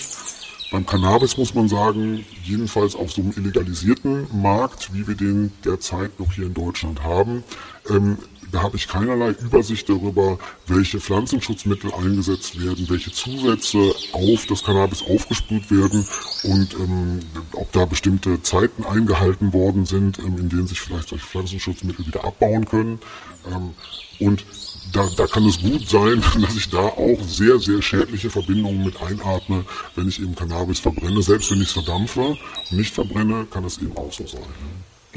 Beim 0.74 0.86
Cannabis 0.86 1.38
muss 1.38 1.56
man 1.56 1.70
sagen, 1.70 2.26
jedenfalls 2.44 2.98
auf 2.98 3.14
so 3.14 3.22
einem 3.22 3.32
illegalisierten 3.38 4.28
Markt, 4.42 4.94
wie 4.94 5.08
wir 5.08 5.16
den 5.16 5.54
derzeit 5.64 6.20
noch 6.20 6.34
hier 6.34 6.48
in 6.48 6.54
Deutschland 6.54 7.02
haben, 7.02 7.46
ähm, 7.90 8.18
habe 8.54 8.78
ich 8.78 8.88
keinerlei 8.88 9.32
Übersicht 9.32 9.88
darüber, 9.90 10.40
welche 10.68 11.00
Pflanzenschutzmittel 11.00 11.94
eingesetzt 11.94 12.60
werden, 12.60 12.90
welche 12.90 13.12
Zusätze 13.12 13.94
auf 14.12 14.46
das 14.48 14.64
Cannabis 14.64 15.04
aufgesprüht 15.04 15.70
werden 15.72 16.08
und 16.44 16.74
ähm, 16.76 17.20
ob 17.54 17.72
da 17.72 17.86
bestimmte 17.86 18.42
Zeiten 18.42 18.84
eingehalten 18.84 19.54
worden 19.54 19.86
sind, 19.86 20.20
ähm, 20.20 20.38
in 20.38 20.50
denen 20.50 20.68
sich 20.68 20.82
vielleicht 20.82 21.10
solche 21.10 21.26
Pflanzenschutzmittel 21.26 22.06
wieder 22.08 22.24
abbauen 22.24 22.66
können. 22.66 23.00
Ähm, 23.48 23.72
und 24.20 24.46
da, 24.92 25.08
da 25.16 25.28
kann 25.28 25.46
es 25.46 25.62
gut 25.62 25.88
sein, 25.88 26.24
dass 26.42 26.56
ich 26.56 26.70
da 26.70 26.80
auch 26.80 27.22
sehr, 27.24 27.60
sehr 27.60 27.82
schädliche 27.82 28.30
Verbindungen 28.30 28.84
mit 28.84 29.02
einatme, 29.02 29.66
wenn 29.96 30.08
ich 30.08 30.22
eben 30.22 30.36
Cannabis 30.36 30.80
verbrenne. 30.80 31.22
Selbst 31.22 31.52
wenn 31.52 31.62
ich 31.62 31.68
es 31.68 31.74
verdampfe 31.74 32.22
und 32.22 32.72
nicht 32.72 32.94
verbrenne, 32.94 33.46
kann 33.52 33.64
es 33.64 33.78
eben 33.78 33.96
auch 33.98 34.12
so 34.12 34.26
sein. 34.26 34.42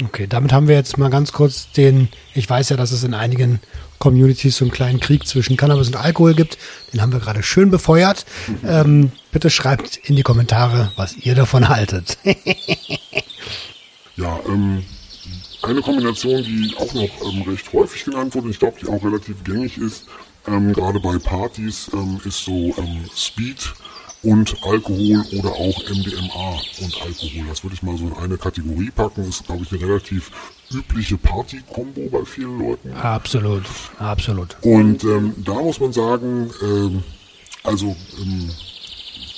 Okay, 0.01 0.25
damit 0.27 0.51
haben 0.51 0.67
wir 0.67 0.75
jetzt 0.75 0.97
mal 0.97 1.09
ganz 1.09 1.31
kurz 1.33 1.71
den, 1.71 2.09
ich 2.33 2.49
weiß 2.49 2.69
ja, 2.69 2.77
dass 2.77 2.91
es 2.91 3.03
in 3.03 3.13
einigen 3.13 3.59
Communities 3.99 4.57
so 4.57 4.65
einen 4.65 4.71
kleinen 4.71 4.99
Krieg 4.99 5.27
zwischen 5.27 5.55
Cannabis 5.55 5.87
und 5.87 5.95
Alkohol 5.95 6.33
gibt. 6.33 6.57
Den 6.91 7.01
haben 7.01 7.13
wir 7.13 7.19
gerade 7.19 7.43
schön 7.43 7.69
befeuert. 7.69 8.25
Ähm, 8.65 9.11
bitte 9.31 9.49
schreibt 9.49 9.97
in 9.97 10.15
die 10.15 10.23
Kommentare, 10.23 10.91
was 10.95 11.15
ihr 11.17 11.35
davon 11.35 11.69
haltet. 11.69 12.17
ja, 14.15 14.39
ähm, 14.47 14.83
eine 15.61 15.81
Kombination, 15.81 16.43
die 16.43 16.75
auch 16.77 16.93
noch 16.93 17.31
ähm, 17.31 17.43
recht 17.43 17.71
häufig 17.71 18.03
genannt 18.03 18.33
wurde, 18.35 18.49
ich 18.49 18.59
glaube, 18.59 18.77
die 18.81 18.87
auch 18.87 19.03
relativ 19.03 19.43
gängig 19.43 19.77
ist, 19.77 20.07
ähm, 20.47 20.73
gerade 20.73 20.99
bei 20.99 21.17
Partys, 21.19 21.89
ähm, 21.93 22.19
ist 22.25 22.43
so 22.43 22.73
ähm, 22.77 23.05
Speed 23.15 23.73
und 24.23 24.55
Alkohol 24.63 25.23
oder 25.37 25.49
auch 25.49 25.83
MDMA 25.89 26.61
und 26.81 27.01
Alkohol. 27.01 27.45
Das 27.49 27.63
würde 27.63 27.75
ich 27.75 27.83
mal 27.83 27.97
so 27.97 28.07
in 28.07 28.13
eine 28.13 28.37
Kategorie 28.37 28.89
packen. 28.89 29.25
Das 29.25 29.35
ist, 29.35 29.45
glaube 29.45 29.63
ich, 29.63 29.71
eine 29.71 29.81
relativ 29.81 30.31
übliche 30.71 31.17
Party-Kombo 31.17 32.09
bei 32.09 32.25
vielen 32.25 32.59
Leuten. 32.59 32.93
Absolut, 32.93 33.63
absolut. 33.99 34.55
Und 34.61 35.03
ähm, 35.03 35.35
da 35.43 35.53
muss 35.53 35.79
man 35.79 35.93
sagen, 35.93 36.49
ähm, 36.61 37.03
also 37.63 37.95
ähm, 38.21 38.49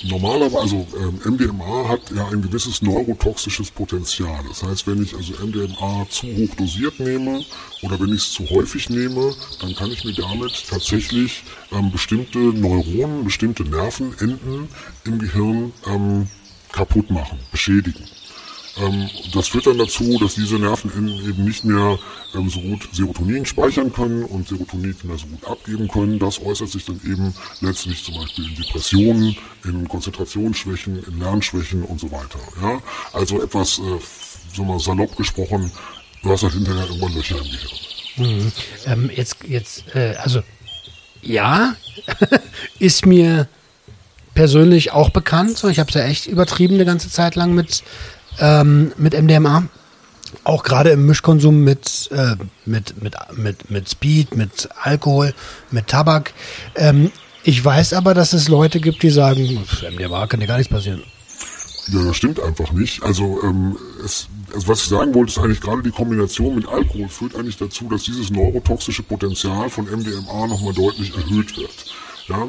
normalerweise, 0.04 0.58
also 0.58 0.86
ähm, 0.98 1.20
MDMA 1.34 1.88
hat 1.88 2.00
ja 2.14 2.28
ein 2.28 2.42
gewisses 2.42 2.82
neurotoxisches 2.82 3.70
Potenzial. 3.70 4.44
Das 4.48 4.62
heißt, 4.62 4.86
wenn 4.86 5.02
ich 5.02 5.14
also 5.14 5.32
MDMA 5.44 6.06
zu 6.10 6.26
hoch 6.26 6.54
dosiert 6.56 7.00
nehme 7.00 7.44
oder 7.82 7.98
wenn 8.00 8.08
ich 8.08 8.22
es 8.22 8.32
zu 8.32 8.48
häufig 8.50 8.90
nehme, 8.90 9.34
dann 9.60 9.74
kann 9.74 9.90
ich 9.90 10.04
mir 10.04 10.14
damit 10.14 10.68
tatsächlich 10.68 11.44
ähm, 11.72 11.90
bestimmte 11.90 12.38
Neuronen, 12.38 13.24
bestimmte 13.24 13.64
Nervenenden 13.64 14.68
im 15.04 15.18
Gehirn 15.18 15.72
ähm, 15.86 16.28
kaputt 16.72 17.10
machen, 17.10 17.38
beschädigen. 17.50 18.04
Ähm, 18.78 19.08
das 19.32 19.48
führt 19.48 19.66
dann 19.66 19.78
dazu, 19.78 20.18
dass 20.18 20.34
diese 20.34 20.56
Nervenenden 20.56 21.08
eben 21.28 21.44
nicht 21.44 21.64
mehr 21.64 21.98
ähm, 22.34 22.50
so 22.50 22.60
gut 22.60 22.88
Serotonin 22.92 23.46
speichern 23.46 23.92
können 23.92 24.24
und 24.24 24.48
Serotonin 24.48 24.88
nicht 24.88 25.04
mehr 25.04 25.16
so 25.16 25.26
gut 25.26 25.44
abgeben 25.46 25.88
können. 25.88 26.18
Das 26.18 26.40
äußert 26.40 26.68
sich 26.68 26.84
dann 26.84 27.00
eben 27.04 27.34
letztlich 27.60 28.04
zum 28.04 28.16
Beispiel 28.16 28.48
in 28.48 28.54
Depressionen, 28.54 29.36
in 29.64 29.88
Konzentrationsschwächen, 29.88 31.02
in 31.04 31.20
Lernschwächen 31.20 31.82
und 31.84 32.00
so 32.00 32.10
weiter. 32.12 32.38
Ja? 32.60 32.80
Also 33.12 33.42
etwas, 33.42 33.78
äh, 33.78 33.98
so 34.54 34.64
mal 34.64 34.78
salopp 34.78 35.16
gesprochen, 35.16 35.70
du 36.22 36.30
hast 36.30 36.42
halt 36.42 36.52
hinterher 36.52 36.86
irgendwann 36.86 37.14
Löcher 37.14 37.36
im 37.38 37.44
Gehirn. 37.44 37.86
Mhm. 38.16 38.52
Ähm, 38.86 39.10
jetzt, 39.14 39.36
jetzt, 39.46 39.84
äh, 39.94 40.14
also 40.16 40.42
ja, 41.22 41.74
ist 42.78 43.06
mir 43.06 43.48
persönlich 44.34 44.92
auch 44.92 45.10
bekannt. 45.10 45.58
So, 45.58 45.68
ich 45.68 45.78
habe 45.78 45.88
es 45.88 45.94
ja 45.94 46.04
echt 46.04 46.26
übertrieben 46.26 46.74
eine 46.74 46.84
ganze 46.84 47.10
Zeit 47.10 47.34
lang 47.34 47.52
mit 47.52 47.82
ähm, 48.40 48.92
mit 48.96 49.20
MDMA. 49.20 49.64
Auch 50.44 50.62
gerade 50.62 50.90
im 50.90 51.06
Mischkonsum 51.06 51.62
mit, 51.62 52.10
äh, 52.12 52.36
mit, 52.64 53.02
mit, 53.02 53.14
mit, 53.36 53.70
mit 53.70 53.88
Speed, 53.88 54.36
mit 54.36 54.68
Alkohol, 54.82 55.34
mit 55.70 55.86
Tabak. 55.86 56.34
Ähm, 56.74 57.10
ich 57.42 57.64
weiß 57.64 57.92
aber, 57.92 58.12
dass 58.12 58.32
es 58.32 58.48
Leute 58.48 58.80
gibt, 58.80 59.02
die 59.02 59.10
sagen, 59.10 59.64
MDMA 59.90 60.26
kann 60.26 60.40
dir 60.40 60.46
gar 60.46 60.58
nichts 60.58 60.72
passieren. 60.72 61.02
Ja, 61.88 62.02
das 62.02 62.16
stimmt 62.16 62.40
einfach 62.40 62.72
nicht. 62.72 63.04
Also, 63.04 63.40
ähm, 63.44 63.78
es, 64.04 64.26
also 64.52 64.66
was 64.66 64.82
ich 64.82 64.88
sagen 64.88 65.14
wollte, 65.14 65.30
ist 65.30 65.38
eigentlich 65.38 65.60
gerade 65.60 65.82
die 65.82 65.92
Kombination 65.92 66.56
mit 66.56 66.66
Alkohol 66.66 67.08
führt 67.08 67.36
eigentlich 67.36 67.56
dazu, 67.56 67.88
dass 67.88 68.02
dieses 68.02 68.30
neurotoxische 68.30 69.04
Potenzial 69.04 69.70
von 69.70 69.84
MDMA 69.84 70.48
nochmal 70.48 70.74
deutlich 70.74 71.16
erhöht 71.16 71.56
wird. 71.56 71.94
Ja? 72.26 72.48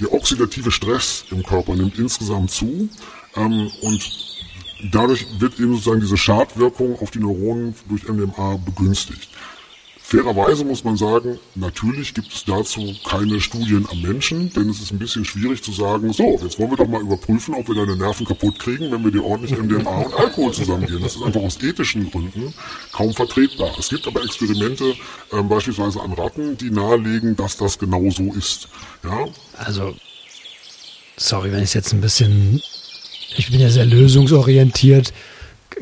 Der 0.00 0.12
oxidative 0.12 0.72
Stress 0.72 1.24
im 1.30 1.44
Körper 1.44 1.76
nimmt 1.76 1.96
insgesamt 1.96 2.50
zu 2.50 2.88
ähm, 3.36 3.70
und 3.82 4.31
dadurch 4.90 5.26
wird 5.38 5.58
eben 5.60 5.74
sozusagen 5.74 6.00
diese 6.00 6.16
Schadwirkung 6.16 6.98
auf 7.00 7.10
die 7.10 7.20
Neuronen 7.20 7.74
durch 7.88 8.08
MDMA 8.08 8.58
begünstigt. 8.64 9.28
Fairerweise 10.04 10.64
muss 10.66 10.84
man 10.84 10.98
sagen, 10.98 11.38
natürlich 11.54 12.12
gibt 12.12 12.34
es 12.34 12.44
dazu 12.44 12.94
keine 13.08 13.40
Studien 13.40 13.86
am 13.90 14.02
Menschen, 14.02 14.52
denn 14.52 14.68
es 14.68 14.78
ist 14.82 14.90
ein 14.90 14.98
bisschen 14.98 15.24
schwierig 15.24 15.62
zu 15.62 15.72
sagen, 15.72 16.12
so, 16.12 16.38
jetzt 16.42 16.58
wollen 16.58 16.70
wir 16.70 16.76
doch 16.76 16.86
mal 16.86 17.00
überprüfen, 17.00 17.54
ob 17.54 17.66
wir 17.68 17.74
deine 17.74 17.96
Nerven 17.96 18.26
kaputt 18.26 18.58
kriegen, 18.58 18.92
wenn 18.92 19.02
wir 19.04 19.10
dir 19.10 19.24
ordentlich 19.24 19.58
MDMA 19.58 20.02
und 20.02 20.12
Alkohol 20.12 20.52
zusammengehen. 20.52 21.00
Das 21.00 21.16
ist 21.16 21.22
einfach 21.22 21.40
aus 21.40 21.62
ethischen 21.62 22.10
Gründen 22.10 22.52
kaum 22.92 23.14
vertretbar. 23.14 23.74
Es 23.78 23.88
gibt 23.88 24.06
aber 24.06 24.22
Experimente, 24.22 24.94
äh, 25.30 25.42
beispielsweise 25.42 26.02
an 26.02 26.12
Ratten, 26.12 26.58
die 26.58 26.70
nahelegen, 26.70 27.34
dass 27.34 27.56
das 27.56 27.78
genau 27.78 28.10
so 28.10 28.34
ist. 28.34 28.68
Ja? 29.04 29.28
Also, 29.56 29.94
sorry, 31.16 31.52
wenn 31.52 31.60
ich 31.60 31.70
es 31.70 31.74
jetzt 31.74 31.94
ein 31.94 32.02
bisschen 32.02 32.60
ich 33.36 33.50
bin 33.50 33.60
ja 33.60 33.70
sehr 33.70 33.86
lösungsorientiert. 33.86 35.12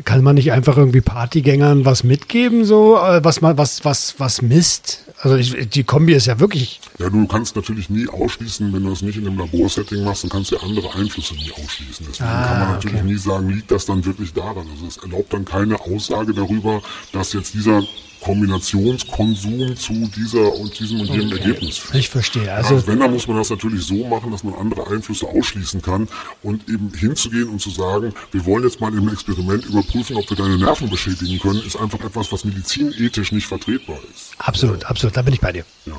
Kann 0.04 0.22
man 0.22 0.36
nicht 0.36 0.52
einfach 0.52 0.76
irgendwie 0.76 1.00
Partygängern 1.00 1.84
was 1.84 2.04
mitgeben, 2.04 2.64
so, 2.64 2.96
äh, 2.96 3.22
was 3.24 3.40
man, 3.40 3.58
was, 3.58 3.84
was, 3.84 4.14
was 4.18 4.40
misst? 4.40 5.04
Also 5.22 5.36
ich, 5.36 5.68
die 5.68 5.84
Kombi 5.84 6.14
ist 6.14 6.26
ja 6.26 6.40
wirklich. 6.40 6.80
Ja, 6.98 7.10
du 7.10 7.26
kannst 7.26 7.54
natürlich 7.54 7.90
nie 7.90 8.08
ausschließen, 8.08 8.72
wenn 8.72 8.84
du 8.84 8.92
es 8.92 9.02
nicht 9.02 9.18
in 9.18 9.26
einem 9.26 9.38
Laborsetting 9.38 10.02
machst, 10.02 10.22
dann 10.22 10.30
kannst 10.30 10.50
du 10.52 10.56
ja 10.56 10.62
andere 10.62 10.94
Einflüsse 10.94 11.34
nie 11.34 11.50
ausschließen. 11.52 12.06
Deswegen 12.08 12.28
ah, 12.30 12.46
kann 12.46 12.58
man 12.60 12.70
natürlich 12.72 13.00
okay. 13.00 13.06
nie 13.06 13.18
sagen, 13.18 13.50
liegt 13.50 13.70
das 13.70 13.84
dann 13.84 14.04
wirklich 14.04 14.32
daran. 14.32 14.66
Also 14.70 14.86
es 14.86 14.96
erlaubt 14.96 15.32
dann 15.32 15.44
keine 15.44 15.78
Aussage 15.78 16.32
darüber, 16.32 16.80
dass 17.12 17.34
jetzt 17.34 17.52
dieser 17.52 17.82
Kombinationskonsum 18.20 19.76
zu 19.76 19.92
dieser 20.14 20.54
und 20.54 20.78
diesem 20.78 21.00
und 21.00 21.08
jenem 21.08 21.32
okay. 21.32 21.38
Ergebnis 21.38 21.78
führt. 21.78 21.94
Ich 21.94 22.08
verstehe. 22.08 22.52
Also 22.52 22.74
ja, 22.76 22.86
wenn, 22.86 23.00
dann 23.00 23.12
muss 23.12 23.26
man 23.26 23.36
das 23.36 23.50
natürlich 23.50 23.84
so 23.84 24.06
machen, 24.06 24.30
dass 24.30 24.44
man 24.44 24.54
andere 24.54 24.86
Einflüsse 24.88 25.26
ausschließen 25.26 25.82
kann 25.82 26.08
und 26.42 26.68
eben 26.68 26.92
hinzugehen 26.94 27.48
und 27.48 27.60
zu 27.60 27.70
sagen, 27.70 28.12
wir 28.32 28.44
wollen 28.44 28.64
jetzt 28.64 28.80
mal 28.80 28.92
im 28.92 29.08
Experiment 29.08 29.64
überprüfen, 29.66 30.16
ob 30.16 30.28
wir 30.28 30.36
deine 30.36 30.58
Nerven 30.58 30.90
beschädigen 30.90 31.38
können, 31.38 31.62
ist 31.66 31.76
einfach 31.76 32.00
etwas, 32.00 32.30
was 32.32 32.44
medizinethisch 32.44 33.32
nicht 33.32 33.46
vertretbar 33.46 33.98
ist. 34.14 34.32
Absolut, 34.38 34.82
ja. 34.82 34.88
absolut, 34.88 35.16
da 35.16 35.22
bin 35.22 35.34
ich 35.34 35.40
bei 35.40 35.52
dir. 35.52 35.64
Ja. 35.86 35.94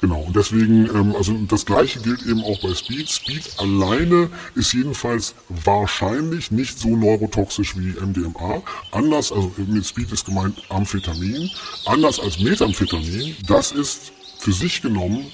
Genau, 0.00 0.22
und 0.22 0.34
deswegen, 0.34 0.86
ähm, 0.86 1.14
also 1.14 1.34
das 1.46 1.66
gleiche 1.66 2.00
gilt 2.00 2.22
eben 2.22 2.42
auch 2.42 2.58
bei 2.62 2.74
Speed. 2.74 3.10
Speed 3.10 3.50
alleine 3.58 4.30
ist 4.54 4.72
jedenfalls 4.72 5.34
wahrscheinlich 5.48 6.50
nicht 6.50 6.78
so 6.78 6.96
neurotoxisch 6.96 7.76
wie 7.76 7.92
MDMA. 8.00 8.62
Anders, 8.92 9.30
also 9.30 9.52
mit 9.58 9.84
Speed 9.84 10.10
ist 10.10 10.24
gemeint 10.24 10.56
Amphetamin. 10.70 11.50
Anders 11.84 12.18
als 12.18 12.38
Methamphetamin, 12.38 13.36
das 13.46 13.72
ist 13.72 14.12
für 14.38 14.52
sich 14.52 14.80
genommen 14.80 15.26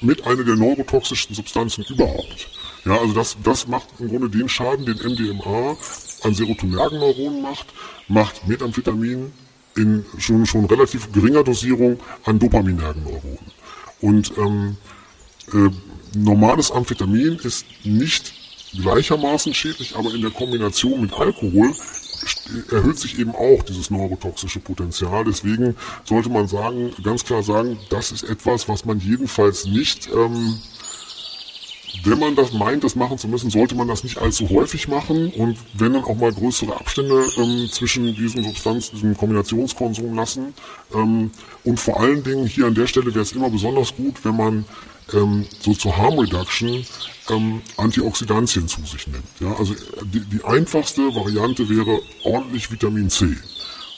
mit 0.00 0.26
einer 0.26 0.44
der 0.44 0.56
neurotoxischsten 0.56 1.36
Substanzen 1.36 1.84
überhaupt. 1.90 2.48
Ja, 2.86 2.98
also 2.98 3.12
das, 3.12 3.36
das 3.42 3.66
macht 3.66 3.88
im 3.98 4.08
Grunde 4.08 4.30
den 4.30 4.48
Schaden, 4.48 4.86
den 4.86 4.96
MDMA 4.96 5.76
an 6.22 6.34
Serotonergenneuronen 6.34 7.42
macht, 7.42 7.66
macht 8.08 8.48
Methamphetamin 8.48 9.32
in 9.76 10.04
schon, 10.16 10.46
schon 10.46 10.64
relativ 10.64 11.12
geringer 11.12 11.44
Dosierung 11.44 11.98
an 12.24 12.38
Dopaminergenneuronen. 12.38 13.57
Und 14.00 14.32
ähm, 14.38 14.76
äh, 15.52 15.70
normales 16.16 16.70
Amphetamin 16.70 17.38
ist 17.42 17.66
nicht 17.84 18.32
gleichermaßen 18.80 19.54
schädlich, 19.54 19.96
aber 19.96 20.12
in 20.14 20.22
der 20.22 20.30
Kombination 20.30 21.00
mit 21.00 21.12
Alkohol 21.12 21.74
erhöht 22.70 22.98
sich 22.98 23.18
eben 23.18 23.34
auch 23.34 23.62
dieses 23.62 23.90
neurotoxische 23.90 24.60
Potenzial. 24.60 25.24
Deswegen 25.24 25.76
sollte 26.04 26.28
man 26.28 26.48
sagen, 26.48 26.92
ganz 27.02 27.24
klar 27.24 27.42
sagen, 27.42 27.78
das 27.90 28.12
ist 28.12 28.24
etwas, 28.24 28.68
was 28.68 28.84
man 28.84 29.00
jedenfalls 29.00 29.64
nicht 29.64 30.08
ähm, 30.12 30.58
wenn 32.04 32.18
man 32.18 32.36
das 32.36 32.52
meint, 32.52 32.84
das 32.84 32.94
machen 32.94 33.18
zu 33.18 33.28
müssen, 33.28 33.50
sollte 33.50 33.74
man 33.74 33.88
das 33.88 34.04
nicht 34.04 34.18
allzu 34.18 34.48
häufig 34.50 34.88
machen 34.88 35.30
und 35.32 35.58
wenn 35.74 35.92
dann 35.92 36.04
auch 36.04 36.16
mal 36.16 36.32
größere 36.32 36.76
Abstände 36.76 37.24
ähm, 37.36 37.68
zwischen 37.70 38.14
diesen 38.14 38.44
Substanzen, 38.44 38.96
diesem 38.96 39.16
Kombinationskonsum 39.16 40.14
lassen. 40.14 40.54
Ähm, 40.94 41.30
und 41.64 41.80
vor 41.80 42.00
allen 42.00 42.22
Dingen 42.22 42.46
hier 42.46 42.66
an 42.66 42.74
der 42.74 42.86
Stelle 42.86 43.06
wäre 43.06 43.20
es 43.20 43.32
immer 43.32 43.50
besonders 43.50 43.94
gut, 43.94 44.24
wenn 44.24 44.36
man 44.36 44.64
ähm, 45.12 45.46
so 45.60 45.74
zur 45.74 45.96
Harm 45.96 46.18
Reduction 46.18 46.84
ähm, 47.30 47.62
Antioxidantien 47.76 48.68
zu 48.68 48.82
sich 48.82 49.06
nimmt. 49.06 49.24
Ja? 49.40 49.54
Also 49.56 49.74
die, 50.04 50.20
die 50.20 50.44
einfachste 50.44 51.02
Variante 51.14 51.68
wäre 51.68 52.00
ordentlich 52.24 52.70
Vitamin 52.70 53.10
C. 53.10 53.36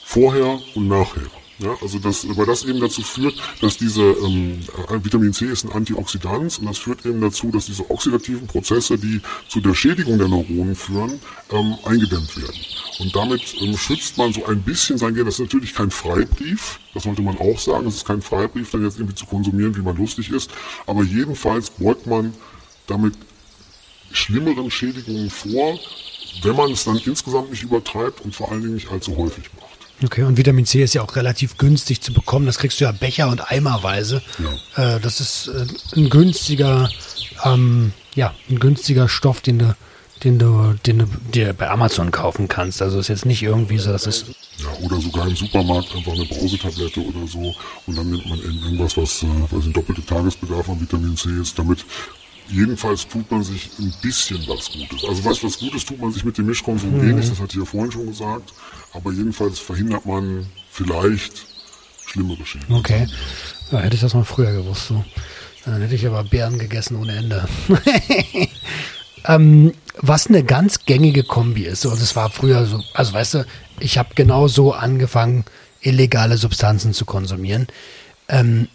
Vorher 0.05 0.59
und 0.75 0.89
nachher. 0.89 1.31
Ja, 1.63 1.77
also 1.83 1.99
das, 1.99 2.27
weil 2.37 2.47
das 2.47 2.65
eben 2.65 2.81
dazu 2.81 3.03
führt, 3.03 3.35
dass 3.61 3.77
diese 3.77 4.01
ähm, 4.01 4.61
Vitamin 5.03 5.35
C 5.35 5.45
ist 5.45 5.65
ein 5.65 5.73
Antioxidant 5.73 6.59
und 6.59 6.67
das 6.67 6.79
führt 6.79 7.05
eben 7.05 7.21
dazu, 7.21 7.51
dass 7.51 7.67
diese 7.67 7.91
oxidativen 7.91 8.47
Prozesse, 8.47 8.97
die 8.97 9.21
zu 9.47 9.61
der 9.61 9.75
Schädigung 9.75 10.17
der 10.17 10.29
Neuronen 10.29 10.75
führen, 10.75 11.21
ähm, 11.51 11.77
eingedämmt 11.85 12.35
werden. 12.35 12.57
Und 13.01 13.15
damit 13.15 13.43
ähm, 13.61 13.77
schützt 13.77 14.17
man 14.17 14.33
so 14.33 14.47
ein 14.47 14.63
bisschen 14.63 14.97
sein 14.97 15.13
Gehirn. 15.13 15.27
Das 15.27 15.35
ist 15.35 15.41
natürlich 15.41 15.75
kein 15.75 15.91
Freibrief, 15.91 16.81
das 16.95 17.03
sollte 17.03 17.21
man 17.21 17.37
auch 17.37 17.59
sagen. 17.59 17.87
Es 17.87 17.97
ist 17.97 18.07
kein 18.07 18.23
Freibrief, 18.23 18.71
dann 18.71 18.83
jetzt 18.83 18.97
irgendwie 18.97 19.17
zu 19.17 19.27
konsumieren, 19.27 19.77
wie 19.77 19.83
man 19.83 19.97
lustig 19.97 20.31
ist. 20.31 20.51
Aber 20.87 21.03
jedenfalls 21.03 21.69
beugt 21.69 22.07
man 22.07 22.33
damit 22.87 23.15
schlimmeren 24.13 24.71
Schädigungen 24.71 25.29
vor, 25.29 25.79
wenn 26.43 26.57
man 26.57 26.73
es 26.73 26.85
dann 26.85 26.97
insgesamt 26.97 27.51
nicht 27.51 27.63
übertreibt 27.63 28.23
und 28.23 28.35
vor 28.35 28.51
allen 28.51 28.63
Dingen 28.63 28.75
nicht 28.75 28.91
allzu 28.91 29.15
häufig 29.17 29.45
macht. 29.55 29.60
Okay, 30.03 30.23
und 30.23 30.37
Vitamin 30.37 30.65
C 30.65 30.83
ist 30.83 30.95
ja 30.95 31.03
auch 31.03 31.15
relativ 31.17 31.59
günstig 31.59 32.01
zu 32.01 32.13
bekommen. 32.13 32.47
Das 32.47 32.59
kriegst 32.59 32.81
du 32.81 32.85
ja 32.85 32.93
Becher- 32.93 33.29
und 33.29 33.51
Eimerweise. 33.51 34.23
Ja. 34.77 34.97
Äh, 34.97 35.01
das 35.01 35.21
ist 35.21 35.49
äh, 35.49 35.67
ein 35.97 36.09
günstiger, 36.09 36.89
ähm, 37.45 37.93
ja, 38.15 38.35
ein 38.49 38.59
günstiger 38.59 39.09
Stoff, 39.09 39.41
den 39.41 39.59
du 39.59 39.75
den 40.25 40.39
du, 40.39 40.75
den 40.87 40.99
du 40.99 41.07
dir 41.33 41.53
bei 41.53 41.71
Amazon 41.71 42.11
kaufen 42.11 42.49
kannst. 42.49 42.83
Also 42.83 42.99
ist 42.99 43.09
jetzt 43.09 43.27
nicht 43.27 43.43
irgendwie 43.43 43.79
so, 43.79 43.93
dass 43.93 44.07
es. 44.07 44.27
Ja, 44.59 44.69
oder 44.85 45.01
sogar 45.01 45.27
im 45.27 45.35
Supermarkt 45.35 45.95
einfach 45.95 46.13
eine 46.13 46.27
Brausetablette 46.27 47.01
oder 47.01 47.27
so. 47.27 47.55
Und 47.87 47.97
dann 47.97 48.11
nimmt 48.11 48.29
man 48.29 48.39
irgendwas, 48.39 48.97
was, 48.97 49.23
äh, 49.23 49.27
was 49.51 49.65
ein 49.65 49.73
doppelter 49.73 50.05
Tagesbedarf 50.05 50.69
an 50.69 50.81
Vitamin 50.81 51.17
C 51.17 51.31
ist, 51.41 51.59
damit 51.59 51.85
jedenfalls 52.51 53.07
tut 53.07 53.31
man 53.31 53.43
sich 53.43 53.71
ein 53.79 53.93
bisschen 54.03 54.39
was 54.49 54.71
Gutes. 54.71 55.05
Also 55.09 55.25
was 55.25 55.43
was 55.43 55.59
Gutes 55.59 55.85
tut 55.85 56.01
man 56.01 56.13
sich 56.13 56.25
mit 56.25 56.37
dem 56.39 56.47
Mischkonsum 56.47 56.97
mhm. 56.97 57.03
wenig, 57.03 57.29
das 57.29 57.41
hatte 57.41 57.53
ich 57.53 57.59
ja 57.59 57.65
vorhin 57.65 57.93
schon 57.93 58.07
gesagt. 58.07 58.53
Aber 58.93 59.13
jedenfalls 59.13 59.59
verhindert 59.59 60.05
man 60.07 60.47
vielleicht 60.71 61.47
schlimmere 62.07 62.45
Schäden. 62.45 62.75
Okay. 62.75 63.07
Ja, 63.71 63.79
hätte 63.79 63.95
ich 63.95 64.01
das 64.01 64.15
mal 64.15 64.25
früher 64.25 64.53
gewusst. 64.53 64.89
So. 64.89 65.05
Dann 65.65 65.81
hätte 65.81 65.95
ich 65.95 66.07
aber 66.07 66.25
Beeren 66.25 66.59
gegessen 66.59 66.97
ohne 66.97 67.13
Ende. 67.17 67.47
ähm, 69.27 69.73
was 70.01 70.27
eine 70.27 70.43
ganz 70.43 70.87
gängige 70.87 71.23
Kombi 71.23 71.65
ist, 71.65 71.85
und 71.87 72.01
es 72.01 72.17
war 72.17 72.31
früher 72.31 72.67
so, 72.67 72.83
also 72.95 73.13
weißt 73.13 73.35
du, 73.35 73.47
ich 73.79 73.99
habe 73.99 74.11
genau 74.15 74.49
so 74.49 74.73
angefangen, 74.73 75.45
illegale 75.83 76.37
Substanzen 76.37 76.93
zu 76.93 77.05
konsumieren. 77.05 77.67
Ähm, 78.29 78.69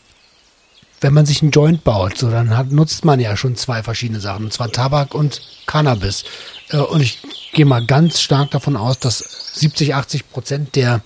wenn 1.01 1.13
man 1.13 1.25
sich 1.25 1.41
einen 1.41 1.51
Joint 1.51 1.83
baut, 1.83 2.17
so 2.17 2.29
dann 2.29 2.55
hat, 2.57 2.71
nutzt 2.71 3.05
man 3.05 3.19
ja 3.19 3.35
schon 3.35 3.55
zwei 3.55 3.83
verschiedene 3.83 4.19
Sachen, 4.19 4.45
und 4.45 4.53
zwar 4.53 4.71
Tabak 4.71 5.13
und 5.13 5.41
Cannabis. 5.65 6.23
Äh, 6.69 6.77
und 6.77 7.01
ich 7.01 7.19
gehe 7.53 7.65
mal 7.65 7.85
ganz 7.85 8.21
stark 8.21 8.51
davon 8.51 8.75
aus, 8.75 8.99
dass 8.99 9.19
70, 9.53 9.95
80 9.95 10.29
Prozent 10.29 10.75
der 10.75 11.01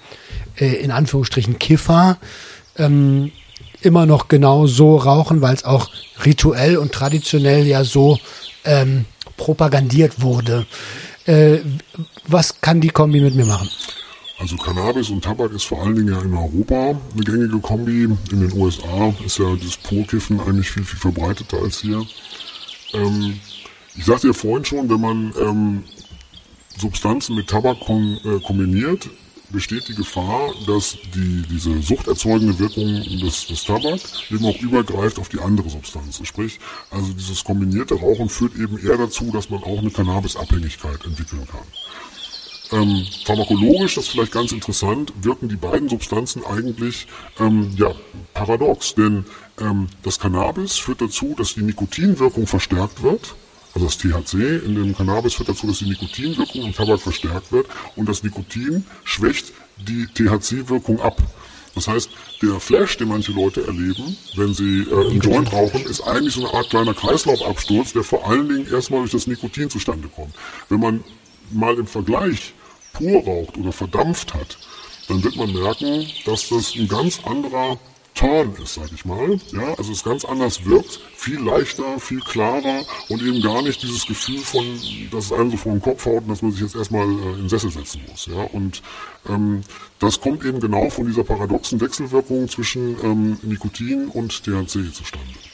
äh, 0.58 0.76
in 0.76 0.92
Anführungsstrichen 0.92 1.60
Kiffer 1.60 2.18
ähm, 2.78 3.32
immer 3.82 4.06
noch 4.06 4.28
genau 4.28 4.68
so 4.68 4.98
rauchen, 4.98 5.42
weil 5.42 5.56
es 5.56 5.64
auch 5.64 5.90
rituell 6.26 6.78
und 6.78 6.92
traditionell 6.92 7.66
ja 7.66 7.84
so 7.84 8.20
ähm, 8.66 9.06
propagandiert 9.38 10.22
wurde. 10.22 10.66
Äh, 11.26 11.60
was 12.28 12.62
kann 12.62 12.82
die 12.82 12.90
Kombi 12.90 13.22
mit 13.22 13.36
mir 13.36 13.46
machen? 13.46 13.70
Also 14.40 14.56
Cannabis 14.56 15.10
und 15.10 15.22
Tabak 15.22 15.52
ist 15.52 15.66
vor 15.66 15.84
allen 15.84 15.96
Dingen 15.96 16.14
ja 16.14 16.22
in 16.22 16.34
Europa 16.34 17.00
eine 17.14 17.24
gängige 17.24 17.60
Kombi. 17.60 18.06
In 18.32 18.40
den 18.40 18.54
USA 18.54 19.14
ist 19.26 19.38
ja 19.38 19.54
das 19.62 19.76
Purkiffen 19.76 20.40
eigentlich 20.40 20.72
viel, 20.72 20.86
viel 20.86 21.00
verbreiteter 21.00 21.58
als 21.58 21.82
hier. 21.82 22.06
Ähm, 22.94 23.38
ich 23.98 24.06
sagte 24.06 24.28
ja 24.28 24.34
vorhin 24.34 24.64
schon, 24.64 24.90
wenn 24.90 25.02
man 25.02 25.34
ähm, 25.42 25.84
Substanzen 26.78 27.36
mit 27.36 27.50
Tabak 27.50 27.82
kom 27.82 28.18
äh, 28.24 28.40
kombiniert, 28.40 29.10
besteht 29.52 29.90
die 29.90 29.96
Gefahr, 29.96 30.54
dass 30.66 30.98
die, 31.14 31.42
diese 31.50 31.82
suchterzeugende 31.82 32.58
Wirkung 32.60 33.04
des, 33.20 33.48
des 33.48 33.64
Tabak 33.66 34.00
eben 34.32 34.46
auch 34.46 34.58
übergreift 34.62 35.20
auf 35.20 35.28
die 35.28 35.40
andere 35.40 35.70
Substanz. 35.70 36.22
Sprich, 36.24 36.60
also 36.92 37.12
dieses 37.12 37.44
kombinierte 37.44 37.96
Rauchen 37.96 38.30
führt 38.30 38.56
eben 38.56 38.78
eher 38.78 38.98
dazu, 38.98 39.32
dass 39.32 39.50
man 39.50 39.64
auch 39.64 39.80
eine 39.80 39.92
Cannabisabhängigkeit 39.92 41.04
entwickeln 41.06 41.46
kann. 41.52 41.68
Ähm, 42.72 43.06
pharmakologisch, 43.26 43.96
das 43.96 44.06
ist 44.06 44.12
vielleicht 44.12 44.32
ganz 44.32 44.52
interessant, 44.52 45.12
wirken 45.22 45.50
die 45.50 45.56
beiden 45.56 45.90
Substanzen 45.90 46.46
eigentlich 46.46 47.08
ähm, 47.40 47.74
ja, 47.78 47.94
paradox, 48.36 48.94
denn 48.94 49.26
ähm, 49.60 49.88
das 50.04 50.20
Cannabis 50.20 50.78
führt 50.78 51.02
dazu, 51.02 51.34
dass 51.36 51.56
die 51.56 51.64
Nikotinwirkung 51.64 52.46
verstärkt 52.46 53.02
wird. 53.02 53.36
Also 53.74 53.88
das 53.88 53.98
THC 53.98 54.66
in 54.66 54.76
dem 54.76 54.96
Cannabis 54.96 55.36
führt 55.36 55.50
dazu, 55.50 55.68
dass 55.68 55.80
die 55.80 55.90
Nikotinwirkung 55.90 56.64
im 56.64 56.74
Tabak 56.74 57.02
verstärkt 57.02 57.52
wird. 57.52 57.68
Und 57.96 58.10
das 58.10 58.24
Nikotin 58.24 58.86
schwächt 59.04 59.52
die 59.78 60.08
THC-Wirkung 60.08 61.00
ab. 61.02 61.22
Das 61.76 61.88
heißt, 61.88 62.10
der 62.42 62.60
Flash, 62.60 62.98
den 62.98 63.10
manche 63.10 63.32
Leute 63.32 63.66
erleben, 63.66 64.18
wenn 64.36 64.54
sie 64.54 64.82
äh, 64.82 65.10
einen 65.10 65.22
Joint 65.22 65.54
rauchen, 65.54 65.82
ist 65.86 66.02
eigentlich 66.02 66.34
so 66.34 66.46
eine 66.46 66.54
Art 66.58 66.70
kleiner 66.70 66.94
Kreislaufabsturz, 66.94 67.94
der 67.94 68.04
vor 68.04 68.28
allen 68.28 68.50
Dingen 68.50 68.68
erstmal 68.72 69.02
durch 69.02 69.12
das 69.12 69.28
Nikotin 69.28 69.70
zustande 69.70 70.08
kommt. 70.08 70.34
Wenn 70.68 70.80
man 70.80 71.04
mal 71.52 71.78
im 71.78 71.88
Vergleich 71.88 72.54
pur 72.94 73.24
raucht 73.24 73.58
oder 73.58 73.72
verdampft 73.72 74.34
hat, 74.34 74.58
dann 75.08 75.24
wird 75.24 75.36
man 75.36 75.52
merken, 75.54 76.08
dass 76.26 76.50
das 76.50 76.76
ein 76.76 76.88
ganz 76.88 77.20
anderer 77.26 77.78
Turn 78.20 78.54
ist, 78.62 78.74
sag 78.74 78.92
ich 78.94 79.06
mal. 79.06 79.40
Ja, 79.54 79.74
also 79.78 79.94
es 79.94 80.04
ganz 80.04 80.26
anders 80.26 80.66
wirkt, 80.66 81.00
viel 81.16 81.40
leichter, 81.40 82.00
viel 82.00 82.20
klarer 82.20 82.82
und 83.08 83.22
eben 83.22 83.42
gar 83.42 83.62
nicht 83.62 83.82
dieses 83.82 84.06
Gefühl 84.06 84.40
von, 84.40 84.66
dass 85.10 85.26
es 85.26 85.32
einem 85.32 85.52
so 85.52 85.58
vor 85.58 85.72
den 85.72 85.82
Kopf 85.82 86.06
haut 86.06 86.24
und 86.24 86.28
dass 86.28 86.42
man 86.42 86.52
sich 86.52 86.62
jetzt 86.62 86.76
erstmal 86.76 87.08
äh, 87.08 87.12
in 87.12 87.38
den 87.38 87.50
Sessel 87.50 87.72
setzen 87.72 88.02
muss. 88.10 88.26
Ja, 88.26 88.44
und 88.52 88.82
ähm, 89.30 89.62
das 90.00 90.20
kommt 90.20 90.44
eben 90.44 90.60
genau 90.60 90.90
von 90.90 91.06
dieser 91.06 91.24
paradoxen 91.24 91.80
Wechselwirkung 91.80 92.50
zwischen 92.50 92.98
ähm, 93.04 93.40
Nikotin 93.42 94.10
und 94.10 94.44
THC 94.44 94.94
zustande. 94.94 95.49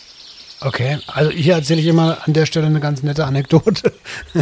Okay, 0.62 1.00
also 1.08 1.32
hier 1.32 1.56
erzähle 1.56 1.82
ich 1.82 1.88
immer 1.88 2.18
an 2.26 2.34
der 2.34 2.46
Stelle 2.46 2.66
eine 2.66 2.80
ganz 2.80 3.04
nette 3.04 3.26
Anekdote, 3.26 3.94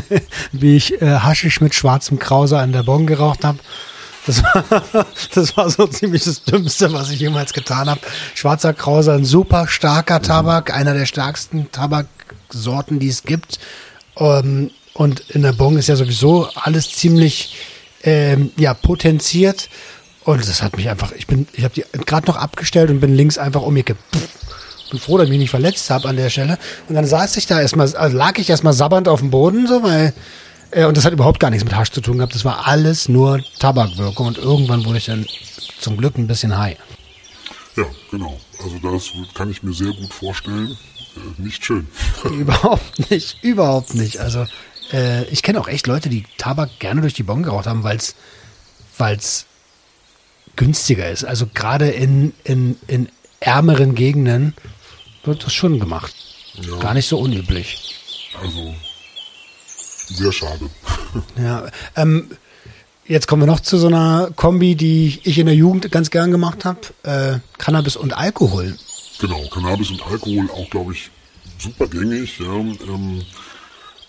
wie 0.51 0.77
ich 0.77 1.01
äh, 1.01 1.19
Haschisch 1.19 1.59
mit 1.59 1.73
schwarzem 1.73 2.19
Krauser 2.19 2.59
an 2.59 2.71
der 2.71 2.83
Bon 2.83 3.07
geraucht 3.07 3.43
habe 3.43 3.59
das 4.25 4.43
war, 4.43 4.85
das 5.33 5.57
war 5.57 5.69
so 5.69 5.87
ziemlich 5.87 6.23
das 6.23 6.43
Dümmste, 6.43 6.91
was 6.93 7.09
ich 7.11 7.19
jemals 7.19 7.53
getan 7.53 7.89
habe. 7.89 7.99
Schwarzer 8.35 8.73
Krauser, 8.73 9.13
ein 9.13 9.25
super 9.25 9.67
starker 9.67 10.21
Tabak, 10.21 10.73
einer 10.73 10.93
der 10.93 11.05
stärksten 11.05 11.71
Tabaksorten, 11.71 12.99
die 12.99 13.09
es 13.09 13.23
gibt. 13.23 13.59
Um, 14.15 14.69
und 14.93 15.21
in 15.31 15.41
der 15.41 15.53
Bong 15.53 15.77
ist 15.77 15.87
ja 15.87 15.95
sowieso 15.95 16.47
alles 16.55 16.91
ziemlich 16.91 17.57
ähm, 18.03 18.51
ja, 18.57 18.73
potenziert. 18.73 19.69
Und 20.23 20.47
das 20.47 20.61
hat 20.61 20.77
mich 20.77 20.89
einfach, 20.89 21.11
ich 21.13 21.27
bin, 21.27 21.47
ich 21.53 21.63
habe 21.63 21.73
die 21.73 21.83
gerade 22.05 22.27
noch 22.27 22.37
abgestellt 22.37 22.89
und 22.91 22.99
bin 22.99 23.15
links 23.15 23.37
einfach 23.37 23.61
um 23.61 23.69
umgekippt. 23.69 23.99
Bin 24.93 24.99
froh, 24.99 25.17
dass 25.17 25.25
ich 25.25 25.31
mich 25.31 25.39
nicht 25.39 25.49
verletzt 25.49 25.89
habe 25.89 26.07
an 26.07 26.17
der 26.17 26.29
Stelle. 26.29 26.59
Und 26.87 26.93
dann 26.93 27.05
saß 27.05 27.35
ich 27.37 27.47
da 27.47 27.59
erstmal, 27.59 27.95
also 27.95 28.15
lag 28.15 28.37
ich 28.37 28.47
erstmal 28.47 28.73
sabbernd 28.73 29.07
auf 29.07 29.21
dem 29.21 29.31
Boden, 29.31 29.65
so, 29.65 29.81
weil 29.81 30.13
äh, 30.69 30.85
und 30.85 30.95
das 30.95 31.03
hat 31.03 31.13
überhaupt 31.13 31.39
gar 31.39 31.49
nichts 31.49 31.63
mit 31.63 31.75
Hasch 31.75 31.89
zu 31.89 31.99
tun 31.99 32.17
gehabt. 32.17 32.35
Das 32.35 32.45
war 32.45 32.67
alles 32.67 33.09
nur 33.09 33.41
Tabakwirkung. 33.57 34.27
Und 34.27 34.37
irgendwann 34.37 34.85
wurde 34.85 34.99
ich 34.99 35.05
dann 35.05 35.25
zum 35.79 35.97
Glück 35.97 36.15
ein 36.17 36.27
bisschen 36.27 36.55
high. 36.55 36.77
Ja, 37.75 37.85
genau. 38.11 38.39
Also 38.63 38.77
das 38.77 39.11
kann 39.33 39.49
ich 39.49 39.63
mir 39.63 39.73
sehr 39.73 39.93
gut 39.93 40.13
vorstellen. 40.13 40.77
Äh, 41.15 41.41
nicht 41.41 41.65
schön. 41.65 41.87
überhaupt 42.23 43.09
nicht, 43.09 43.43
überhaupt 43.43 43.95
nicht. 43.95 44.19
Also 44.19 44.45
äh, 44.91 45.23
ich 45.25 45.41
kenne 45.41 45.59
auch 45.59 45.67
echt 45.67 45.87
Leute, 45.87 46.09
die 46.09 46.23
Tabak 46.37 46.77
gerne 46.77 47.01
durch 47.01 47.15
die 47.15 47.23
Bon 47.23 47.41
geraucht 47.41 47.65
haben, 47.65 47.83
weil 47.83 47.97
es 47.97 48.15
weil's 48.99 49.47
günstiger 50.55 51.09
ist. 51.09 51.25
Also 51.25 51.47
gerade 51.51 51.89
in, 51.89 52.33
in, 52.43 52.77
in 52.87 53.09
ärmeren 53.39 53.95
Gegenden 53.95 54.53
wird 55.23 55.45
das 55.45 55.53
schon 55.53 55.79
gemacht. 55.79 56.13
Ja. 56.55 56.77
Gar 56.77 56.93
nicht 56.93 57.07
so 57.07 57.19
unüblich. 57.19 57.95
Also 58.41 58.73
sehr 60.07 60.31
schade. 60.31 60.69
Ja, 61.37 61.67
ähm, 61.95 62.31
jetzt 63.05 63.27
kommen 63.27 63.43
wir 63.43 63.47
noch 63.47 63.59
zu 63.59 63.77
so 63.77 63.85
einer 63.85 64.31
Kombi, 64.35 64.75
die 64.75 65.19
ich 65.23 65.37
in 65.37 65.45
der 65.45 65.53
Jugend 65.53 65.91
ganz 65.91 66.09
gern 66.09 66.31
gemacht 66.31 66.65
habe. 66.65 66.79
Äh, 67.03 67.39
Cannabis 67.59 67.95
und 67.95 68.17
Alkohol. 68.17 68.75
Genau, 69.19 69.47
Cannabis 69.49 69.91
und 69.91 70.01
Alkohol 70.01 70.49
auch, 70.49 70.67
glaube 70.71 70.93
ich, 70.93 71.11
super 71.59 71.87
gängig. 71.87 72.39
Ja. 72.39 72.45
Ähm, 72.45 73.21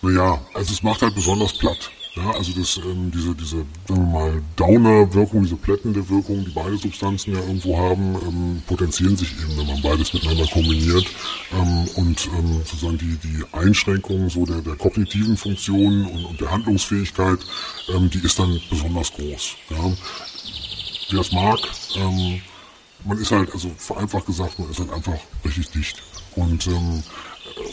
naja, 0.01 0.41
also 0.55 0.73
es 0.73 0.81
macht 0.81 1.03
halt 1.03 1.13
besonders 1.13 1.53
platt. 1.53 1.91
Ja, 2.15 2.31
also 2.31 2.53
das, 2.53 2.77
ähm, 2.77 3.11
diese, 3.13 3.35
diese, 3.35 3.65
sagen 3.87 4.11
wir 4.11 4.19
mal, 4.19 4.41
Downer-Wirkung, 4.55 5.43
diese 5.43 5.57
plättende 5.57 6.07
Wirkung, 6.09 6.45
die 6.45 6.51
beide 6.51 6.77
Substanzen 6.77 7.33
ja 7.33 7.41
irgendwo 7.41 7.77
haben, 7.77 8.15
ähm, 8.15 8.63
potenzieren 8.67 9.17
sich 9.17 9.33
eben, 9.33 9.57
wenn 9.57 9.67
man 9.67 9.81
beides 9.81 10.13
miteinander 10.13 10.47
kombiniert. 10.47 11.05
Ähm, 11.51 11.87
und 11.95 12.29
ähm, 12.37 12.61
sozusagen 12.63 12.97
die, 12.97 13.17
die 13.17 13.43
Einschränkung 13.51 14.29
so 14.29 14.45
der, 14.45 14.61
der 14.61 14.77
kognitiven 14.77 15.35
Funktionen 15.35 16.05
und, 16.05 16.25
und 16.25 16.39
der 16.39 16.51
Handlungsfähigkeit, 16.51 17.39
ähm, 17.93 18.09
die 18.09 18.19
ist 18.19 18.39
dann 18.39 18.61
besonders 18.69 19.11
groß. 19.11 19.55
Ja. 19.71 19.91
Wer 21.11 21.19
es 21.19 21.31
mag, 21.33 21.59
ähm, 21.97 22.41
man 23.05 23.17
ist 23.19 23.31
halt, 23.31 23.51
also 23.53 23.71
vereinfacht 23.77 24.25
gesagt, 24.25 24.59
man 24.59 24.69
ist 24.69 24.79
halt 24.79 24.91
einfach 24.91 25.17
richtig 25.43 25.69
dicht. 25.71 26.03
Und 26.35 26.67
ähm, 26.67 27.03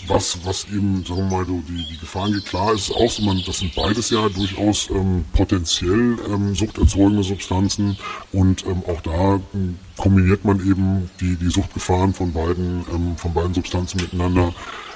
was, 0.06 0.38
was 0.44 0.64
eben, 0.64 1.04
sagen 1.04 1.28
wir 1.30 1.38
mal, 1.38 1.44
die, 1.44 1.86
die 1.90 1.98
Gefahren 1.98 2.32
geht. 2.32 2.46
Klar 2.46 2.72
ist 2.72 2.90
auch 2.92 3.10
so, 3.10 3.22
man, 3.22 3.42
das 3.46 3.58
sind 3.58 3.74
beides 3.74 4.10
ja 4.10 4.28
durchaus 4.28 4.90
ähm, 4.90 5.24
potenziell 5.32 6.18
ähm, 6.28 6.54
suchterzeugende 6.54 7.22
Substanzen 7.22 7.96
und 8.32 8.64
ähm, 8.66 8.82
auch 8.86 9.00
da 9.00 9.40
ähm, 9.54 9.78
kombiniert 9.96 10.44
man 10.44 10.60
eben 10.60 11.10
die, 11.20 11.36
die 11.36 11.50
Suchtgefahren 11.50 12.14
von 12.14 12.32
beiden, 12.32 12.84
ähm, 12.92 13.16
von 13.16 13.32
beiden 13.32 13.54
Substanzen 13.54 14.00
miteinander. 14.00 14.54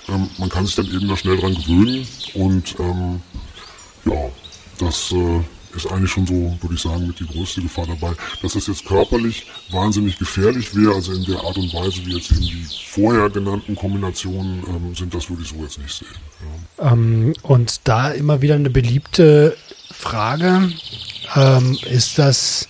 Ähm, 0.08 0.28
man 0.38 0.48
kann 0.48 0.66
sich 0.66 0.76
dann 0.76 0.86
eben 0.86 1.08
da 1.08 1.16
schnell 1.16 1.36
dran 1.36 1.54
gewöhnen 1.54 2.06
und 2.34 2.76
ähm, 2.78 3.20
ja, 4.04 4.30
das 4.78 5.12
äh, 5.12 5.40
ist 5.74 5.90
eigentlich 5.90 6.10
schon 6.10 6.26
so, 6.26 6.56
würde 6.60 6.74
ich 6.74 6.80
sagen, 6.80 7.06
mit 7.06 7.18
die 7.18 7.26
größte 7.26 7.62
Gefahr 7.62 7.86
dabei. 7.86 8.12
Dass 8.42 8.52
das 8.52 8.66
jetzt 8.66 8.84
körperlich 8.84 9.46
wahnsinnig 9.70 10.18
gefährlich 10.18 10.74
wäre, 10.74 10.94
also 10.94 11.12
in 11.12 11.24
der 11.24 11.38
Art 11.38 11.56
und 11.56 11.72
Weise, 11.74 12.04
wie 12.04 12.14
jetzt 12.14 12.30
eben 12.32 12.42
die 12.42 12.66
vorher 12.90 13.30
genannten 13.30 13.74
Kombinationen 13.74 14.62
ähm, 14.68 14.94
sind, 14.94 15.14
das 15.14 15.28
würde 15.28 15.42
ich 15.42 15.48
so 15.48 15.56
jetzt 15.56 15.78
nicht 15.78 15.94
sehen. 15.94 16.08
Ja. 16.78 16.92
Ähm, 16.92 17.34
und 17.42 17.80
da 17.84 18.10
immer 18.10 18.42
wieder 18.42 18.54
eine 18.54 18.70
beliebte 18.70 19.56
Frage, 19.90 20.70
ähm, 21.34 21.78
ist 21.90 22.18
das, 22.18 22.68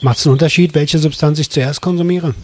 macht 0.00 0.18
es 0.18 0.26
einen 0.26 0.34
Unterschied, 0.34 0.74
welche 0.74 0.98
Substanz 0.98 1.38
ich 1.38 1.50
zuerst 1.50 1.80
konsumiere? 1.80 2.34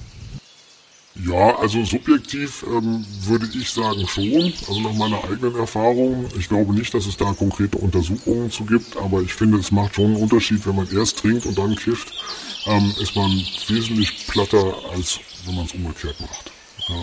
Ja, 1.15 1.59
also 1.59 1.85
subjektiv 1.85 2.65
ähm, 2.67 3.05
würde 3.25 3.47
ich 3.55 3.71
sagen 3.71 4.07
schon, 4.09 4.53
also 4.67 4.81
nach 4.81 4.95
meiner 4.95 5.23
eigenen 5.25 5.57
Erfahrung. 5.57 6.27
Ich 6.39 6.49
glaube 6.49 6.75
nicht, 6.75 6.95
dass 6.95 7.07
es 7.07 7.19
da 7.19 7.33
konkrete 7.33 7.77
Untersuchungen 7.77 8.51
zu 8.51 8.65
gibt, 8.65 8.97
aber 8.97 9.21
ich 9.21 9.35
finde, 9.35 9.59
es 9.59 9.71
macht 9.71 9.95
schon 9.95 10.07
einen 10.07 10.17
Unterschied, 10.17 10.67
wenn 10.67 10.77
man 10.77 10.91
erst 10.91 11.19
trinkt 11.19 11.45
und 11.45 11.59
dann 11.59 11.77
kifft, 11.77 12.13
ähm, 12.67 12.95
ist 12.99 13.15
man 13.15 13.31
wesentlich 13.69 14.27
platter, 14.27 14.75
als 14.95 15.21
wenn 15.45 15.55
man 15.55 15.67
es 15.67 15.73
umgekehrt 15.73 16.19
macht. 16.21 16.51
Ja. 16.89 16.95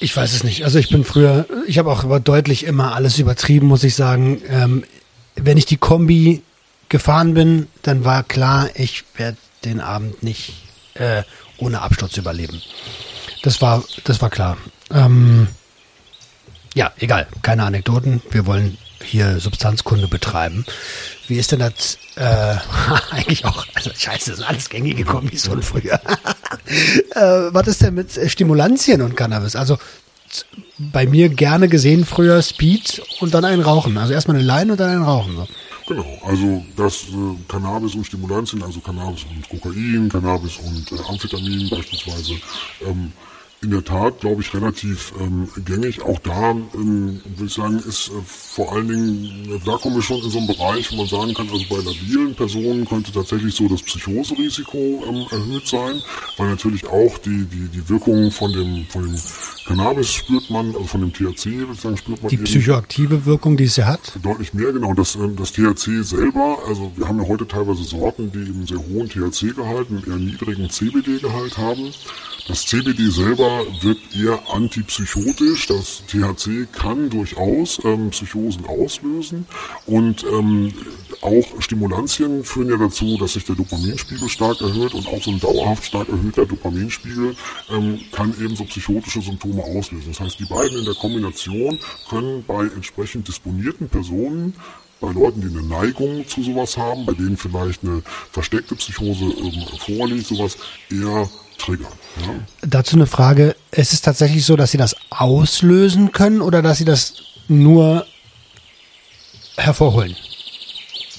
Ich 0.00 0.16
weiß 0.16 0.32
es 0.32 0.42
nicht. 0.42 0.64
Also 0.64 0.80
ich 0.80 0.88
bin 0.88 1.04
früher, 1.04 1.46
ich 1.68 1.78
habe 1.78 1.90
auch 1.92 2.02
aber 2.02 2.18
deutlich 2.18 2.64
immer 2.64 2.96
alles 2.96 3.20
übertrieben, 3.20 3.68
muss 3.68 3.84
ich 3.84 3.94
sagen. 3.94 4.42
Ähm, 4.48 4.84
wenn 5.36 5.56
ich 5.56 5.66
die 5.66 5.76
Kombi 5.76 6.42
gefahren 6.88 7.34
bin, 7.34 7.68
dann 7.82 8.04
war 8.04 8.24
klar, 8.24 8.68
ich 8.74 9.04
werde 9.14 9.38
den 9.64 9.80
Abend 9.80 10.24
nicht 10.24 10.54
äh, 10.94 11.22
ohne 11.62 11.80
Absturz 11.80 12.16
überleben. 12.16 12.60
Das 13.42 13.60
war, 13.60 13.82
das 14.04 14.20
war 14.20 14.30
klar. 14.30 14.56
Ähm, 14.92 15.48
ja, 16.74 16.92
egal, 16.98 17.26
keine 17.42 17.64
Anekdoten. 17.64 18.22
Wir 18.30 18.46
wollen 18.46 18.78
hier 19.02 19.40
Substanzkunde 19.40 20.08
betreiben. 20.08 20.64
Wie 21.26 21.38
ist 21.38 21.52
denn 21.52 21.58
das 21.60 21.98
äh, 22.16 22.56
eigentlich 23.10 23.44
auch? 23.44 23.66
Also 23.74 23.90
scheiße, 23.96 24.30
das 24.30 24.38
sind 24.38 24.48
alles 24.48 24.68
gängige 24.68 25.04
Kombis 25.04 25.46
von 25.46 25.62
früher. 25.62 25.94
äh, 27.14 27.20
was 27.20 27.66
ist 27.68 27.82
denn 27.82 27.94
mit 27.94 28.12
Stimulantien 28.30 29.02
und 29.02 29.16
Cannabis? 29.16 29.56
Also 29.56 29.78
bei 30.78 31.06
mir 31.06 31.28
gerne 31.28 31.68
gesehen 31.68 32.06
früher 32.06 32.40
Speed 32.42 33.02
und 33.20 33.34
dann 33.34 33.44
ein 33.44 33.60
Rauchen. 33.60 33.98
Also 33.98 34.14
erstmal 34.14 34.36
eine 34.36 34.46
Line 34.46 34.72
und 34.72 34.80
dann 34.80 34.90
ein 34.90 35.02
Rauchen. 35.02 35.36
So. 35.36 35.48
Genau, 35.92 36.18
also 36.24 36.64
das 36.74 37.02
äh, 37.02 37.36
Cannabis 37.48 37.94
und 37.94 38.06
Stimulantien, 38.06 38.62
also 38.62 38.80
Cannabis 38.80 39.24
und 39.24 39.46
Kokain, 39.46 40.08
Cannabis 40.08 40.56
und 40.56 40.90
äh, 40.90 41.02
Amphetamin 41.06 41.68
beispielsweise, 41.68 42.32
ähm, 42.80 43.12
in 43.62 43.70
der 43.70 43.84
Tat, 43.84 44.20
glaube 44.20 44.42
ich, 44.42 44.52
relativ 44.54 45.12
ähm, 45.20 45.48
gängig. 45.64 46.02
Auch 46.02 46.18
da, 46.18 46.50
ähm, 46.50 47.20
würde 47.24 47.46
ich 47.46 47.54
sagen, 47.54 47.78
ist 47.78 48.08
äh, 48.08 48.20
vor 48.26 48.72
allen 48.72 48.88
Dingen, 48.88 49.60
da 49.64 49.76
kommen 49.76 49.94
wir 49.94 50.02
schon 50.02 50.20
in 50.20 50.30
so 50.30 50.38
einen 50.38 50.48
Bereich, 50.48 50.90
wo 50.90 50.96
man 50.96 51.06
sagen 51.06 51.32
kann, 51.32 51.48
also 51.48 51.64
bei 51.70 51.76
labilen 51.76 52.34
Personen 52.34 52.84
könnte 52.84 53.12
tatsächlich 53.12 53.54
so 53.54 53.68
das 53.68 53.82
Psychoserisiko 53.82 55.04
ähm, 55.06 55.26
erhöht 55.30 55.66
sein, 55.68 56.02
weil 56.36 56.48
natürlich 56.48 56.86
auch 56.86 57.18
die, 57.18 57.44
die, 57.44 57.68
die 57.68 57.88
Wirkung 57.88 58.32
von 58.32 58.52
dem, 58.52 58.84
von 58.88 59.04
dem 59.04 59.16
Cannabis 59.64 60.12
spürt 60.12 60.50
man, 60.50 60.74
also 60.74 60.84
von 60.84 61.00
dem 61.00 61.12
THC 61.12 61.60
sozusagen 61.60 61.96
spürt 61.96 62.20
man 62.20 62.30
Die 62.30 62.38
psychoaktive 62.38 63.24
Wirkung, 63.26 63.56
die 63.56 63.64
es 63.64 63.76
ja 63.76 63.86
hat? 63.86 64.12
Deutlich 64.22 64.54
mehr, 64.54 64.72
genau. 64.72 64.92
Das, 64.92 65.14
ähm, 65.14 65.36
das 65.36 65.52
THC 65.52 66.02
selber, 66.02 66.58
also 66.66 66.90
wir 66.96 67.06
haben 67.06 67.22
ja 67.22 67.28
heute 67.28 67.46
teilweise 67.46 67.84
Sorten, 67.84 68.32
die 68.32 68.40
eben 68.40 68.66
sehr 68.66 68.78
hohen 68.78 69.08
THC-Gehalt, 69.08 69.88
einen 69.88 70.04
eher 70.04 70.16
niedrigen 70.16 70.68
CBD-Gehalt 70.68 71.56
haben. 71.58 71.92
Das 72.48 72.66
CBD 72.66 73.08
selber 73.08 73.64
wirkt 73.82 74.16
eher 74.16 74.40
antipsychotisch. 74.52 75.68
Das 75.68 76.02
THC 76.08 76.66
kann 76.72 77.08
durchaus 77.08 77.80
ähm, 77.84 78.10
Psychosen 78.10 78.66
auslösen 78.66 79.46
und 79.86 80.24
ähm, 80.24 80.72
auch 81.20 81.60
Stimulantien 81.60 82.42
führen 82.42 82.70
ja 82.70 82.76
dazu, 82.76 83.16
dass 83.16 83.34
sich 83.34 83.44
der 83.44 83.54
Dopaminspiegel 83.54 84.28
stark 84.28 84.60
erhöht 84.60 84.92
und 84.92 85.06
auch 85.06 85.22
so 85.22 85.30
ein 85.30 85.38
dauerhaft 85.38 85.84
stark 85.84 86.08
erhöhter 86.08 86.44
Dopaminspiegel 86.44 87.36
ähm, 87.70 88.00
kann 88.10 88.34
eben 88.40 88.56
so 88.56 88.64
psychotische 88.64 89.22
Symptome 89.22 89.62
auslösen. 89.62 90.08
Das 90.08 90.18
heißt, 90.18 90.40
die 90.40 90.46
beiden 90.46 90.78
in 90.78 90.84
der 90.84 90.94
Kombination 90.94 91.78
können 92.10 92.44
bei 92.44 92.64
entsprechend 92.64 93.28
disponierten 93.28 93.88
Personen 93.88 94.54
bei 95.00 95.12
Leuten, 95.12 95.42
die 95.42 95.56
eine 95.56 95.66
Neigung 95.66 96.26
zu 96.26 96.42
sowas 96.42 96.76
haben, 96.76 97.06
bei 97.06 97.12
denen 97.12 97.36
vielleicht 97.36 97.84
eine 97.84 98.02
versteckte 98.30 98.74
Psychose 98.74 99.24
ähm, 99.24 99.66
vorliegt, 99.78 100.26
sowas 100.26 100.56
eher 100.90 101.28
triggern. 101.64 101.92
Ja. 102.20 102.34
Dazu 102.62 102.96
eine 102.96 103.06
Frage. 103.06 103.56
Ist 103.70 103.92
es 103.92 104.02
tatsächlich 104.02 104.44
so, 104.44 104.56
dass 104.56 104.70
Sie 104.70 104.78
das 104.78 104.96
auslösen 105.10 106.12
können 106.12 106.40
oder 106.40 106.62
dass 106.62 106.78
Sie 106.78 106.84
das 106.84 107.14
nur 107.48 108.06
hervorholen? 109.56 110.16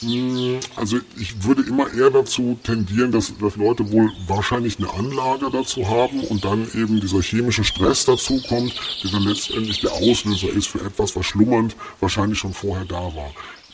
Hm, 0.04 0.60
also 0.76 0.98
ich 1.18 1.44
würde 1.44 1.64
immer 1.64 1.92
eher 1.94 2.10
dazu 2.10 2.60
tendieren, 2.64 3.12
dass, 3.12 3.34
dass 3.38 3.56
Leute 3.56 3.90
wohl 3.92 4.12
wahrscheinlich 4.28 4.78
eine 4.78 4.92
Anlage 4.94 5.50
dazu 5.52 5.88
haben 5.88 6.20
und 6.22 6.44
dann 6.44 6.68
eben 6.76 7.00
dieser 7.00 7.22
chemische 7.22 7.64
Stress 7.64 8.06
dazu 8.06 8.42
kommt, 8.48 8.74
der 9.04 9.12
dann 9.12 9.24
letztendlich 9.24 9.80
der 9.80 9.94
Auslöser 9.94 10.50
ist 10.50 10.68
für 10.68 10.82
etwas, 10.82 11.16
was 11.16 11.26
schlummernd 11.26 11.76
wahrscheinlich 12.00 12.40
schon 12.40 12.54
vorher 12.54 12.86
da 12.86 12.96
war. 13.16 13.32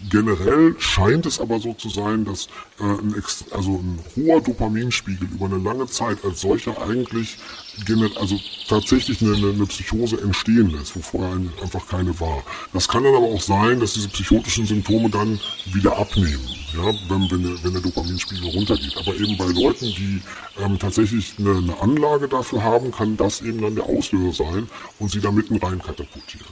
Generell 0.08 0.76
scheint 0.80 1.26
es 1.26 1.42
aber 1.42 1.60
so 1.60 1.74
zu 1.74 1.90
sein, 1.90 2.24
dass 2.24 2.48
äh, 2.80 2.84
ein, 2.84 3.22
also 3.52 3.72
ein 3.72 4.00
hoher 4.16 4.42
Dopaminspiegel 4.42 5.28
über 5.30 5.48
eine 5.48 5.58
lange 5.58 5.88
Zeit 5.88 6.24
als 6.24 6.40
solcher 6.42 6.82
eigentlich 6.82 7.38
also 8.20 8.40
tatsächlich 8.68 9.22
eine, 9.22 9.36
eine, 9.36 9.66
Psychose 9.66 10.20
entstehen 10.22 10.70
lässt, 10.72 10.96
wo 10.96 11.02
vorher 11.02 11.40
einfach 11.62 11.88
keine 11.88 12.18
war. 12.20 12.44
Das 12.74 12.88
kann 12.88 13.04
dann 13.04 13.16
aber 13.16 13.26
auch 13.26 13.42
sein, 13.42 13.80
dass 13.80 13.94
diese 13.94 14.10
psychotischen 14.10 14.66
Symptome 14.66 15.10
dann 15.10 15.40
wieder 15.66 15.98
abnehmen, 15.98 16.48
ja, 16.76 16.94
wenn, 17.08 17.32
wenn, 17.32 17.44
der, 17.44 17.64
wenn 17.64 17.74
der 17.74 17.82
Dopaminspiegel 17.82 18.50
runtergeht. 18.50 18.98
Aber 18.98 19.16
eben 19.16 19.38
bei 19.38 19.46
Leuten, 19.46 19.86
die 19.86 20.22
ähm, 20.60 20.78
tatsächlich 20.78 21.36
eine, 21.40 21.58
eine 21.58 21.82
Anlage 21.82 22.28
dafür 22.28 22.64
haben, 22.64 22.92
kann 22.92 23.18
das 23.18 23.42
eben 23.42 23.62
dann 23.62 23.76
der 23.76 23.86
Auslöser 23.86 24.44
sein 24.44 24.70
und 25.00 25.12
sie 25.12 25.22
da 25.22 25.32
mitten 25.32 25.58
rein 25.58 25.80
katapultieren. 25.82 26.48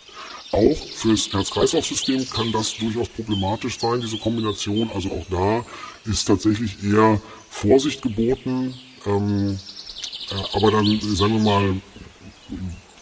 Auch 0.58 0.88
fürs 0.96 1.32
Herz-Kreislauf-System 1.32 2.28
kann 2.32 2.52
das 2.52 2.76
durchaus 2.78 3.08
problematisch 3.10 3.80
sein, 3.80 4.02
diese 4.02 4.18
Kombination. 4.18 4.90
Also 4.94 5.10
auch 5.12 5.26
da 5.30 5.66
ist 6.10 6.26
tatsächlich 6.26 6.84
eher 6.84 7.22
Vorsicht 7.50 8.02
geboten. 8.02 8.74
Ähm, 9.06 9.60
äh, 10.32 10.58
aber 10.58 10.72
dann, 10.72 11.00
sagen 11.02 11.36
wir 11.36 11.44
mal, 11.44 11.76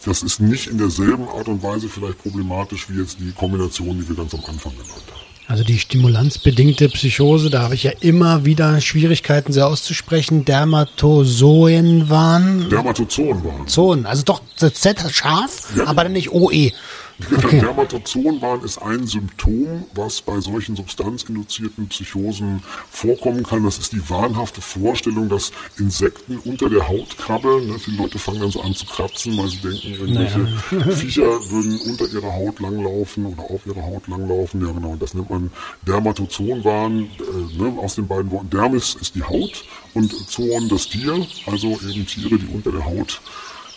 das 0.04 0.22
ist 0.22 0.38
nicht 0.38 0.66
in 0.66 0.76
derselben 0.76 1.26
Art 1.28 1.48
und 1.48 1.62
Weise 1.62 1.88
vielleicht 1.88 2.18
problematisch 2.22 2.90
wie 2.90 3.00
jetzt 3.00 3.18
die 3.18 3.32
Kombination, 3.32 3.98
die 3.98 4.08
wir 4.08 4.16
ganz 4.16 4.34
am 4.34 4.44
Anfang 4.44 4.72
genannt 4.72 4.90
haben. 5.10 5.26
Also 5.48 5.62
die 5.62 5.78
stimulanzbedingte 5.78 6.88
Psychose, 6.88 7.50
da 7.50 7.62
habe 7.62 7.76
ich 7.76 7.84
ja 7.84 7.92
immer 8.00 8.44
wieder 8.44 8.80
Schwierigkeiten, 8.80 9.52
sie 9.52 9.64
auszusprechen. 9.64 10.44
Dermatozoen 10.44 12.10
waren. 12.10 12.68
Dermatozoen 12.68 13.44
waren. 13.44 13.68
Zonen, 13.68 14.06
also 14.06 14.24
doch 14.24 14.42
Z 14.56 15.04
scharf, 15.12 15.72
ja. 15.76 15.86
aber 15.86 16.02
dann 16.02 16.12
nicht 16.12 16.32
OE. 16.32 16.72
Okay. 17.18 17.60
Dermatozonwahn 17.60 18.62
ist 18.62 18.78
ein 18.78 19.06
Symptom, 19.06 19.84
was 19.94 20.20
bei 20.20 20.38
solchen 20.40 20.76
substanzinduzierten 20.76 21.88
Psychosen 21.88 22.62
vorkommen 22.90 23.42
kann. 23.42 23.64
Das 23.64 23.78
ist 23.78 23.92
die 23.92 24.10
wahnhafte 24.10 24.60
Vorstellung, 24.60 25.30
dass 25.30 25.50
Insekten 25.78 26.38
unter 26.44 26.68
der 26.68 26.86
Haut 26.86 27.16
krabbeln. 27.16 27.68
Ne? 27.68 27.78
Viele 27.78 28.02
Leute 28.02 28.18
fangen 28.18 28.40
dann 28.40 28.50
so 28.50 28.60
an 28.60 28.74
zu 28.74 28.84
kratzen, 28.84 29.36
weil 29.38 29.48
sie 29.48 29.56
denken, 29.58 29.94
irgendwelche 29.98 30.38
naja. 30.38 30.90
Viecher 30.96 31.50
würden 31.50 31.80
unter 31.88 32.06
ihrer 32.06 32.32
Haut 32.32 32.60
langlaufen 32.60 33.26
oder 33.26 33.42
auf 33.42 33.66
ihrer 33.66 33.82
Haut 33.82 34.06
langlaufen. 34.08 34.66
Ja 34.66 34.72
genau, 34.72 34.96
das 34.96 35.14
nennt 35.14 35.30
man 35.30 35.50
Dermatozonwahn 35.86 36.98
äh, 37.00 37.62
ne? 37.62 37.78
aus 37.78 37.94
den 37.94 38.06
beiden 38.06 38.30
Worten. 38.30 38.50
Dermis 38.50 38.94
ist 39.00 39.14
die 39.14 39.22
Haut 39.22 39.64
und 39.94 40.12
Zoon 40.28 40.68
das 40.68 40.88
Tier, 40.88 41.26
also 41.46 41.78
eben 41.88 42.06
Tiere, 42.06 42.38
die 42.38 42.46
unter 42.52 42.72
der 42.72 42.84
Haut 42.84 43.22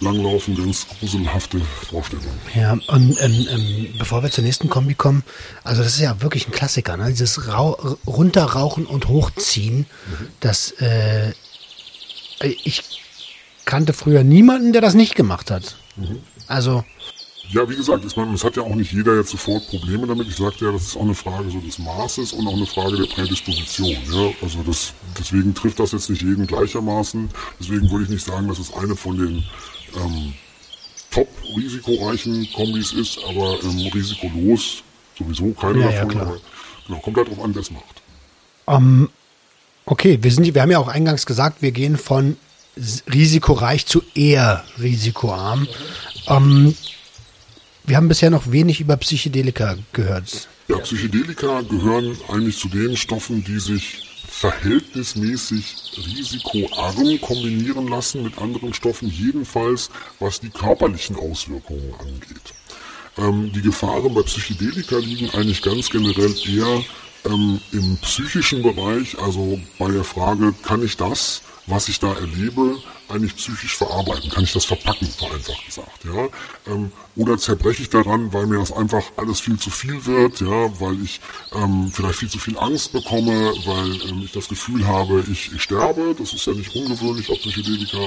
langlaufen, 0.02 0.56
ganz 0.56 0.88
gruselhafte 0.88 1.60
Vorstellung. 1.90 2.26
Ja, 2.56 2.74
und 2.88 3.18
ähm, 3.22 3.48
ähm, 3.50 3.88
bevor 3.98 4.24
wir 4.24 4.32
zur 4.32 4.44
nächsten 4.44 4.70
Kombi 4.70 4.94
kommen, 4.94 5.24
also 5.64 5.84
das 5.84 5.96
ist 5.96 6.02
ja 6.02 6.22
wirklich 6.22 6.48
ein 6.48 6.52
Klassiker, 6.52 6.98
ne? 6.98 7.10
dieses 7.10 7.48
Rau 7.48 7.98
runterrauchen 8.08 8.86
und 8.86 9.08
hochziehen, 9.08 9.80
mhm. 9.80 10.28
das 10.40 10.72
äh, 10.80 11.34
ich 12.42 12.84
kannte 13.66 13.94
früher 13.94 14.24
niemanden, 14.24 14.74
der 14.74 14.82
das 14.82 14.94
nicht 14.94 15.16
gemacht 15.16 15.52
hat. 15.52 15.76
Mhm. 15.98 16.20
Also 16.48 16.84
ja, 17.52 17.68
wie 17.68 17.76
gesagt, 17.76 18.06
ich 18.06 18.16
meine, 18.16 18.32
es 18.36 18.44
hat 18.44 18.58
ja 18.58 18.62
auch 18.62 18.76
nicht 18.76 18.92
jeder 18.94 19.16
jetzt 19.16 19.32
sofort 19.32 19.68
Probleme 19.70 20.06
damit. 20.06 20.28
Ich 20.28 20.36
sagte 20.36 20.66
ja, 20.66 20.72
das 20.72 20.84
ist 20.84 20.96
auch 20.96 21.02
eine 21.02 21.16
Frage 21.16 21.50
so 21.50 21.60
des 21.60 21.80
Maßes 21.80 22.34
und 22.34 22.48
auch 22.48 22.54
eine 22.54 22.68
Frage 22.68 22.96
der 22.98 23.06
Prädisposition. 23.06 23.98
Ja? 24.12 24.32
Also 24.44 24.60
das, 24.62 24.94
deswegen 25.18 25.56
trifft 25.56 25.80
das 25.80 25.92
jetzt 25.94 26.12
nicht 26.12 26.22
jeden 26.22 26.46
gleichermaßen. 26.46 27.28
Deswegen 27.60 27.90
würde 27.90 28.04
ich 28.04 28.12
nicht 28.12 28.24
sagen, 28.24 28.48
dass 28.48 28.60
es 28.60 28.72
eine 28.72 28.96
von 28.96 29.18
den 29.18 29.44
ähm, 29.96 30.34
top-risikoreichen 31.12 32.52
Kombis 32.54 32.94
ist, 32.94 33.20
aber 33.28 33.62
ähm, 33.64 33.90
risikolos 33.94 34.84
sowieso 35.18 35.52
keine 35.52 35.82
ja, 35.82 35.92
davon. 35.92 36.16
Ja, 36.16 36.22
aber, 36.22 36.38
genau, 36.88 37.00
kommt 37.00 37.18
halt 37.18 37.30
drauf 37.30 37.44
an, 37.44 37.56
wer 37.56 37.62
es 37.62 37.72
macht. 37.72 38.02
Um, 38.66 38.76
ähm, 38.76 39.10
okay, 39.86 40.20
wir, 40.22 40.32
sind, 40.32 40.54
wir 40.54 40.62
haben 40.62 40.72
ja 40.72 40.80
auch 40.80 40.88
eingangs 40.88 41.26
gesagt, 41.26 41.62
wir 41.62 41.72
gehen 41.72 41.98
von 41.98 42.38
risikoreich 43.12 43.86
zu 43.86 44.04
eher 44.16 44.64
risikoarm. 44.80 45.62
Mhm. 45.62 45.68
Um, 46.28 46.76
wir 47.86 47.98
haben 47.98 48.08
bisher 48.08 48.30
noch 48.30 48.52
wenig 48.52 48.80
über 48.80 48.98
Psychedelika 48.98 49.76
gehört. 49.94 50.48
Ja, 50.68 50.78
Psychedelika 50.78 51.62
gehören 51.62 52.16
eigentlich 52.30 52.60
zu 52.60 52.70
den 52.70 52.96
Stoffen, 52.96 53.44
die 53.44 53.60
sich 53.60 54.09
verhältnismäßig 54.40 55.76
risikoarm 55.98 57.20
kombinieren 57.20 57.90
lassen 57.90 58.24
mit 58.24 58.38
anderen 58.38 58.74
Stoffen, 58.74 59.10
jedenfalls 59.10 59.90
was 60.20 60.40
die 60.40 60.50
körperlichen 60.50 61.18
Auswirkungen 61.18 61.94
angeht. 62.00 62.54
Ähm, 63.18 63.52
die 63.52 63.62
Gefahren 63.62 64.14
bei 64.14 64.22
Psychedelika 64.22 64.98
liegen 64.98 65.30
eigentlich 65.32 65.62
ganz 65.62 65.90
generell 65.90 66.34
eher 66.48 66.84
ähm, 67.26 67.60
im 67.74 67.98
psychischen 67.98 68.64
Bereich, 68.64 69.20
also 69.20 69.60
bei 69.78 69.92
der 69.92 70.06
Frage, 70.06 70.54
kann 70.64 70.86
ich 70.86 70.96
das, 70.96 71.42
was 71.68 71.90
ich 71.90 72.00
da 72.00 72.14
erlebe, 72.14 72.78
eigentlich 73.10 73.36
psychisch 73.36 73.78
verarbeiten? 73.78 74.30
Kann 74.30 74.44
ich 74.44 74.54
das 74.54 74.66
verpacken, 74.66 75.08
vereinfacht 75.08 75.66
gesagt, 75.66 76.06
ja? 76.06 76.28
Ähm, 76.72 76.92
oder 77.16 77.38
zerbreche 77.38 77.82
ich 77.82 77.90
daran, 77.90 78.32
weil 78.32 78.48
mir 78.48 78.60
das 78.60 78.72
einfach 78.72 79.04
alles 79.18 79.40
viel 79.40 79.58
zu 79.58 79.70
viel 79.70 80.06
wird, 80.06 80.42
ja, 80.42 80.80
weil 80.80 81.02
ich 81.04 81.20
ähm, 81.54 81.92
vielleicht 81.92 82.20
viel 82.20 82.30
zu 82.30 82.40
viel 82.40 82.58
Angst 82.58 82.94
bekomme, 82.94 83.54
weil 83.66 84.10
ähm, 84.10 84.22
ich 84.24 84.32
das 84.32 84.48
Gefühl 84.48 84.88
habe, 84.88 85.24
ich, 85.30 85.52
ich 85.54 85.62
sterbe. 85.62 86.16
Das 86.18 86.34
ist 86.34 86.46
ja 86.46 86.54
nicht 86.54 86.74
ungewöhnlich 86.76 87.30
auf 87.30 87.40
Psychedelika, 87.40 87.98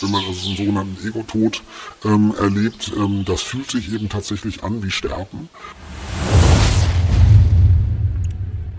wenn 0.00 0.10
man 0.10 0.24
also 0.24 0.40
so 0.40 0.48
einen 0.48 0.56
sogenannten 0.56 1.06
Ego-Tod 1.06 1.62
ähm, 2.04 2.34
erlebt. 2.38 2.92
Ähm, 2.96 3.24
das 3.24 3.42
fühlt 3.42 3.70
sich 3.70 3.92
eben 3.92 4.08
tatsächlich 4.08 4.62
an 4.62 4.82
wie 4.82 4.90
Sterben. 4.90 5.48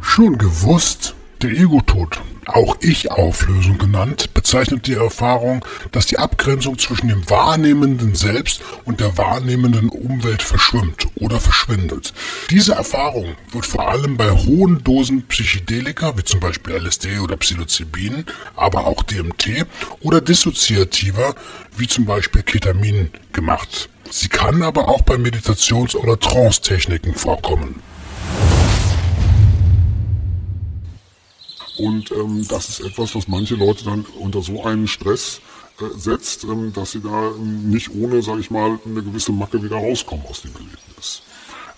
Schon 0.01 0.37
gewusst, 0.37 1.15
der 1.41 1.51
Ego-Tod, 1.51 2.21
auch 2.47 2.77
Ich-Auflösung 2.81 3.77
genannt, 3.77 4.33
bezeichnet 4.33 4.87
die 4.87 4.93
Erfahrung, 4.93 5.65
dass 5.91 6.05
die 6.05 6.17
Abgrenzung 6.17 6.77
zwischen 6.77 7.07
dem 7.07 7.29
wahrnehmenden 7.29 8.15
Selbst 8.15 8.61
und 8.85 8.99
der 8.99 9.17
wahrnehmenden 9.17 9.89
Umwelt 9.89 10.41
verschwimmt 10.41 11.07
oder 11.15 11.39
verschwindet. 11.39 12.13
Diese 12.49 12.73
Erfahrung 12.73 13.35
wird 13.51 13.65
vor 13.65 13.87
allem 13.89 14.17
bei 14.17 14.31
hohen 14.31 14.83
Dosen 14.83 15.23
Psychedelika, 15.27 16.17
wie 16.17 16.23
zum 16.23 16.39
Beispiel 16.39 16.75
LSD 16.75 17.19
oder 17.19 17.37
Psilocybin, 17.37 18.25
aber 18.55 18.85
auch 18.85 19.03
DMT 19.03 19.65
oder 20.01 20.21
dissoziativer, 20.21 21.35
wie 21.77 21.87
zum 21.87 22.05
Beispiel 22.05 22.43
Ketamin, 22.43 23.11
gemacht. 23.31 23.89
Sie 24.09 24.27
kann 24.27 24.61
aber 24.61 24.89
auch 24.89 25.01
bei 25.01 25.17
Meditations- 25.17 25.95
oder 25.95 26.19
Trance-Techniken 26.19 27.15
vorkommen. 27.15 27.81
Und 31.77 32.11
ähm, 32.11 32.45
das 32.47 32.69
ist 32.69 32.79
etwas, 32.81 33.15
was 33.15 33.27
manche 33.27 33.55
Leute 33.55 33.83
dann 33.83 34.05
unter 34.19 34.41
so 34.41 34.63
einen 34.63 34.87
Stress 34.87 35.41
äh, 35.79 35.97
setzt, 35.97 36.43
ähm, 36.43 36.71
dass 36.73 36.91
sie 36.91 37.01
da 37.01 37.31
nicht 37.39 37.89
ohne, 37.95 38.21
sage 38.21 38.41
ich 38.41 38.51
mal, 38.51 38.79
eine 38.85 39.01
gewisse 39.01 39.31
Macke 39.31 39.61
wieder 39.63 39.77
rauskommen 39.77 40.25
aus 40.27 40.41
dem 40.41 40.53
Erlebnis. 40.53 41.23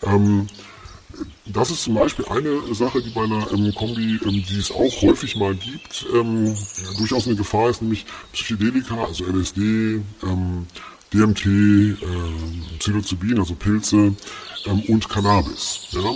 Ähm, 0.04 0.48
das 1.46 1.72
ist 1.72 1.84
zum 1.84 1.96
Beispiel 1.96 2.26
eine 2.26 2.74
Sache, 2.74 3.02
die 3.02 3.12
bei 3.12 3.24
einer 3.24 3.50
ähm, 3.52 3.74
Kombi, 3.74 4.20
ähm, 4.26 4.44
die 4.50 4.60
es 4.60 4.72
auch 4.72 5.02
häufig 5.02 5.36
mal 5.38 5.56
gibt, 5.56 6.06
ähm, 6.14 6.56
durchaus 6.98 7.28
eine 7.28 7.36
Gefahr 7.36 7.70
ist, 7.70 7.82
nämlich 7.82 8.06
Psychedelika, 8.34 9.04
also 9.04 9.26
LSD, 9.26 10.02
ähm, 10.24 10.68
DMT, 11.14 11.46
äh, 11.46 11.96
Psilocybin, 12.80 13.40
also 13.40 13.56
Pilze 13.56 14.14
ähm, 14.66 14.82
und 14.88 15.10
Cannabis. 15.10 15.88
Ja? 15.92 16.12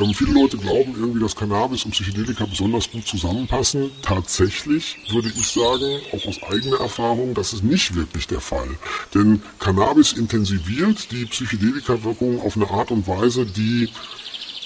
Ähm, 0.00 0.14
viele 0.14 0.32
Leute 0.32 0.56
glauben 0.56 0.94
irgendwie, 0.98 1.20
dass 1.20 1.34
Cannabis 1.34 1.84
und 1.84 1.92
Psychedelika 1.92 2.46
besonders 2.46 2.90
gut 2.90 3.06
zusammenpassen. 3.06 3.90
Tatsächlich 4.02 4.96
würde 5.10 5.28
ich 5.28 5.48
sagen, 5.48 6.00
auch 6.12 6.26
aus 6.26 6.42
eigener 6.50 6.80
Erfahrung, 6.80 7.34
das 7.34 7.52
ist 7.52 7.64
nicht 7.64 7.94
wirklich 7.94 8.26
der 8.26 8.40
Fall. 8.40 8.68
Denn 9.14 9.42
Cannabis 9.58 10.12
intensiviert 10.12 11.10
die 11.10 11.26
Psychedelika-Wirkung 11.26 12.40
auf 12.40 12.56
eine 12.56 12.70
Art 12.70 12.90
und 12.90 13.06
Weise, 13.06 13.46
die 13.46 13.88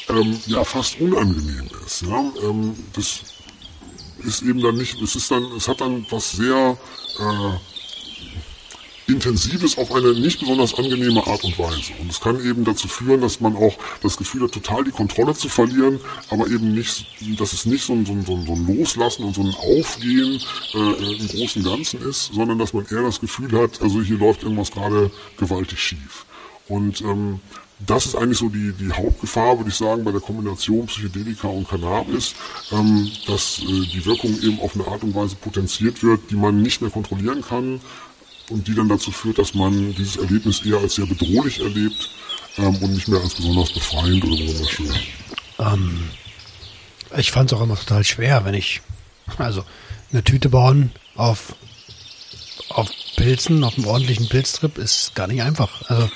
ähm, 0.09 0.39
ja 0.47 0.64
fast 0.64 1.01
unangenehm 1.01 1.68
ist. 1.87 2.03
Ja? 2.03 2.33
Ähm, 2.43 2.74
das 2.93 3.20
ist 4.24 4.43
eben 4.43 4.61
dann 4.61 4.76
nicht, 4.76 5.01
es 5.01 5.16
ist 5.16 5.30
dann, 5.30 5.45
es 5.57 5.68
hat 5.68 5.80
dann 5.80 6.07
was 6.11 6.33
sehr 6.33 6.76
äh, 7.18 7.72
Intensives 9.13 9.79
auf 9.79 9.93
eine 9.93 10.13
nicht 10.15 10.41
besonders 10.41 10.75
angenehme 10.75 11.27
Art 11.27 11.45
und 11.45 11.59
Weise. 11.59 11.93
Und 12.01 12.11
es 12.11 12.21
kann 12.21 12.45
eben 12.45 12.65
dazu 12.65 12.89
führen, 12.89 13.21
dass 13.21 13.41
man 13.41 13.57
auch 13.57 13.77
das 14.03 14.17
Gefühl 14.17 14.45
hat, 14.45 14.53
total 14.53 14.85
die 14.85 14.91
Kontrolle 14.91 15.35
zu 15.35 15.49
verlieren, 15.49 16.01
aber 16.31 16.47
eben 16.47 16.75
nicht, 16.75 17.07
dass 17.39 17.53
es 17.53 17.67
nicht 17.67 17.85
so 17.85 17.93
ein, 17.93 18.07
so 18.07 18.13
ein, 18.13 18.25
so 18.25 18.33
ein 18.35 18.67
Loslassen 18.67 19.25
und 19.25 19.35
so 19.35 19.43
ein 19.43 19.55
Aufgehen 19.55 20.41
äh, 20.75 21.17
im 21.19 21.29
großen 21.29 21.63
Ganzen 21.63 22.03
ist, 22.03 22.33
sondern 22.33 22.59
dass 22.59 22.73
man 22.73 22.87
eher 22.91 23.03
das 23.03 23.21
Gefühl 23.21 23.53
hat, 23.61 23.81
also 23.83 24.03
hier 24.03 24.19
läuft 24.19 24.43
irgendwas 24.43 24.71
gerade 24.71 25.11
gewaltig 25.37 25.79
schief. 25.79 26.27
Und 26.69 27.01
ähm, 27.03 27.41
das 27.87 28.07
ist 28.07 28.15
eigentlich 28.15 28.39
so 28.39 28.49
die, 28.49 28.73
die 28.73 28.93
Hauptgefahr, 28.93 29.59
würde 29.59 29.71
ich 29.71 29.77
sagen, 29.77 30.05
bei 30.05 30.13
der 30.13 30.21
Kombination 30.21 30.87
Psychedelika 30.87 31.49
und 31.49 31.69
Cannabis, 31.69 32.35
ähm, 32.71 33.11
dass 33.27 33.61
äh, 33.61 33.87
die 33.93 34.05
Wirkung 34.07 34.31
eben 34.41 34.61
auf 34.61 34.75
eine 34.75 34.87
Art 34.87 35.03
und 35.03 35.15
Weise 35.15 35.37
potenziert 35.37 36.03
wird, 36.03 36.31
die 36.31 36.37
man 36.37 36.63
nicht 36.63 36.81
mehr 36.81 36.91
kontrollieren 36.91 37.43
kann, 37.43 37.81
und 38.51 38.66
die 38.66 38.74
dann 38.74 38.88
dazu 38.88 39.11
führt, 39.11 39.38
dass 39.38 39.55
man 39.55 39.95
dieses 39.95 40.16
Erlebnis 40.16 40.64
eher 40.64 40.78
als 40.78 40.95
sehr 40.95 41.07
bedrohlich 41.07 41.61
erlebt 41.61 42.11
ähm, 42.59 42.76
und 42.76 42.93
nicht 42.93 43.09
mehr 43.09 43.20
als 43.20 43.34
besonders 43.34 43.72
befreiend 43.72 44.24
oder 44.24 44.36
besonders 44.36 44.70
schön. 44.70 44.95
Ähm, 45.59 46.11
ich 47.16 47.30
fand 47.30 47.51
es 47.53 47.59
auch 47.59 47.62
immer 47.62 47.76
total 47.76 48.05
schwer, 48.05 48.45
wenn 48.45 48.55
ich 48.55 48.80
also 49.38 49.64
eine 50.12 50.24
Tüte 50.24 50.49
bauen 50.49 50.90
auf, 51.14 51.55
auf 52.68 52.90
Pilzen, 53.16 53.64
auf 53.64 53.76
einem 53.76 53.86
ordentlichen 53.86 54.28
Pilztrip 54.28 54.78
ist 54.78 55.14
gar 55.14 55.26
nicht 55.26 55.43
einfach. 55.43 55.82
Also 55.88 56.11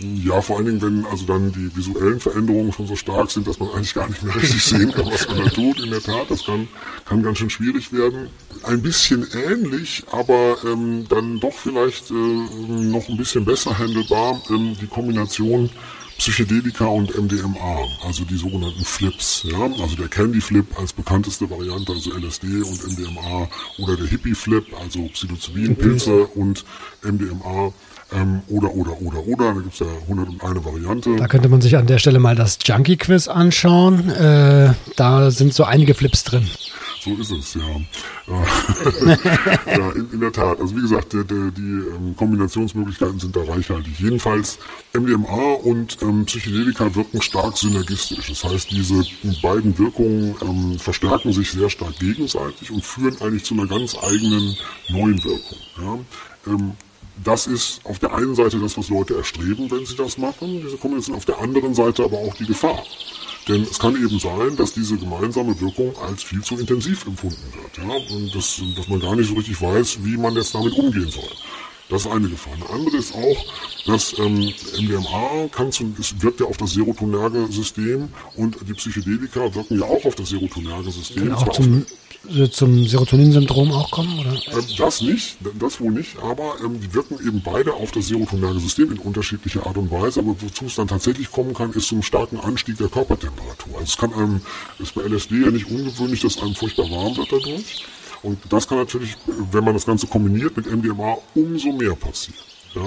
ja, 0.00 0.40
vor 0.40 0.56
allen 0.56 0.66
Dingen, 0.66 0.82
wenn 0.82 1.06
also 1.06 1.24
dann 1.24 1.52
die 1.52 1.74
visuellen 1.76 2.18
Veränderungen 2.18 2.72
schon 2.72 2.86
so 2.86 2.96
stark 2.96 3.30
sind, 3.30 3.46
dass 3.46 3.58
man 3.60 3.70
eigentlich 3.70 3.94
gar 3.94 4.08
nicht 4.08 4.22
mehr 4.22 4.34
richtig 4.34 4.64
sehen 4.64 4.92
kann, 4.92 5.06
was 5.06 5.28
man 5.28 5.38
da 5.38 5.50
tut. 5.50 5.80
In 5.80 5.90
der 5.90 6.02
Tat, 6.02 6.30
das 6.30 6.44
kann, 6.44 6.68
kann 7.04 7.22
ganz 7.22 7.38
schön 7.38 7.50
schwierig 7.50 7.92
werden. 7.92 8.28
Ein 8.64 8.82
bisschen 8.82 9.26
ähnlich, 9.32 10.04
aber 10.10 10.56
ähm, 10.64 11.06
dann 11.08 11.38
doch 11.38 11.52
vielleicht 11.52 12.10
äh, 12.10 12.14
noch 12.14 13.08
ein 13.08 13.16
bisschen 13.16 13.44
besser 13.44 13.78
handelbar, 13.78 14.40
ähm, 14.50 14.76
die 14.80 14.86
Kombination 14.86 15.70
Psychedelika 16.18 16.86
und 16.86 17.16
MDMA, 17.16 17.86
also 18.04 18.24
die 18.24 18.36
sogenannten 18.36 18.84
Flips, 18.84 19.44
ja, 19.50 19.64
also 19.82 19.96
der 19.96 20.06
Candy 20.08 20.40
Flip 20.40 20.64
als 20.78 20.92
bekannteste 20.92 21.50
Variante, 21.50 21.92
also 21.92 22.12
LSD 22.12 22.46
und 22.62 22.86
MDMA, 22.86 23.48
oder 23.78 23.96
der 23.96 24.06
Hippie 24.06 24.34
Flip, 24.34 24.64
also 24.80 25.08
Psilocybin, 25.08 25.74
Pilze 25.74 26.24
und 26.28 26.64
MDMA 27.02 27.72
ähm, 28.12 28.42
oder, 28.48 28.74
oder, 28.74 29.00
oder, 29.00 29.26
oder. 29.26 29.54
Da 29.54 29.60
gibt 29.60 29.74
es 29.74 29.80
ja 29.80 29.86
101 30.08 30.64
Variante. 30.64 31.16
Da 31.16 31.26
könnte 31.28 31.48
man 31.48 31.60
sich 31.60 31.76
an 31.76 31.86
der 31.86 31.98
Stelle 31.98 32.18
mal 32.18 32.36
das 32.36 32.58
Junkie-Quiz 32.64 33.28
anschauen. 33.28 34.10
Äh, 34.10 34.74
da 34.96 35.30
sind 35.30 35.54
so 35.54 35.64
einige 35.64 35.94
Flips 35.94 36.24
drin. 36.24 36.48
So 37.04 37.12
ist 37.16 37.32
es, 37.32 37.54
ja. 37.54 37.60
ja, 39.66 39.90
in, 39.90 40.10
in, 40.10 40.20
der 40.20 40.32
Tat. 40.32 40.58
Also 40.58 40.74
wie 40.74 40.80
gesagt, 40.80 41.12
der, 41.12 41.24
der, 41.24 41.50
die 41.50 41.60
ähm, 41.60 42.16
Kombinationsmöglichkeiten 42.16 43.20
sind 43.20 43.36
da 43.36 43.42
reichhaltig. 43.42 44.00
Jedenfalls 44.00 44.58
MDMA 44.94 45.52
und 45.64 45.98
ähm, 46.00 46.24
Psychedelika 46.24 46.94
wirken 46.94 47.20
stark 47.20 47.58
synergistisch. 47.58 48.28
Das 48.28 48.44
heißt, 48.44 48.70
diese 48.70 49.04
beiden 49.42 49.78
Wirkungen 49.78 50.34
ähm, 50.40 50.78
verstärken 50.78 51.34
sich 51.34 51.50
sehr 51.50 51.68
stark 51.68 51.98
gegenseitig 51.98 52.70
und 52.70 52.82
führen 52.82 53.20
eigentlich 53.20 53.44
zu 53.44 53.52
einer 53.52 53.66
ganz 53.66 53.94
eigenen 54.02 54.56
neuen 54.88 55.22
Wirkung. 55.22 55.58
Ja? 55.76 55.98
Ähm, 56.52 56.72
das 57.22 57.46
ist 57.46 57.80
auf 57.84 57.98
der 57.98 58.14
einen 58.14 58.34
Seite 58.34 58.58
das, 58.58 58.76
was 58.76 58.88
Leute 58.88 59.16
erstreben, 59.16 59.70
wenn 59.70 59.86
sie 59.86 59.96
das 59.96 60.18
machen, 60.18 60.60
diese 60.62 60.76
Kombination, 60.76 61.16
auf 61.16 61.24
der 61.24 61.38
anderen 61.38 61.74
Seite 61.74 62.04
aber 62.04 62.18
auch 62.18 62.34
die 62.34 62.46
Gefahr. 62.46 62.82
Denn 63.46 63.62
es 63.62 63.78
kann 63.78 63.94
eben 63.94 64.18
sein, 64.18 64.56
dass 64.56 64.72
diese 64.72 64.96
gemeinsame 64.96 65.58
Wirkung 65.60 65.94
als 65.98 66.22
viel 66.22 66.42
zu 66.42 66.58
intensiv 66.58 67.06
empfunden 67.06 67.52
wird. 67.52 67.76
Ja? 67.76 68.16
Und 68.16 68.34
das, 68.34 68.60
dass 68.76 68.88
man 68.88 69.00
gar 69.00 69.14
nicht 69.16 69.28
so 69.28 69.34
richtig 69.34 69.60
weiß, 69.60 69.98
wie 70.02 70.16
man 70.16 70.34
jetzt 70.34 70.54
damit 70.54 70.72
umgehen 70.72 71.10
soll. 71.10 71.30
Das 71.90 72.06
ist 72.06 72.10
eine 72.10 72.28
Gefahr. 72.28 72.54
Eine 72.54 72.70
andere 72.70 72.96
ist 72.96 73.14
auch, 73.14 73.44
dass 73.86 74.18
ähm, 74.18 74.52
MDMA 74.80 75.48
kann 75.52 75.70
zum, 75.70 75.94
es 76.00 76.20
wirkt 76.22 76.40
ja 76.40 76.46
auf 76.46 76.56
das 76.56 76.72
serotonerge 76.72 77.46
System 77.50 78.08
und 78.36 78.56
die 78.66 78.72
Psychedelika 78.72 79.54
wirken 79.54 79.78
ja 79.80 79.84
auch 79.84 80.04
auf 80.04 80.14
das 80.14 80.30
serotonerge 80.30 80.90
System. 80.90 81.28
Kann 81.28 81.34
auch 81.34 81.52
zum, 81.52 81.84
zum 82.50 82.86
Serotonin-Syndrom 82.86 83.70
auch 83.72 83.90
kommen? 83.90 84.18
Oder? 84.18 84.32
Ähm, 84.32 84.64
das 84.78 85.02
nicht, 85.02 85.36
das 85.58 85.78
wohl 85.78 85.92
nicht, 85.92 86.18
aber 86.20 86.56
ähm, 86.64 86.80
die 86.80 86.94
wirken 86.94 87.18
eben 87.26 87.42
beide 87.42 87.74
auf 87.74 87.92
das 87.92 88.08
serotonerge 88.08 88.60
System 88.60 88.90
in 88.90 88.98
unterschiedlicher 88.98 89.66
Art 89.66 89.76
und 89.76 89.90
Weise. 89.90 90.20
Aber 90.20 90.34
wozu 90.40 90.64
es 90.64 90.76
dann 90.76 90.88
tatsächlich 90.88 91.30
kommen 91.30 91.52
kann, 91.52 91.72
ist 91.72 91.88
zum 91.88 92.02
starken 92.02 92.40
Anstieg 92.40 92.78
der 92.78 92.88
Körpertemperatur. 92.88 93.74
Also 93.74 93.84
es 93.84 93.96
kann 93.98 94.14
einem, 94.14 94.40
ist 94.78 94.94
bei 94.94 95.02
LSD 95.02 95.42
ja 95.42 95.50
nicht 95.50 95.70
ungewöhnlich, 95.70 96.22
dass 96.22 96.40
einem 96.40 96.54
furchtbar 96.54 96.90
warm 96.90 97.14
wird 97.14 97.30
dadurch. 97.30 97.84
Und 98.24 98.40
das 98.48 98.66
kann 98.66 98.78
natürlich, 98.78 99.16
wenn 99.52 99.64
man 99.64 99.74
das 99.74 99.84
Ganze 99.84 100.06
kombiniert 100.06 100.56
mit 100.56 100.66
MDMA, 100.66 101.18
umso 101.34 101.72
mehr 101.72 101.94
passieren. 101.94 102.40
Ja? 102.74 102.82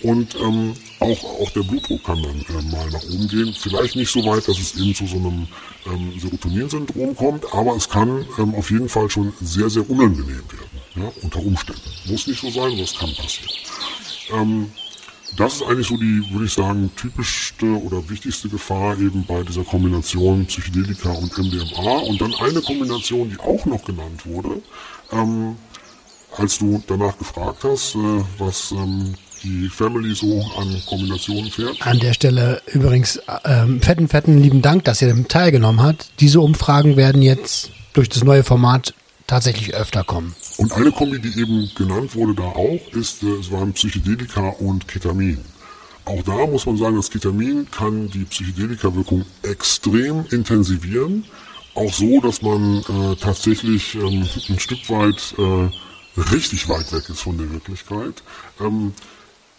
Und 0.00 0.36
ähm, 0.36 0.74
auch, 1.00 1.24
auch 1.42 1.50
der 1.50 1.62
Blutdruck 1.62 2.04
kann 2.04 2.22
dann 2.22 2.40
äh, 2.56 2.62
mal 2.70 2.88
nach 2.90 3.02
oben 3.02 3.26
gehen. 3.28 3.52
Vielleicht 3.58 3.96
nicht 3.96 4.10
so 4.10 4.24
weit, 4.24 4.46
dass 4.46 4.56
es 4.56 4.76
eben 4.76 4.94
zu 4.94 5.06
so 5.06 5.16
einem 5.16 5.48
ähm, 5.86 6.12
Serotonin-Syndrom 6.20 7.16
kommt, 7.16 7.52
aber 7.52 7.74
es 7.74 7.88
kann 7.88 8.24
ähm, 8.38 8.54
auf 8.54 8.70
jeden 8.70 8.88
Fall 8.88 9.10
schon 9.10 9.32
sehr, 9.40 9.68
sehr 9.68 9.88
unangenehm 9.90 10.28
werden. 10.28 10.80
Ja? 10.94 11.12
Unter 11.22 11.40
Umständen. 11.40 11.90
Muss 12.06 12.28
nicht 12.28 12.40
so 12.40 12.50
sein, 12.50 12.72
aber 12.72 12.82
es 12.82 12.96
kann 12.96 13.12
passieren. 13.16 13.50
Ähm, 14.32 14.70
das 15.36 15.56
ist 15.56 15.62
eigentlich 15.62 15.86
so 15.86 15.96
die, 15.96 16.24
würde 16.32 16.46
ich 16.46 16.52
sagen, 16.52 16.90
typischste 16.96 17.66
oder 17.66 18.08
wichtigste 18.08 18.48
Gefahr 18.48 18.98
eben 18.98 19.24
bei 19.26 19.42
dieser 19.42 19.64
Kombination 19.64 20.46
Psychedelika 20.46 21.10
und 21.10 21.36
MDMA. 21.36 21.98
Und 21.98 22.20
dann 22.20 22.34
eine 22.34 22.60
Kombination, 22.60 23.30
die 23.30 23.38
auch 23.38 23.64
noch 23.66 23.84
genannt 23.84 24.24
wurde, 24.24 24.60
ähm, 25.12 25.56
als 26.36 26.58
du 26.58 26.82
danach 26.86 27.16
gefragt 27.18 27.64
hast, 27.64 27.94
äh, 27.94 28.24
was 28.38 28.72
ähm, 28.72 29.14
die 29.42 29.68
Family 29.68 30.14
so 30.14 30.44
an 30.56 30.82
Kombinationen 30.86 31.50
fährt. 31.50 31.86
An 31.86 31.98
der 32.00 32.12
Stelle 32.12 32.60
übrigens 32.66 33.20
ähm, 33.44 33.80
fetten, 33.80 34.08
fetten 34.08 34.38
lieben 34.38 34.62
Dank, 34.62 34.84
dass 34.84 35.02
ihr 35.02 35.28
teilgenommen 35.28 35.82
habt. 35.82 36.10
Diese 36.20 36.40
Umfragen 36.40 36.96
werden 36.96 37.22
jetzt 37.22 37.70
durch 37.92 38.08
das 38.08 38.24
neue 38.24 38.42
Format 38.44 38.94
tatsächlich 39.28 39.74
öfter 39.74 40.02
kommen. 40.02 40.34
Und 40.56 40.72
eine 40.72 40.90
Kombi, 40.90 41.20
die 41.20 41.40
eben 41.40 41.70
genannt 41.76 42.16
wurde 42.16 42.34
da 42.34 42.42
auch, 42.42 42.80
ist, 42.92 43.22
äh, 43.22 43.26
es 43.36 43.52
waren 43.52 43.72
Psychedelika 43.74 44.48
und 44.58 44.88
Ketamin. 44.88 45.38
Auch 46.04 46.22
da 46.22 46.46
muss 46.46 46.66
man 46.66 46.76
sagen, 46.76 46.96
das 46.96 47.10
Ketamin 47.10 47.70
kann 47.70 48.10
die 48.10 48.24
Psychedelika-Wirkung 48.24 49.24
extrem 49.42 50.24
intensivieren. 50.30 51.24
Auch 51.74 51.92
so, 51.92 52.20
dass 52.20 52.42
man 52.42 52.78
äh, 52.78 53.16
tatsächlich 53.16 53.94
ähm, 53.94 54.26
ein 54.48 54.58
Stück 54.58 54.88
weit 54.88 55.34
äh, 55.38 56.22
richtig 56.34 56.68
weit 56.68 56.92
weg 56.92 57.08
ist 57.08 57.20
von 57.20 57.36
der 57.36 57.50
Wirklichkeit. 57.52 58.22
Ähm, 58.60 58.94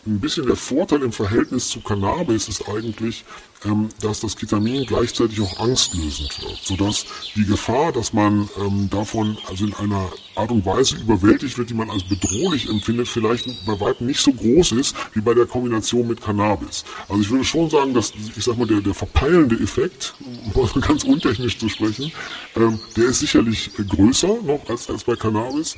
ein 0.09 0.19
bisschen 0.19 0.47
der 0.47 0.55
Vorteil 0.55 1.03
im 1.03 1.11
Verhältnis 1.11 1.69
zu 1.69 1.81
Cannabis 1.81 2.47
ist 2.47 2.67
eigentlich, 2.67 3.23
ähm, 3.65 3.89
dass 4.01 4.21
das 4.21 4.35
Ketamin 4.35 4.85
gleichzeitig 4.85 5.39
auch 5.41 5.59
angstlösend 5.59 6.41
wirkt, 6.41 6.65
sodass 6.65 7.05
die 7.35 7.45
Gefahr, 7.45 7.91
dass 7.91 8.13
man 8.13 8.49
ähm, 8.57 8.89
davon 8.89 9.37
also 9.47 9.65
in 9.65 9.73
einer 9.75 10.09
Art 10.35 10.51
und 10.51 10.65
Weise 10.65 10.95
überwältigt 10.95 11.57
wird, 11.57 11.69
die 11.69 11.73
man 11.73 11.89
als 11.89 12.03
bedrohlich 12.03 12.69
empfindet, 12.69 13.07
vielleicht 13.07 13.47
bei 13.65 13.79
weitem 13.79 14.07
nicht 14.07 14.21
so 14.21 14.31
groß 14.31 14.71
ist 14.73 14.95
wie 15.13 15.21
bei 15.21 15.33
der 15.33 15.45
Kombination 15.45 16.07
mit 16.07 16.21
Cannabis. 16.21 16.85
Also 17.07 17.21
ich 17.21 17.29
würde 17.29 17.45
schon 17.45 17.69
sagen, 17.69 17.93
dass 17.93 18.13
ich 18.35 18.43
sag 18.43 18.57
mal 18.57 18.67
der, 18.67 18.81
der 18.81 18.93
verpeilende 18.93 19.55
Effekt, 19.57 20.15
um 20.53 20.81
ganz 20.81 21.03
untechnisch 21.03 21.59
zu 21.59 21.69
sprechen, 21.69 22.11
ähm, 22.55 22.79
der 22.95 23.05
ist 23.05 23.19
sicherlich 23.19 23.71
größer 23.75 24.41
noch 24.43 24.61
als, 24.69 24.89
als 24.89 25.03
bei 25.03 25.15
Cannabis, 25.15 25.75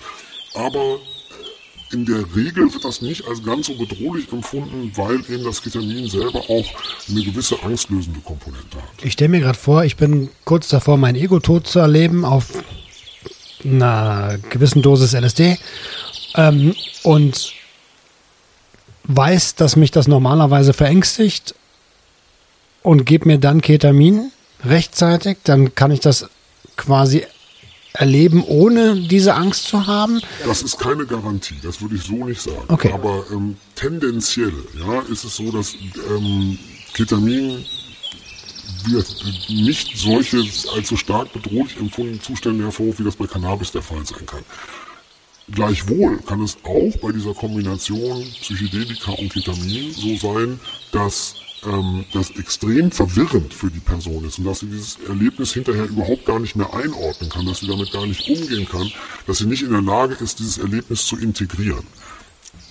aber 0.54 1.00
in 1.94 2.06
der 2.06 2.24
Regel 2.36 2.74
wird 2.74 2.84
das 2.86 3.02
nicht 3.02 3.28
als 3.28 3.44
ganz 3.44 3.68
so 3.68 3.76
bedrohlich 3.76 4.32
empfunden, 4.32 4.92
weil 4.96 5.20
eben 5.30 5.44
das 5.44 5.62
Ketamin 5.62 6.08
selber 6.08 6.40
auch 6.40 6.66
eine 7.10 7.24
gewisse 7.24 7.62
angstlösende 7.64 8.20
Komponente 8.22 8.78
hat. 8.78 9.04
Ich 9.04 9.14
stelle 9.14 9.30
mir 9.30 9.40
gerade 9.42 9.58
vor, 9.58 9.84
ich 9.84 9.96
bin 9.96 10.30
kurz 10.46 10.70
davor, 10.70 10.98
mein 10.98 11.16
Ego 11.16 11.40
tot 11.40 11.68
zu 11.68 11.80
erleben 11.80 12.26
auf 12.26 12.64
einer 13.64 14.40
gewissen 14.50 14.82
Dosis 14.82 15.14
LSD 15.14 15.58
ähm, 16.36 16.74
und 17.04 17.54
weiß, 19.04 19.56
dass 19.56 19.76
mich 19.76 19.92
das 19.92 20.08
normalerweise 20.08 20.74
verängstigt 20.74 21.56
und 22.84 23.06
gebe 23.06 23.28
mir 23.28 23.38
dann 23.38 23.62
Ketamin 23.62 24.32
rechtzeitig, 24.64 25.38
dann 25.44 25.76
kann 25.76 25.92
ich 25.92 26.00
das 26.00 26.30
quasi 26.78 27.26
erleben, 27.94 28.44
ohne 28.44 28.96
diese 28.96 29.36
Angst 29.36 29.66
zu 29.66 29.88
haben? 29.88 30.22
Das 30.46 30.62
ist 30.62 30.80
keine 30.80 31.06
Garantie, 31.06 31.58
das 31.62 31.82
würde 31.82 31.96
ich 31.96 32.04
so 32.04 32.26
nicht 32.26 32.42
sagen. 32.42 32.66
Okay. 32.68 32.92
Aber 32.94 33.26
ähm, 33.32 33.58
tendenziell 33.76 34.54
ja, 34.80 35.02
ist 35.02 35.24
es 35.24 35.36
so, 35.36 35.52
dass 35.52 35.76
ähm, 36.10 36.58
Ketamin 36.94 37.66
wird 38.86 39.24
nicht 39.50 39.98
solche 39.98 40.44
allzu 40.74 40.98
stark 40.98 41.32
bedrohlich 41.34 41.78
empfundene 41.78 42.20
Zustände 42.20 42.64
hervorruft, 42.64 43.00
wie 43.00 43.04
das 43.04 43.16
bei 43.16 43.28
Cannabis 43.28 43.72
der 43.72 43.82
Fall 43.82 44.06
sein 44.06 44.26
kann. 44.26 44.44
Gleichwohl 45.52 46.18
kann 46.20 46.42
es 46.42 46.58
auch 46.64 46.98
bei 47.02 47.12
dieser 47.12 47.34
Kombination 47.34 48.24
Psychedelika 48.42 49.12
und 49.12 49.34
Ketamin 49.34 49.92
so 49.94 50.16
sein, 50.16 50.60
dass 50.92 51.36
ähm, 51.66 52.06
das 52.14 52.32
extrem 52.32 52.92
verwirrend 52.92 53.54
für 53.54 53.70
die 53.70 53.80
Person 53.80 54.26
ist 54.26 54.40
und 54.40 54.46
dass 54.46 54.60
sie 54.60 54.68
dieses 54.68 54.98
Erlebnis 55.08 55.54
hinterher 55.54 55.86
überhaupt 55.86 56.26
gar 56.26 56.40
nicht 56.40 56.56
mehr 56.56 56.74
einordnen 56.74 57.30
kann, 57.30 57.46
dass 57.46 57.60
sie 57.60 57.68
damit 57.68 57.92
gar 57.92 58.06
nicht 58.06 58.28
umgehen 58.30 58.68
kann, 58.68 58.92
dass 59.28 59.40
sie 59.40 59.46
nicht 59.46 59.64
in 59.64 59.72
der 59.72 59.82
Lage 59.82 60.16
ist, 60.16 60.40
dieses 60.40 60.58
Erlebnis 60.58 61.06
zu 61.06 61.18
integrieren. 61.18 61.86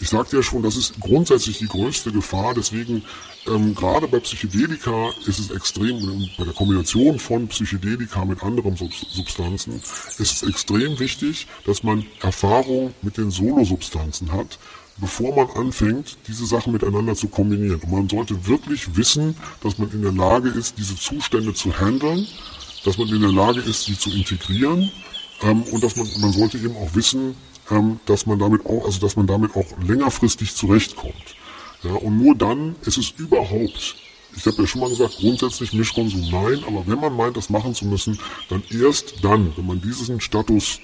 Ich 0.03 0.09
sagte 0.09 0.37
ja 0.37 0.43
schon, 0.43 0.63
das 0.63 0.77
ist 0.77 0.99
grundsätzlich 0.99 1.59
die 1.59 1.67
größte 1.67 2.11
Gefahr. 2.11 2.55
Deswegen, 2.55 3.05
ähm, 3.47 3.75
gerade 3.75 4.09
bei 4.09 4.19
Psychedelika 4.21 5.11
ist 5.27 5.39
es 5.39 5.51
extrem, 5.51 6.27
bei 6.39 6.45
der 6.45 6.55
Kombination 6.55 7.19
von 7.19 7.49
Psychedelika 7.49 8.25
mit 8.25 8.43
anderen 8.43 8.77
Substanzen, 8.77 9.75
ist 10.19 10.19
es 10.19 10.43
extrem 10.43 10.99
wichtig, 10.99 11.47
dass 11.67 11.83
man 11.83 12.07
Erfahrung 12.23 12.95
mit 13.03 13.19
den 13.19 13.31
Solosubstanzen 13.31 14.33
hat, 14.33 14.59
bevor 15.01 15.35
man 15.35 15.51
anfängt, 15.57 16.19
diese 16.29 16.47
Sachen 16.47 16.73
miteinander 16.73 17.15
zu 17.15 17.29
kombinieren. 17.29 17.81
Und 17.81 17.91
man 17.91 18.09
sollte 18.09 18.47
wirklich 18.47 18.97
wissen, 18.97 19.37
dass 19.63 19.79
man 19.79 19.91
in 19.93 20.03
der 20.03 20.13
Lage 20.13 20.49
ist, 20.51 20.79
diese 20.79 20.97
Zustände 20.97 21.55
zu 21.55 21.79
handeln, 21.79 22.27
dass 22.85 22.99
man 22.99 23.09
in 23.09 23.21
der 23.21 23.33
Lage 23.33 23.61
ist, 23.61 23.85
sie 23.85 23.99
zu 23.99 24.11
integrieren 24.11 24.91
ähm, 25.43 25.63
und 25.65 25.83
dass 25.83 25.97
man, 25.97 26.07
man 26.21 26.33
sollte 26.33 26.59
eben 26.59 26.77
auch 26.77 26.95
wissen, 26.95 27.35
ähm, 27.71 28.01
dass 28.07 28.27
man 28.27 28.39
damit 28.39 28.65
auch, 28.67 28.85
also 28.85 29.01
dass 29.01 29.17
man 29.17 29.27
damit 29.27 29.55
auch 29.57 29.67
längerfristig 29.87 30.55
zurechtkommt. 30.55 31.37
Ja, 31.83 31.93
und 31.93 32.23
nur 32.23 32.35
dann 32.35 32.77
ist 32.85 32.99
es 32.99 33.11
überhaupt 33.17 33.97
ich 34.37 34.47
habe 34.47 34.57
ja 34.59 34.67
schon 34.67 34.81
mal 34.81 34.91
gesagt, 34.91 35.17
grundsätzlich 35.19 35.73
Mischkonsum 35.73 36.21
nein, 36.31 36.63
aber 36.67 36.87
wenn 36.87 37.01
man 37.01 37.17
meint, 37.17 37.37
das 37.37 37.51
machen 37.51 37.75
zu 37.75 37.87
müssen, 37.87 38.19
dann 38.49 38.63
erst 38.71 39.25
dann, 39.25 39.53
wenn 39.57 39.67
man 39.67 39.81
diesen 39.81 40.21
Status 40.21 40.79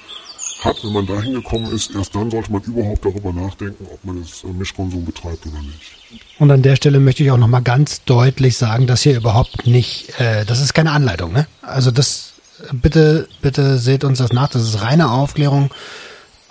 hat, 0.61 0.83
wenn 0.83 0.93
man 0.93 1.07
dahin 1.07 1.35
gekommen 1.35 1.73
ist, 1.73 1.95
erst 1.95 2.15
dann 2.15 2.31
sollte 2.31 2.51
man 2.51 2.63
überhaupt 2.63 3.05
darüber 3.05 3.33
nachdenken, 3.33 3.87
ob 3.93 4.05
man 4.05 4.23
jetzt 4.23 4.45
Mischkonsum 4.45 5.05
betreibt 5.05 5.47
oder 5.47 5.61
nicht. 5.61 6.23
Und 6.39 6.51
an 6.51 6.63
der 6.63 6.77
Stelle 6.77 7.01
möchte 7.01 7.23
ich 7.23 7.31
auch 7.31 7.37
nochmal 7.37 7.63
ganz 7.63 8.05
deutlich 8.05 8.57
sagen, 8.57 8.87
dass 8.87 9.03
hier 9.03 9.17
überhaupt 9.17 9.67
nicht, 9.67 10.19
äh, 10.19 10.45
das 10.45 10.61
ist 10.61 10.75
keine 10.75 10.93
Anleitung, 10.93 11.33
ne? 11.33 11.47
Also 11.63 11.91
das, 11.91 12.35
bitte, 12.73 13.29
bitte 13.43 13.79
seht 13.79 14.05
uns 14.05 14.19
das 14.19 14.33
nach, 14.33 14.49
das 14.49 14.63
ist 14.63 14.81
reine 14.83 15.11
Aufklärung. 15.11 15.71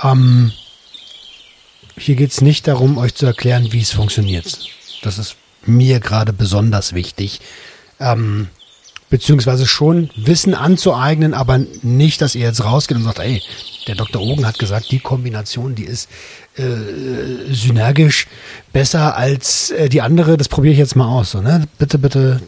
Ähm, 0.04 0.52
hier 1.98 2.16
geht 2.16 2.32
es 2.32 2.42
nicht 2.42 2.68
darum, 2.68 2.98
euch 2.98 3.16
zu 3.16 3.26
erklären, 3.26 3.72
wie 3.72 3.82
es 3.82 3.92
funktioniert. 3.92 4.60
Das 5.02 5.18
ist 5.18 5.36
mir 5.66 6.00
gerade 6.00 6.34
besonders 6.34 6.94
wichtig. 6.94 7.42
Ähm, 8.00 8.50
beziehungsweise 9.16 9.66
schon 9.66 10.10
Wissen 10.18 10.54
anzueignen, 10.54 11.34
aber 11.34 11.62
nicht, 11.84 12.20
dass 12.20 12.36
ihr 12.36 12.48
jetzt 12.48 12.66
rausgeht 12.66 12.98
und 12.98 13.04
sagt, 13.04 13.20
ey, 13.20 13.42
der 13.88 13.96
Dr. 13.96 14.22
Ogen 14.22 14.46
hat 14.46 14.60
gesagt, 14.60 14.92
die 14.92 15.00
Kombination, 15.00 15.74
die 15.74 15.86
ist 15.86 16.10
äh, 16.58 16.64
synergisch 17.50 18.28
besser 18.74 19.16
als 19.16 19.72
äh, 19.72 19.88
die 19.88 20.02
andere, 20.02 20.36
das 20.36 20.50
probiere 20.50 20.74
ich 20.74 20.80
jetzt 20.80 20.98
mal 20.98 21.08
aus. 21.08 21.32
So, 21.32 21.40
ne? 21.40 21.66
Bitte, 21.80 21.98
bitte, 21.98 22.42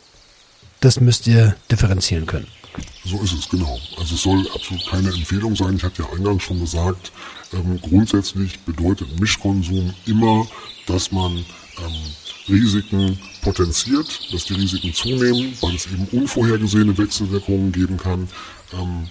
das 0.82 1.00
müsst 1.00 1.26
ihr 1.28 1.56
differenzieren 1.72 2.26
können. 2.26 2.48
So 3.06 3.18
ist 3.22 3.32
es, 3.32 3.48
genau. 3.48 3.80
Also 3.98 4.16
es 4.16 4.24
soll 4.24 4.46
absolut 4.54 4.86
keine 4.92 5.08
Empfehlung 5.08 5.56
sein. 5.56 5.78
Ich 5.78 5.84
hatte 5.86 6.04
ja 6.04 6.10
eingangs 6.18 6.44
schon 6.44 6.60
gesagt, 6.60 7.14
ähm, 7.54 7.80
grundsätzlich 7.82 8.60
bedeutet 8.60 9.18
Mischkonsum 9.22 9.94
immer, 10.06 10.46
dass 10.86 11.14
man 11.14 11.32
ähm, 11.32 11.94
Risiken 12.50 13.18
potenziert, 13.42 14.34
dass 14.34 14.46
die 14.46 14.54
Risiken 14.54 14.94
zunehmen, 14.94 15.54
weil 15.62 15.76
es 15.76 15.88
eben 15.88 16.08
unvorhergesehene 16.12 16.98
Wechselwirkungen 16.98 17.72
geben 17.72 17.98
kann. 17.98 18.28
Ähm, 18.74 19.08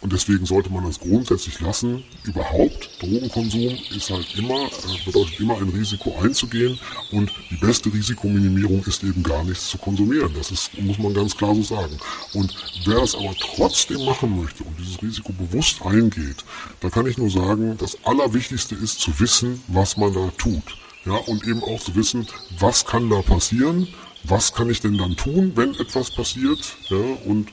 und 0.00 0.14
deswegen 0.14 0.46
sollte 0.46 0.70
man 0.70 0.84
das 0.84 0.98
grundsätzlich 0.98 1.60
lassen. 1.60 2.02
Überhaupt, 2.24 2.88
Drogenkonsum 3.00 3.76
ist 3.94 4.10
halt 4.10 4.34
immer, 4.34 4.64
äh, 4.64 5.04
bedeutet 5.04 5.38
immer 5.38 5.58
ein 5.58 5.68
Risiko 5.68 6.18
einzugehen 6.22 6.78
und 7.12 7.30
die 7.50 7.56
beste 7.56 7.92
Risikominimierung 7.92 8.82
ist 8.84 9.04
eben 9.04 9.22
gar 9.22 9.44
nichts 9.44 9.68
zu 9.68 9.76
konsumieren. 9.76 10.32
Das 10.34 10.50
ist, 10.50 10.70
muss 10.80 10.98
man 10.98 11.12
ganz 11.12 11.36
klar 11.36 11.54
so 11.54 11.62
sagen. 11.62 11.98
Und 12.32 12.54
wer 12.86 13.00
das 13.00 13.14
aber 13.14 13.34
trotzdem 13.38 14.02
machen 14.06 14.40
möchte 14.40 14.64
und 14.64 14.78
dieses 14.78 15.02
Risiko 15.02 15.34
bewusst 15.34 15.82
eingeht, 15.82 16.44
da 16.80 16.88
kann 16.88 17.06
ich 17.06 17.18
nur 17.18 17.30
sagen, 17.30 17.76
das 17.76 17.98
Allerwichtigste 18.04 18.76
ist 18.76 19.00
zu 19.00 19.18
wissen, 19.20 19.62
was 19.68 19.98
man 19.98 20.14
da 20.14 20.32
tut. 20.38 20.79
Ja, 21.06 21.14
und 21.14 21.46
eben 21.46 21.62
auch 21.64 21.80
zu 21.80 21.94
wissen, 21.94 22.26
was 22.58 22.84
kann 22.84 23.08
da 23.08 23.22
passieren, 23.22 23.88
was 24.24 24.52
kann 24.52 24.68
ich 24.68 24.80
denn 24.80 24.98
dann 24.98 25.16
tun, 25.16 25.52
wenn 25.54 25.74
etwas 25.74 26.10
passiert, 26.10 26.76
ja, 26.88 26.98
und 27.24 27.48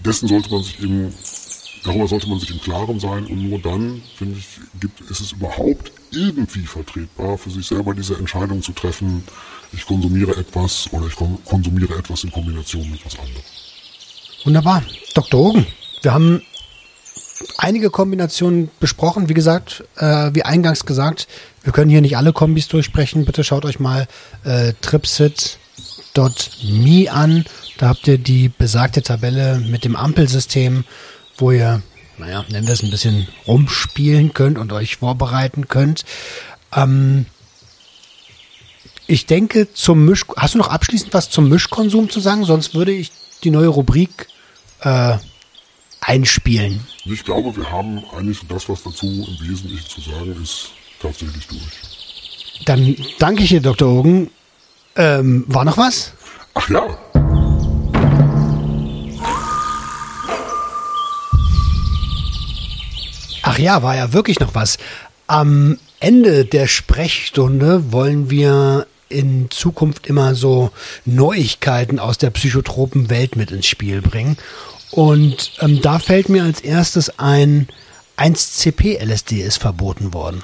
dessen 0.00 0.28
sollte 0.28 0.50
man 0.50 0.62
sich 0.62 0.82
eben, 0.82 1.14
darüber 1.84 2.08
sollte 2.08 2.28
man 2.28 2.40
sich 2.40 2.50
im 2.50 2.60
Klaren 2.60 2.98
sein 2.98 3.26
und 3.26 3.48
nur 3.48 3.60
dann, 3.60 4.02
finde 4.16 4.38
ich, 4.38 4.46
gibt, 4.80 5.00
ist 5.02 5.20
es 5.20 5.32
überhaupt 5.32 5.92
irgendwie 6.10 6.66
vertretbar, 6.66 7.38
für 7.38 7.50
sich 7.50 7.66
selber 7.66 7.94
diese 7.94 8.16
Entscheidung 8.16 8.62
zu 8.62 8.72
treffen, 8.72 9.22
ich 9.72 9.86
konsumiere 9.86 10.36
etwas 10.36 10.88
oder 10.92 11.06
ich 11.06 11.14
konsumiere 11.14 11.96
etwas 11.96 12.24
in 12.24 12.32
Kombination 12.32 12.90
mit 12.90 13.04
was 13.06 13.16
anderem. 13.16 13.42
Wunderbar. 14.44 14.82
Dr. 15.14 15.40
Ogen, 15.40 15.66
wir 16.02 16.12
haben 16.12 16.42
einige 17.58 17.90
Kombinationen 17.90 18.70
besprochen. 18.80 19.28
Wie 19.28 19.34
gesagt, 19.34 19.84
äh, 19.96 20.30
wie 20.34 20.42
eingangs 20.44 20.86
gesagt, 20.86 21.28
wir 21.62 21.72
können 21.72 21.90
hier 21.90 22.00
nicht 22.00 22.16
alle 22.16 22.32
Kombis 22.32 22.68
durchsprechen. 22.68 23.24
Bitte 23.24 23.44
schaut 23.44 23.64
euch 23.64 23.80
mal 23.80 24.08
äh, 24.44 24.72
tripsit.me 24.80 25.58
an. 27.10 27.44
Da 27.78 27.88
habt 27.88 28.06
ihr 28.08 28.18
die 28.18 28.48
besagte 28.48 29.02
Tabelle 29.02 29.58
mit 29.58 29.84
dem 29.84 29.96
Ampelsystem, 29.96 30.84
wo 31.38 31.50
ihr, 31.50 31.82
naja, 32.18 32.44
nennen 32.50 32.66
wir 32.66 32.74
es 32.74 32.82
ein 32.82 32.90
bisschen 32.90 33.28
rumspielen 33.46 34.34
könnt 34.34 34.58
und 34.58 34.72
euch 34.72 34.96
vorbereiten 34.96 35.68
könnt. 35.68 36.04
Ähm, 36.74 37.26
ich 39.06 39.26
denke, 39.26 39.72
zum 39.72 40.04
Misch. 40.04 40.24
Hast 40.36 40.54
du 40.54 40.58
noch 40.58 40.68
abschließend 40.68 41.12
was 41.12 41.30
zum 41.30 41.48
Mischkonsum 41.48 42.10
zu 42.10 42.20
sagen? 42.20 42.44
Sonst 42.44 42.74
würde 42.74 42.92
ich 42.92 43.10
die 43.42 43.50
neue 43.50 43.68
Rubrik 43.68 44.28
äh, 44.82 45.16
einspielen. 46.00 46.80
Ich 47.04 47.24
glaube, 47.24 47.56
wir 47.56 47.70
haben 47.70 48.02
eigentlich 48.16 48.40
das, 48.48 48.68
was 48.68 48.82
dazu 48.82 49.06
im 49.06 49.48
Wesentlichen 49.48 49.88
zu 49.88 50.00
sagen 50.00 50.36
ist, 50.42 50.70
tatsächlich 51.00 51.46
durch. 51.46 52.64
Dann 52.64 52.96
danke 53.18 53.42
ich 53.42 53.50
dir, 53.50 53.60
Dr. 53.60 53.88
Ogen. 53.88 54.30
Ähm, 54.96 55.44
war 55.46 55.64
noch 55.64 55.78
was? 55.78 56.12
Ach 56.54 56.68
ja. 56.68 56.98
Ach 63.42 63.58
ja, 63.58 63.82
war 63.82 63.96
ja 63.96 64.12
wirklich 64.12 64.40
noch 64.40 64.54
was. 64.54 64.78
Am 65.26 65.78
Ende 66.00 66.44
der 66.44 66.66
Sprechstunde 66.66 67.92
wollen 67.92 68.30
wir 68.30 68.86
in 69.08 69.50
Zukunft 69.50 70.06
immer 70.06 70.34
so 70.34 70.70
Neuigkeiten 71.04 71.98
aus 71.98 72.18
der 72.18 72.30
psychotropen 72.30 73.10
Welt 73.10 73.36
mit 73.36 73.50
ins 73.50 73.66
Spiel 73.66 74.00
bringen. 74.02 74.36
Und 74.90 75.52
ähm, 75.60 75.80
da 75.80 75.98
fällt 75.98 76.28
mir 76.28 76.42
als 76.42 76.60
erstes 76.60 77.18
ein, 77.18 77.68
1CP-LSD 78.16 79.40
ist 79.42 79.58
verboten 79.58 80.12
worden. 80.12 80.42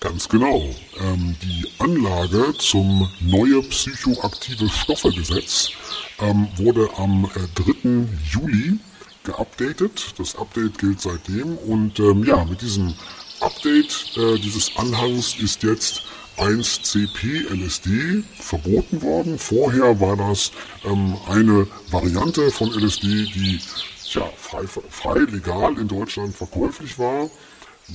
Ganz 0.00 0.28
genau. 0.28 0.62
Ähm, 1.00 1.34
die 1.42 1.66
Anlage 1.78 2.54
zum 2.58 3.10
neue 3.20 3.62
psychoaktive 3.62 4.68
Stoffegesetz 4.68 5.70
ähm, 6.20 6.48
wurde 6.56 6.88
am 6.96 7.24
äh, 7.34 7.62
3. 7.82 8.06
Juli 8.30 8.78
geupdatet. 9.24 10.14
Das 10.18 10.36
Update 10.36 10.78
gilt 10.78 11.00
seitdem 11.00 11.56
und 11.56 11.98
ähm, 11.98 12.24
ja, 12.24 12.44
mit 12.44 12.60
diesem 12.60 12.94
Update 13.40 14.16
äh, 14.16 14.38
dieses 14.38 14.76
Anhangs 14.76 15.36
ist 15.36 15.62
jetzt 15.62 16.02
1CP-LSD 16.38 18.24
verboten 18.38 19.02
worden. 19.02 19.38
Vorher 19.38 20.00
war 20.00 20.16
das 20.16 20.52
ähm, 20.84 21.16
eine 21.28 21.66
Variante 21.90 22.50
von 22.50 22.70
LSD, 22.70 23.06
die 23.06 23.60
tja, 24.04 24.28
frei, 24.36 24.64
frei 24.66 25.18
legal 25.20 25.78
in 25.78 25.88
Deutschland 25.88 26.34
verkäuflich 26.34 26.98
war. 26.98 27.30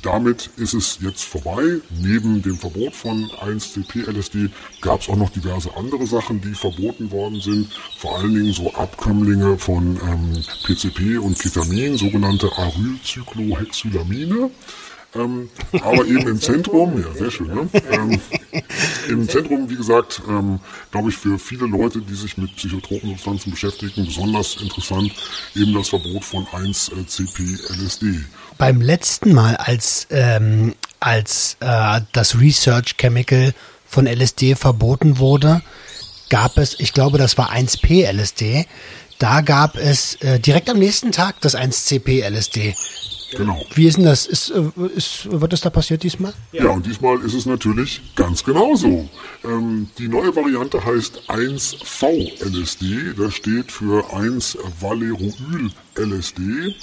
Damit 0.01 0.49
ist 0.55 0.73
es 0.73 0.99
jetzt 1.01 1.23
vorbei. 1.23 1.81
Neben 1.89 2.41
dem 2.41 2.57
Verbot 2.57 2.95
von 2.95 3.25
1-CP-LSD 3.41 4.49
gab 4.79 5.01
es 5.01 5.09
auch 5.09 5.17
noch 5.17 5.29
diverse 5.31 5.75
andere 5.75 6.07
Sachen, 6.07 6.39
die 6.39 6.53
verboten 6.53 7.11
worden 7.11 7.41
sind. 7.41 7.67
Vor 7.97 8.17
allen 8.17 8.33
Dingen 8.33 8.53
so 8.53 8.73
Abkömmlinge 8.73 9.57
von 9.57 9.99
ähm, 10.07 10.43
PCP 10.63 11.17
und 11.17 11.37
Ketamin, 11.37 11.97
sogenannte 11.97 12.49
Arylcyclohexylamine. 12.55 14.49
Ähm, 15.13 15.49
aber 15.73 16.05
eben 16.05 16.27
im 16.27 16.39
Zentrum, 16.39 17.01
ja, 17.01 17.13
sehr 17.13 17.31
schön, 17.31 17.47
ne? 17.47 17.69
ähm, 17.91 18.21
Im 19.09 19.27
Zentrum, 19.27 19.69
wie 19.69 19.75
gesagt, 19.75 20.21
ähm, 20.27 20.59
glaube 20.91 21.09
ich, 21.09 21.17
für 21.17 21.37
viele 21.37 21.65
Leute, 21.65 21.99
die 21.99 22.15
sich 22.15 22.37
mit 22.37 22.55
psychotropen 22.55 23.09
Substanzen 23.09 23.51
beschäftigen, 23.51 24.05
besonders 24.05 24.55
interessant 24.61 25.11
eben 25.55 25.73
das 25.73 25.89
Verbot 25.89 26.23
von 26.23 26.45
1-CP-LSD. 26.45 28.23
Beim 28.57 28.79
letzten 28.79 29.33
Mal, 29.33 29.57
als, 29.57 30.07
ähm, 30.11 30.75
als 30.99 31.57
äh, 31.59 32.01
das 32.13 32.39
Research 32.39 32.95
Chemical 32.97 33.53
von 33.85 34.07
LSD 34.07 34.55
verboten 34.55 35.17
wurde, 35.17 35.61
gab 36.29 36.57
es, 36.57 36.79
ich 36.79 36.93
glaube, 36.93 37.17
das 37.17 37.37
war 37.37 37.51
1P-LSD, 37.51 38.65
da 39.19 39.41
gab 39.41 39.75
es 39.75 40.15
äh, 40.21 40.39
direkt 40.39 40.69
am 40.69 40.79
nächsten 40.79 41.11
Tag 41.11 41.41
das 41.41 41.55
1CP-LSD. 41.55 42.75
Genau. 43.31 43.65
Wie 43.73 43.87
ist 43.87 43.97
denn 43.97 44.05
das? 44.05 44.25
Ist, 44.25 44.51
äh, 44.51 44.63
ist, 44.95 45.29
wird 45.31 45.53
das 45.53 45.61
da 45.61 45.69
passiert 45.69 46.03
diesmal? 46.03 46.33
Ja, 46.51 46.69
und 46.69 46.85
diesmal 46.85 47.19
ist 47.21 47.33
es 47.33 47.45
natürlich 47.45 48.01
ganz 48.15 48.43
genauso. 48.43 49.07
Ähm, 49.43 49.89
die 49.97 50.07
neue 50.07 50.35
Variante 50.35 50.83
heißt 50.83 51.29
1V-LSD. 51.29 53.13
Das 53.17 53.33
steht 53.33 53.71
für 53.71 54.13
1-Valeroyl-LSD. 54.13 56.75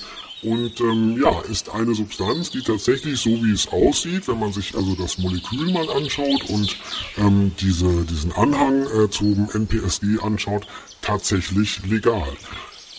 Und 0.43 0.81
ähm, 0.81 1.21
ja, 1.21 1.41
ist 1.51 1.69
eine 1.71 1.95
Substanz, 1.95 2.51
die 2.51 2.63
tatsächlich 2.63 3.21
so 3.21 3.31
wie 3.31 3.53
es 3.53 3.67
aussieht, 3.69 4.29
wenn 4.29 4.39
man 4.39 4.53
sich 4.53 4.77
also 4.77 4.95
das 4.95 5.19
Molekül 5.19 5.73
mal 5.73 5.91
anschaut 5.91 6.49
und 6.49 6.77
ähm, 7.17 7.51
diese, 7.61 8.05
diesen 8.05 8.33
Anhang 8.33 8.87
äh, 8.87 9.11
zum 9.11 9.49
NPSD 9.53 10.21
anschaut, 10.23 10.67
tatsächlich 11.03 11.85
legal. 11.87 12.29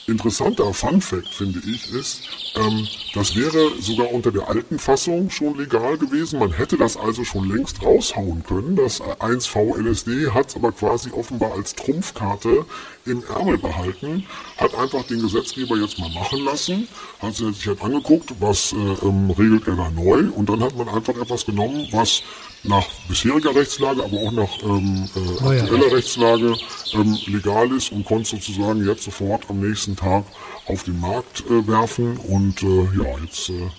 Interessanter 0.10 0.74
Fun 0.74 1.02
Fact 1.02 1.28
finde 1.30 1.60
ich 1.60 1.92
ist, 1.94 2.22
ähm, 2.56 2.88
das 3.14 3.36
wäre 3.36 3.72
sogar 3.80 4.12
unter 4.12 4.32
der 4.32 4.48
alten 4.48 4.80
Fassung 4.80 5.30
schon 5.30 5.58
legal 5.58 5.98
gewesen. 5.98 6.40
Man 6.40 6.52
hätte 6.52 6.78
das 6.78 6.98
also 6.98 7.24
schon 7.24 7.50
längst 7.50 7.82
raushauen 7.84 8.44
können. 8.44 8.76
Das 8.76 9.02
1V-LSD 9.02 10.32
hat 10.32 10.50
es 10.50 10.56
aber 10.56 10.72
quasi 10.72 11.12
offenbar 11.12 11.54
als 11.54 11.76
Trumpfkarte 11.76 12.66
im 13.06 13.24
Ärmel 13.24 13.58
behalten, 13.58 14.26
hat 14.58 14.76
einfach 14.76 15.04
den 15.04 15.22
Gesetzgeber 15.22 15.78
jetzt 15.78 16.00
mal 16.00 16.10
machen 16.12 16.44
lassen, 16.44 16.88
hat 17.20 17.36
sich 17.36 17.68
halt 17.68 17.82
angeguckt, 17.82 18.34
was 18.40 18.74
äh, 18.74 18.76
ähm, 18.76 19.32
regelt 19.32 19.68
er 19.68 19.76
da 19.76 19.90
neu 19.90 20.30
und 20.36 20.50
dann 20.50 20.62
hat 20.62 20.76
man 20.76 20.90
einfach 20.90 21.16
etwas 21.16 21.46
genommen, 21.46 21.88
was 21.92 22.22
nach 22.64 22.86
bisheriger 23.08 23.56
Rechtslage, 23.56 24.04
aber 24.04 24.18
auch 24.18 24.32
nach 24.32 24.64
ähm, 24.64 25.10
äh, 25.16 25.62
aktueller 25.62 25.92
Rechtslage 25.92 26.56
ähm, 26.94 27.18
legal 27.28 27.72
ist 27.72 27.92
und 27.92 28.06
konnte 28.06 28.30
sozusagen 28.30 28.86
jetzt 28.86 29.04
sofort 29.04 29.50
am 29.50 29.60
nächsten 29.62 29.96
Tag 29.96 30.26
auf 30.66 30.84
den 30.84 31.00
Markt 31.00 31.44
äh, 31.50 31.68
werfen 31.68 32.18
und 32.18 32.62
äh, 32.64 32.84
ja, 32.98 33.18
jetzt 33.24 33.50
äh, 33.50 33.70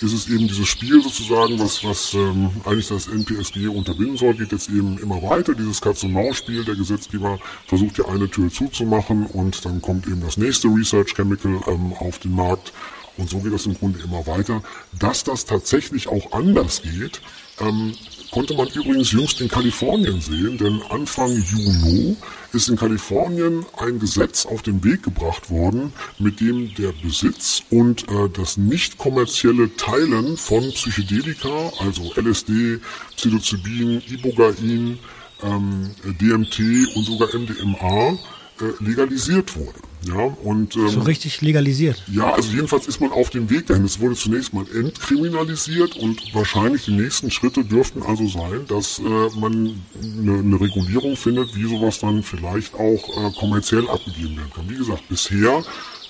ist 0.00 0.12
es 0.12 0.28
eben 0.28 0.46
dieses 0.46 0.68
Spiel 0.68 1.02
sozusagen, 1.02 1.58
was, 1.58 1.82
was 1.82 2.12
ähm, 2.14 2.50
eigentlich 2.64 2.88
das 2.88 3.08
NPSG 3.08 3.68
unterbinden 3.68 4.16
soll, 4.16 4.34
geht 4.34 4.52
jetzt 4.52 4.68
eben 4.68 4.98
immer 4.98 5.22
weiter. 5.22 5.54
Dieses 5.54 5.80
Katz-und-Maus-Spiel, 5.80 6.64
der 6.64 6.74
Gesetzgeber 6.74 7.38
versucht 7.66 7.96
ja 7.96 8.04
eine 8.06 8.28
Tür 8.28 8.50
zuzumachen 8.50 9.24
und 9.26 9.64
dann 9.64 9.80
kommt 9.80 10.06
eben 10.06 10.20
das 10.20 10.36
nächste 10.36 10.68
Research 10.68 11.14
Chemical 11.14 11.60
ähm, 11.66 11.94
auf 11.94 12.18
den 12.18 12.34
Markt 12.34 12.72
und 13.16 13.30
so 13.30 13.38
geht 13.38 13.52
das 13.52 13.66
im 13.66 13.74
Grunde 13.74 13.98
immer 14.00 14.26
weiter. 14.26 14.62
Dass 14.98 15.24
das 15.24 15.46
tatsächlich 15.46 16.08
auch 16.08 16.32
anders 16.32 16.82
geht, 16.82 17.22
ähm, 17.60 17.94
konnte 18.30 18.54
man 18.54 18.68
übrigens 18.68 19.12
jüngst 19.12 19.40
in 19.40 19.48
Kalifornien 19.48 20.20
sehen, 20.20 20.58
denn 20.58 20.82
Anfang 20.90 21.30
Juni 21.30 22.16
ist 22.52 22.68
in 22.68 22.76
Kalifornien 22.76 23.64
ein 23.76 23.98
Gesetz 23.98 24.46
auf 24.46 24.62
den 24.62 24.82
Weg 24.84 25.02
gebracht 25.02 25.50
worden, 25.50 25.92
mit 26.18 26.40
dem 26.40 26.74
der 26.74 26.92
Besitz 27.02 27.62
und 27.70 28.08
äh, 28.08 28.28
das 28.32 28.56
nicht 28.56 28.98
kommerzielle 28.98 29.74
Teilen 29.76 30.36
von 30.36 30.62
Psychedelika, 30.72 31.72
also 31.78 32.12
LSD, 32.16 32.80
Psilocybin, 33.16 34.02
Ibogain, 34.08 34.98
ähm, 35.42 35.90
DMT 36.20 36.60
und 36.94 37.04
sogar 37.04 37.28
MDMA 37.34 38.18
legalisiert 38.80 39.56
wurde. 39.56 39.78
Ja, 40.06 40.36
und, 40.44 40.76
ähm, 40.76 40.88
so 40.88 41.00
richtig 41.00 41.40
legalisiert. 41.40 42.02
Ja, 42.06 42.32
also 42.32 42.52
jedenfalls 42.52 42.86
ist 42.86 43.00
man 43.00 43.10
auf 43.10 43.30
dem 43.30 43.50
Weg 43.50 43.66
dahin. 43.66 43.84
Es 43.84 43.98
wurde 43.98 44.14
zunächst 44.14 44.52
mal 44.54 44.64
entkriminalisiert 44.72 45.96
und 45.96 46.22
wahrscheinlich 46.32 46.84
die 46.84 46.92
nächsten 46.92 47.30
Schritte 47.30 47.64
dürften 47.64 48.02
also 48.02 48.26
sein, 48.28 48.66
dass 48.68 49.00
äh, 49.00 49.02
man 49.38 49.82
eine, 50.00 50.38
eine 50.38 50.60
Regulierung 50.60 51.16
findet, 51.16 51.56
wie 51.56 51.64
sowas 51.64 51.98
dann 51.98 52.22
vielleicht 52.22 52.74
auch 52.74 53.08
äh, 53.08 53.32
kommerziell 53.36 53.88
abgegeben 53.88 54.36
werden 54.36 54.52
kann. 54.54 54.70
Wie 54.70 54.76
gesagt, 54.76 55.08
bisher 55.08 55.64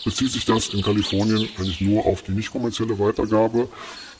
bezieht 0.04 0.32
sich 0.32 0.44
das 0.44 0.68
in 0.68 0.82
Kalifornien 0.82 1.48
eigentlich 1.56 1.80
nur 1.80 2.04
auf 2.04 2.22
die 2.22 2.32
nicht 2.32 2.52
kommerzielle 2.52 2.98
Weitergabe. 2.98 3.68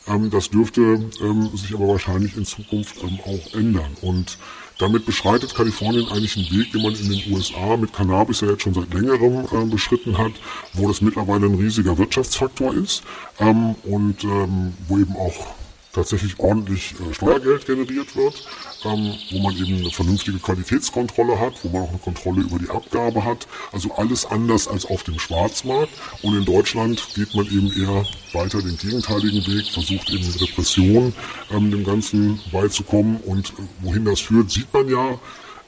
Ähm, 0.07 0.31
das 0.31 0.49
dürfte 0.49 0.81
ähm, 1.21 1.49
sich 1.55 1.73
aber 1.75 1.87
wahrscheinlich 1.87 2.35
in 2.35 2.45
Zukunft 2.45 2.95
ähm, 3.03 3.19
auch 3.25 3.53
ändern. 3.53 3.95
Und 4.01 4.37
damit 4.77 5.05
beschreitet 5.05 5.55
Kalifornien 5.55 6.07
eigentlich 6.09 6.37
einen 6.37 6.51
Weg, 6.51 6.71
den 6.71 6.83
man 6.83 6.93
in 6.93 7.09
den 7.09 7.33
USA 7.33 7.77
mit 7.77 7.93
Cannabis 7.93 8.41
ja 8.41 8.49
jetzt 8.49 8.63
schon 8.63 8.73
seit 8.73 8.93
längerem 8.93 9.45
äh, 9.51 9.65
beschritten 9.65 10.17
hat, 10.17 10.33
wo 10.73 10.87
das 10.87 11.01
mittlerweile 11.01 11.47
ein 11.47 11.55
riesiger 11.55 11.97
Wirtschaftsfaktor 11.97 12.73
ist 12.73 13.03
ähm, 13.39 13.75
und 13.83 14.23
ähm, 14.23 14.73
wo 14.87 14.97
eben 14.97 15.15
auch 15.15 15.56
tatsächlich 15.97 16.39
ordentlich 16.39 16.93
äh, 16.93 17.13
Steuergeld 17.13 17.65
generiert 17.65 18.15
wird, 18.15 18.45
ähm, 18.85 19.15
wo 19.31 19.39
man 19.39 19.57
eben 19.57 19.79
eine 19.79 19.89
vernünftige 19.89 20.37
Qualitätskontrolle 20.37 21.39
hat, 21.39 21.53
wo 21.63 21.69
man 21.69 21.83
auch 21.83 21.89
eine 21.89 21.97
Kontrolle 21.97 22.41
über 22.41 22.59
die 22.59 22.69
Abgabe 22.69 23.25
hat. 23.25 23.47
Also 23.71 23.91
alles 23.95 24.25
anders 24.25 24.67
als 24.67 24.85
auf 24.85 25.03
dem 25.03 25.17
Schwarzmarkt. 25.17 25.91
Und 26.21 26.37
in 26.37 26.45
Deutschland 26.45 27.03
geht 27.15 27.33
man 27.33 27.45
eben 27.47 27.71
eher 27.73 28.05
weiter 28.33 28.61
den 28.61 28.77
gegenteiligen 28.77 29.45
Weg, 29.47 29.71
versucht 29.73 30.09
eben 30.11 30.25
mit 30.25 30.39
Repression 30.41 31.13
ähm, 31.51 31.71
dem 31.71 31.83
Ganzen 31.83 32.39
beizukommen. 32.51 33.17
Und 33.21 33.49
äh, 33.49 33.63
wohin 33.81 34.05
das 34.05 34.19
führt, 34.19 34.51
sieht 34.51 34.71
man 34.71 34.87
ja. 34.87 35.19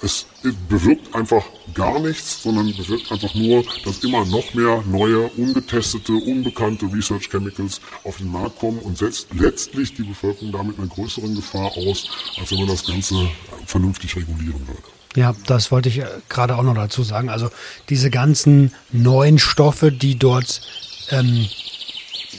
Es 0.01 0.25
bewirkt 0.69 1.13
einfach 1.13 1.43
gar 1.73 1.99
nichts, 1.99 2.43
sondern 2.43 2.73
bewirkt 2.75 3.11
einfach 3.11 3.33
nur, 3.35 3.65
dass 3.83 4.03
immer 4.03 4.25
noch 4.25 4.53
mehr 4.53 4.81
neue, 4.89 5.27
ungetestete, 5.35 6.13
unbekannte 6.13 6.85
Research 6.85 7.29
Chemicals 7.29 7.81
auf 8.05 8.17
den 8.17 8.31
Markt 8.31 8.59
kommen 8.59 8.79
und 8.79 8.97
setzt 8.97 9.27
letztlich 9.33 9.93
die 9.95 10.03
Bevölkerung 10.03 10.53
damit 10.53 10.77
einer 10.77 10.87
größeren 10.87 11.35
Gefahr 11.35 11.71
aus, 11.75 12.09
als 12.39 12.51
wenn 12.51 12.59
man 12.59 12.67
das 12.69 12.85
Ganze 12.85 13.29
vernünftig 13.65 14.15
regulieren 14.15 14.65
würde. 14.67 14.83
Ja, 15.15 15.35
das 15.47 15.71
wollte 15.71 15.89
ich 15.89 15.99
äh, 15.99 16.05
gerade 16.29 16.55
auch 16.55 16.63
noch 16.63 16.75
dazu 16.75 17.03
sagen. 17.03 17.29
Also 17.29 17.49
diese 17.89 18.09
ganzen 18.09 18.73
neuen 18.91 19.39
Stoffe, 19.39 19.91
die 19.91 20.17
dort 20.17 20.61
ähm, 21.09 21.47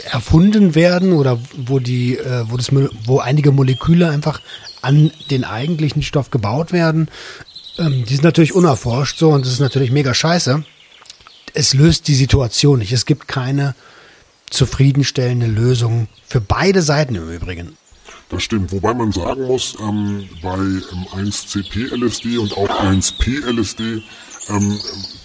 erfunden 0.04 0.74
werden 0.74 1.12
oder 1.12 1.38
wo 1.56 1.78
die, 1.78 2.16
äh, 2.16 2.44
wo 2.48 2.56
das, 2.56 2.70
wo 3.04 3.18
einige 3.18 3.52
Moleküle 3.52 4.08
einfach 4.08 4.40
an 4.82 5.10
den 5.30 5.44
eigentlichen 5.44 6.02
Stoff 6.02 6.30
gebaut 6.30 6.72
werden, 6.72 7.08
ähm, 7.80 8.04
die 8.04 8.14
sind 8.14 8.24
natürlich 8.24 8.54
unerforscht 8.54 9.18
so 9.18 9.30
und 9.30 9.44
das 9.44 9.52
ist 9.52 9.60
natürlich 9.60 9.90
mega 9.90 10.14
scheiße. 10.14 10.64
Es 11.54 11.74
löst 11.74 12.06
die 12.06 12.14
Situation 12.14 12.78
nicht. 12.78 12.92
Es 12.92 13.06
gibt 13.06 13.26
keine 13.26 13.74
zufriedenstellende 14.50 15.46
Lösung 15.46 16.08
für 16.26 16.40
beide 16.40 16.82
Seiten 16.82 17.14
im 17.14 17.28
Übrigen. 17.30 17.76
Das 18.28 18.44
stimmt, 18.44 18.70
wobei 18.70 18.94
man 18.94 19.10
sagen 19.10 19.46
muss, 19.48 19.76
ähm, 19.80 20.28
bei 20.40 20.54
ähm, 20.54 21.06
1CP-LSD 21.12 22.38
und 22.38 22.56
auch 22.56 22.68
1P-LSD 22.68 24.02
ähm, 24.50 24.78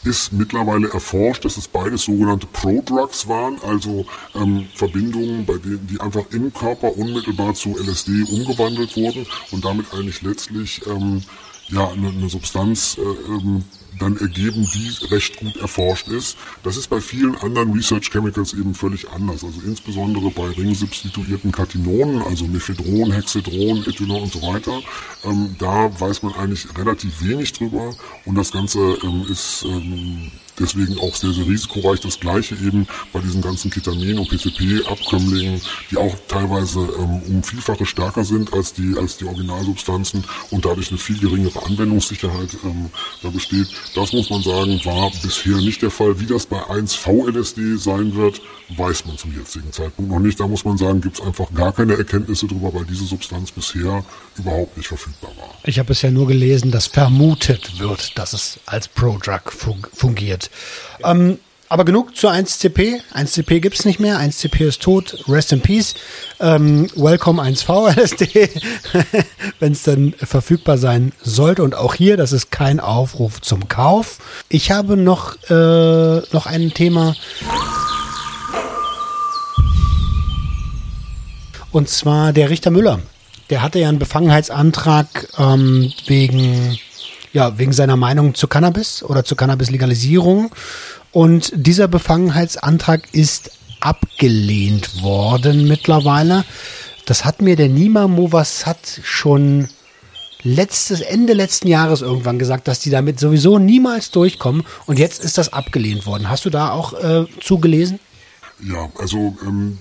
ist 0.04 0.34
mittlerweile 0.34 0.90
erforscht, 0.90 1.46
dass 1.46 1.58
es 1.58 1.68
beides 1.68 2.04
sogenannte 2.04 2.48
Prodrugs 2.48 3.28
waren, 3.28 3.60
also 3.62 4.08
ähm, 4.34 4.68
Verbindungen, 4.74 5.46
bei 5.46 5.58
denen 5.58 5.86
die 5.88 6.00
einfach 6.00 6.26
im 6.32 6.52
Körper 6.52 6.98
unmittelbar 6.98 7.54
zu 7.54 7.78
LSD 7.78 8.24
umgewandelt 8.24 8.96
wurden 8.96 9.28
und 9.52 9.64
damit 9.64 9.94
eigentlich 9.94 10.24
letztlich 10.24 10.82
ähm, 10.88 11.24
ja 11.70 11.90
eine, 11.90 12.10
eine 12.10 12.30
Substanz 12.30 12.98
äh, 12.98 13.02
ähm, 13.02 13.64
dann 14.00 14.18
ergeben, 14.18 14.68
die 14.74 15.06
recht 15.06 15.38
gut 15.38 15.56
erforscht 15.58 16.08
ist. 16.08 16.38
Das 16.64 16.78
ist 16.78 16.90
bei 16.90 17.00
vielen 17.00 17.36
anderen 17.38 17.72
Research 17.72 18.10
Chemicals 18.12 18.54
eben 18.54 18.74
völlig 18.74 19.10
anders. 19.10 19.44
Also 19.44 19.62
insbesondere 19.66 20.30
bei 20.32 20.48
ringsubstituierten 20.50 21.52
Katinonen, 21.52 22.22
also 22.22 22.46
Mephedron, 22.46 23.12
Hexedron, 23.12 23.86
Ethanol 23.88 24.24
und 24.24 24.34
so 24.34 24.42
weiter. 24.42 24.82
Ähm, 25.24 25.56
da 25.60 25.90
weiß 26.00 26.24
man 26.24 26.34
eigentlich 26.34 26.68
relativ 26.78 27.24
wenig 27.24 27.54
drüber 27.54 27.96
und 28.26 28.36
das 28.36 28.52
Ganze 28.52 28.98
ähm, 29.04 29.26
ist 29.30 29.64
ähm, 29.66 30.32
deswegen 30.60 31.00
auch 31.00 31.16
sehr, 31.16 31.32
sehr 31.32 31.46
risikoreich. 31.46 32.00
Das 32.00 32.20
gleiche 32.20 32.56
eben 32.56 32.88
bei 33.14 33.20
diesen 33.20 33.42
ganzen 33.42 33.72
Ketamin- 33.72 34.18
und 34.20 34.30
PCP-Abkömmlingen, 34.30 35.62
die 35.92 35.98
auch 35.98 36.16
teilweise 36.28 36.80
ähm, 36.98 37.22
um 37.28 37.44
Vielfache 37.44 37.86
stärker 37.86 38.24
sind 38.24 38.54
als 38.54 38.74
die, 38.74 38.96
als 38.98 39.18
die 39.18 39.26
Originalsubstanzen 39.26 40.24
und 40.52 40.66
dadurch 40.66 40.90
eine 40.90 40.98
viel 40.98 41.20
geringere 41.20 41.66
Anwendungssicherheit 41.66 42.50
ähm, 42.64 42.90
da 43.22 43.30
besteht. 43.30 43.68
Das 43.96 44.14
muss 44.14 44.30
man 44.30 44.42
sagen, 44.42 44.80
war 44.86 45.12
bisher 45.22 45.58
nicht 45.58 45.82
der 45.82 45.92
Fall. 45.92 46.20
Wie 46.20 46.26
das 46.26 46.46
bei 46.46 46.62
1V-LSD 46.62 47.78
sein 47.78 48.16
wird, 48.16 48.42
weiß 48.76 49.06
man 49.06 49.18
zum 49.18 49.36
jetzigen 49.38 49.72
Zeitpunkt 49.72 50.12
noch 50.12 50.20
nicht. 50.20 50.40
Da 50.40 50.48
muss 50.48 50.66
man 50.66 50.78
sagen, 50.78 51.02
gibt 51.02 51.20
es 51.20 51.26
einfach 51.26 51.54
gar 51.54 51.72
keine 51.72 51.96
Erkenntnisse 51.98 52.48
drüber, 52.48 52.74
weil 52.74 52.86
diese 52.86 53.06
Substanz 53.06 53.52
bisher 53.52 54.04
überhaupt 54.38 54.78
nicht 54.78 54.88
verfügbar 54.88 55.32
war. 55.38 55.50
Ich 55.64 55.80
habe 55.80 55.88
bisher 55.88 56.12
nur 56.12 56.28
gelesen, 56.28 56.72
dass 56.72 56.88
vermutet 56.88 57.80
wird, 57.80 58.18
dass 58.18 58.34
es 58.34 58.60
als 58.66 58.88
Pro-Drug 58.88 59.52
fungiert. 59.94 60.50
Ähm, 61.04 61.40
aber 61.68 61.84
genug 61.84 62.16
zu 62.16 62.30
1CP. 62.30 63.02
1CP 63.14 63.60
gibt 63.60 63.80
es 63.80 63.86
nicht 63.86 64.00
mehr. 64.00 64.20
1CP 64.20 64.68
ist 64.68 64.82
tot. 64.84 65.24
Rest 65.28 65.52
in 65.52 65.62
Peace. 65.62 65.96
Ähm, 66.40 66.88
welcome 66.96 67.42
1V 67.42 67.90
LSD, 68.00 68.50
wenn 69.60 69.72
es 69.72 69.84
dann 69.84 70.14
verfügbar 70.14 70.78
sein 70.78 71.12
sollte. 71.24 71.64
Und 71.64 71.74
auch 71.74 71.96
hier, 71.96 72.18
das 72.18 72.34
ist 72.34 72.52
kein 72.52 72.80
Aufruf 72.80 73.42
zum 73.42 73.68
Kauf. 73.68 74.20
Ich 74.48 74.70
habe 74.70 74.96
noch, 74.96 75.38
äh, 75.50 76.22
noch 76.32 76.46
ein 76.46 76.72
Thema. 76.74 77.16
Und 81.72 81.90
zwar 81.90 82.32
der 82.32 82.52
Richter 82.52 82.70
Müller. 82.70 83.00
Der 83.50 83.62
hatte 83.62 83.80
ja 83.80 83.90
einen 83.90 84.00
Befangenheitsantrag 84.00 85.28
ähm, 85.38 85.94
wegen, 86.08 86.78
ja, 87.34 87.58
wegen 87.58 87.74
seiner 87.74 87.96
Meinung 87.96 88.34
zu 88.34 88.48
Cannabis 88.48 89.04
oder 89.04 89.24
zur 89.24 89.38
Cannabis-Legalisierung. 89.38 90.52
Und 91.12 91.52
dieser 91.56 91.88
Befangenheitsantrag 91.88 93.14
ist 93.14 93.52
abgelehnt 93.80 95.04
worden 95.04 95.68
mittlerweile. 95.68 96.44
Das 97.06 97.24
hat 97.24 97.42
mir 97.42 97.56
der 97.56 97.70
Nima 97.70 98.08
Movassat 98.08 99.00
schon 99.04 99.68
letztes 100.42 101.02
Ende 101.02 101.34
letzten 101.34 101.68
Jahres 101.68 102.02
irgendwann 102.02 102.40
gesagt, 102.40 102.68
dass 102.68 102.80
die 102.80 102.90
damit 102.90 103.20
sowieso 103.20 103.60
niemals 103.60 104.12
durchkommen. 104.12 104.64
Und 104.86 105.00
jetzt 105.00 105.24
ist 105.24 105.38
das 105.38 105.54
abgelehnt 105.54 106.06
worden. 106.06 106.30
Hast 106.30 106.46
du 106.46 106.50
da 106.50 106.72
auch 106.72 106.94
äh, 106.94 107.26
zugelesen? 107.42 108.00
Ja, 108.64 108.90
also 108.98 109.36
ähm, 109.46 109.80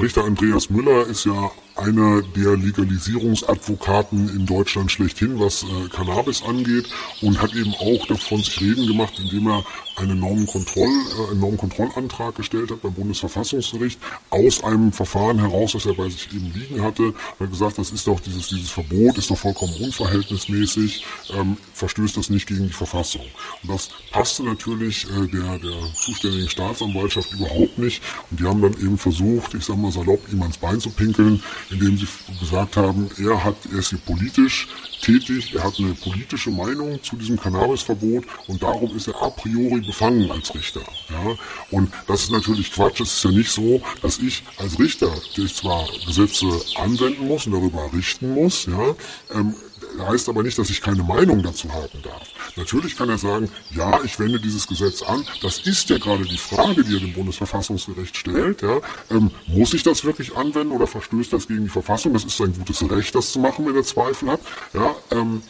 Richter 0.00 0.24
Andreas 0.24 0.70
Müller 0.70 1.06
ist 1.06 1.26
ja 1.26 1.50
einer 1.76 2.22
der 2.22 2.56
Legalisierungsadvokaten 2.56 4.28
in 4.28 4.46
Deutschland 4.46 4.90
schlechthin, 4.90 5.38
was 5.38 5.62
äh, 5.62 5.88
Cannabis 5.88 6.42
angeht 6.42 6.88
und 7.20 7.40
hat 7.40 7.54
eben 7.54 7.74
auch 7.74 8.06
davon 8.06 8.38
sich 8.38 8.60
reden 8.60 8.86
gemacht, 8.86 9.14
indem 9.18 9.48
er 9.48 9.64
einen 9.96 10.20
Normenkontroll, 10.20 10.88
äh, 10.88 11.30
einen 11.30 11.40
Normenkontrollantrag 11.40 12.34
gestellt 12.34 12.70
hat 12.70 12.82
beim 12.82 12.92
Bundesverfassungsgericht 12.92 13.98
aus 14.30 14.62
einem 14.62 14.92
Verfahren 14.92 15.38
heraus, 15.38 15.72
das 15.72 15.86
er 15.86 15.94
bei 15.94 16.08
sich 16.08 16.32
eben 16.32 16.52
liegen 16.52 16.82
hatte. 16.82 17.14
Hat 17.40 17.50
gesagt, 17.50 17.78
das 17.78 17.90
ist 17.90 18.06
doch 18.06 18.20
dieses, 18.20 18.48
dieses 18.48 18.70
Verbot 18.70 19.16
ist 19.18 19.30
doch 19.30 19.38
vollkommen 19.38 19.74
unverhältnismäßig, 19.80 21.04
ähm, 21.34 21.56
verstößt 21.72 22.16
das 22.16 22.30
nicht 22.30 22.46
gegen 22.46 22.66
die 22.66 22.72
Verfassung. 22.72 23.24
Und 23.62 23.70
das 23.70 23.88
passte 24.10 24.42
natürlich 24.44 25.04
äh, 25.04 25.26
der, 25.28 25.58
der 25.58 25.92
zuständigen 25.94 26.48
Staatsanwaltschaft 26.48 27.32
überhaupt 27.32 27.78
nicht. 27.78 28.02
Und 28.30 28.40
die 28.40 28.44
haben 28.44 28.60
dann 28.60 28.74
eben 28.74 28.98
versucht, 28.98 29.54
ich 29.54 29.64
sag 29.64 29.76
mal 29.76 29.92
salopp, 29.92 30.20
ihm 30.32 30.42
ans 30.42 30.58
Bein 30.58 30.80
zu 30.80 30.90
pinkeln, 30.90 31.42
indem 31.70 31.96
sie 31.96 32.06
gesagt 32.40 32.76
haben, 32.76 33.08
er 33.18 33.42
hat, 33.42 33.56
er 33.72 33.78
ist 33.78 33.90
hier 33.90 33.98
politisch 33.98 34.68
tätig, 35.02 35.54
er 35.54 35.64
hat 35.64 35.78
eine 35.78 35.94
politische 35.94 36.50
Meinung 36.50 37.02
zu 37.02 37.16
diesem 37.16 37.38
Cannabisverbot 37.38 38.24
und 38.48 38.62
darum 38.62 38.94
ist 38.96 39.08
er 39.08 39.22
a 39.22 39.30
priori 39.30 39.85
befangen 39.86 40.30
als 40.30 40.54
Richter. 40.54 40.82
Ja? 41.08 41.36
Und 41.70 41.92
das 42.06 42.24
ist 42.24 42.32
natürlich 42.32 42.72
Quatsch. 42.72 43.00
Es 43.00 43.14
ist 43.14 43.24
ja 43.24 43.30
nicht 43.30 43.50
so, 43.50 43.80
dass 44.02 44.18
ich 44.18 44.42
als 44.58 44.78
Richter, 44.78 45.10
der 45.36 45.44
ich 45.44 45.54
zwar 45.54 45.86
Gesetze 46.06 46.46
anwenden 46.76 47.26
muss 47.26 47.46
und 47.46 47.52
darüber 47.52 47.90
richten 47.92 48.34
muss, 48.34 48.66
ja, 48.66 48.94
ähm, 49.34 49.54
heißt 49.98 50.28
aber 50.28 50.42
nicht, 50.42 50.58
dass 50.58 50.70
ich 50.70 50.80
keine 50.80 51.02
Meinung 51.02 51.42
dazu 51.42 51.72
haben 51.72 52.02
darf. 52.02 52.22
Natürlich 52.56 52.96
kann 52.96 53.08
er 53.08 53.18
sagen, 53.18 53.50
ja, 53.70 54.00
ich 54.04 54.18
wende 54.18 54.40
dieses 54.40 54.66
Gesetz 54.66 55.02
an. 55.02 55.26
Das 55.42 55.58
ist 55.60 55.88
ja 55.90 55.98
gerade 55.98 56.24
die 56.24 56.38
Frage, 56.38 56.84
die 56.84 56.94
er 56.94 57.00
dem 57.00 57.12
Bundesverfassungsgericht 57.12 58.16
stellt. 58.16 58.62
Ja. 58.62 58.80
Ähm, 59.10 59.30
muss 59.46 59.74
ich 59.74 59.82
das 59.82 60.04
wirklich 60.04 60.36
anwenden 60.36 60.72
oder 60.72 60.86
verstößt 60.86 61.32
das 61.32 61.48
gegen 61.48 61.64
die 61.64 61.70
Verfassung? 61.70 62.12
Das 62.12 62.24
ist 62.24 62.36
sein 62.36 62.54
gutes 62.54 62.88
Recht, 62.90 63.14
das 63.14 63.32
zu 63.32 63.38
machen, 63.38 63.66
wenn 63.66 63.76
er 63.76 63.84
Zweifel 63.84 64.30
hat. 64.30 64.40
Ja, 64.72 64.94
ähm, 65.10 65.42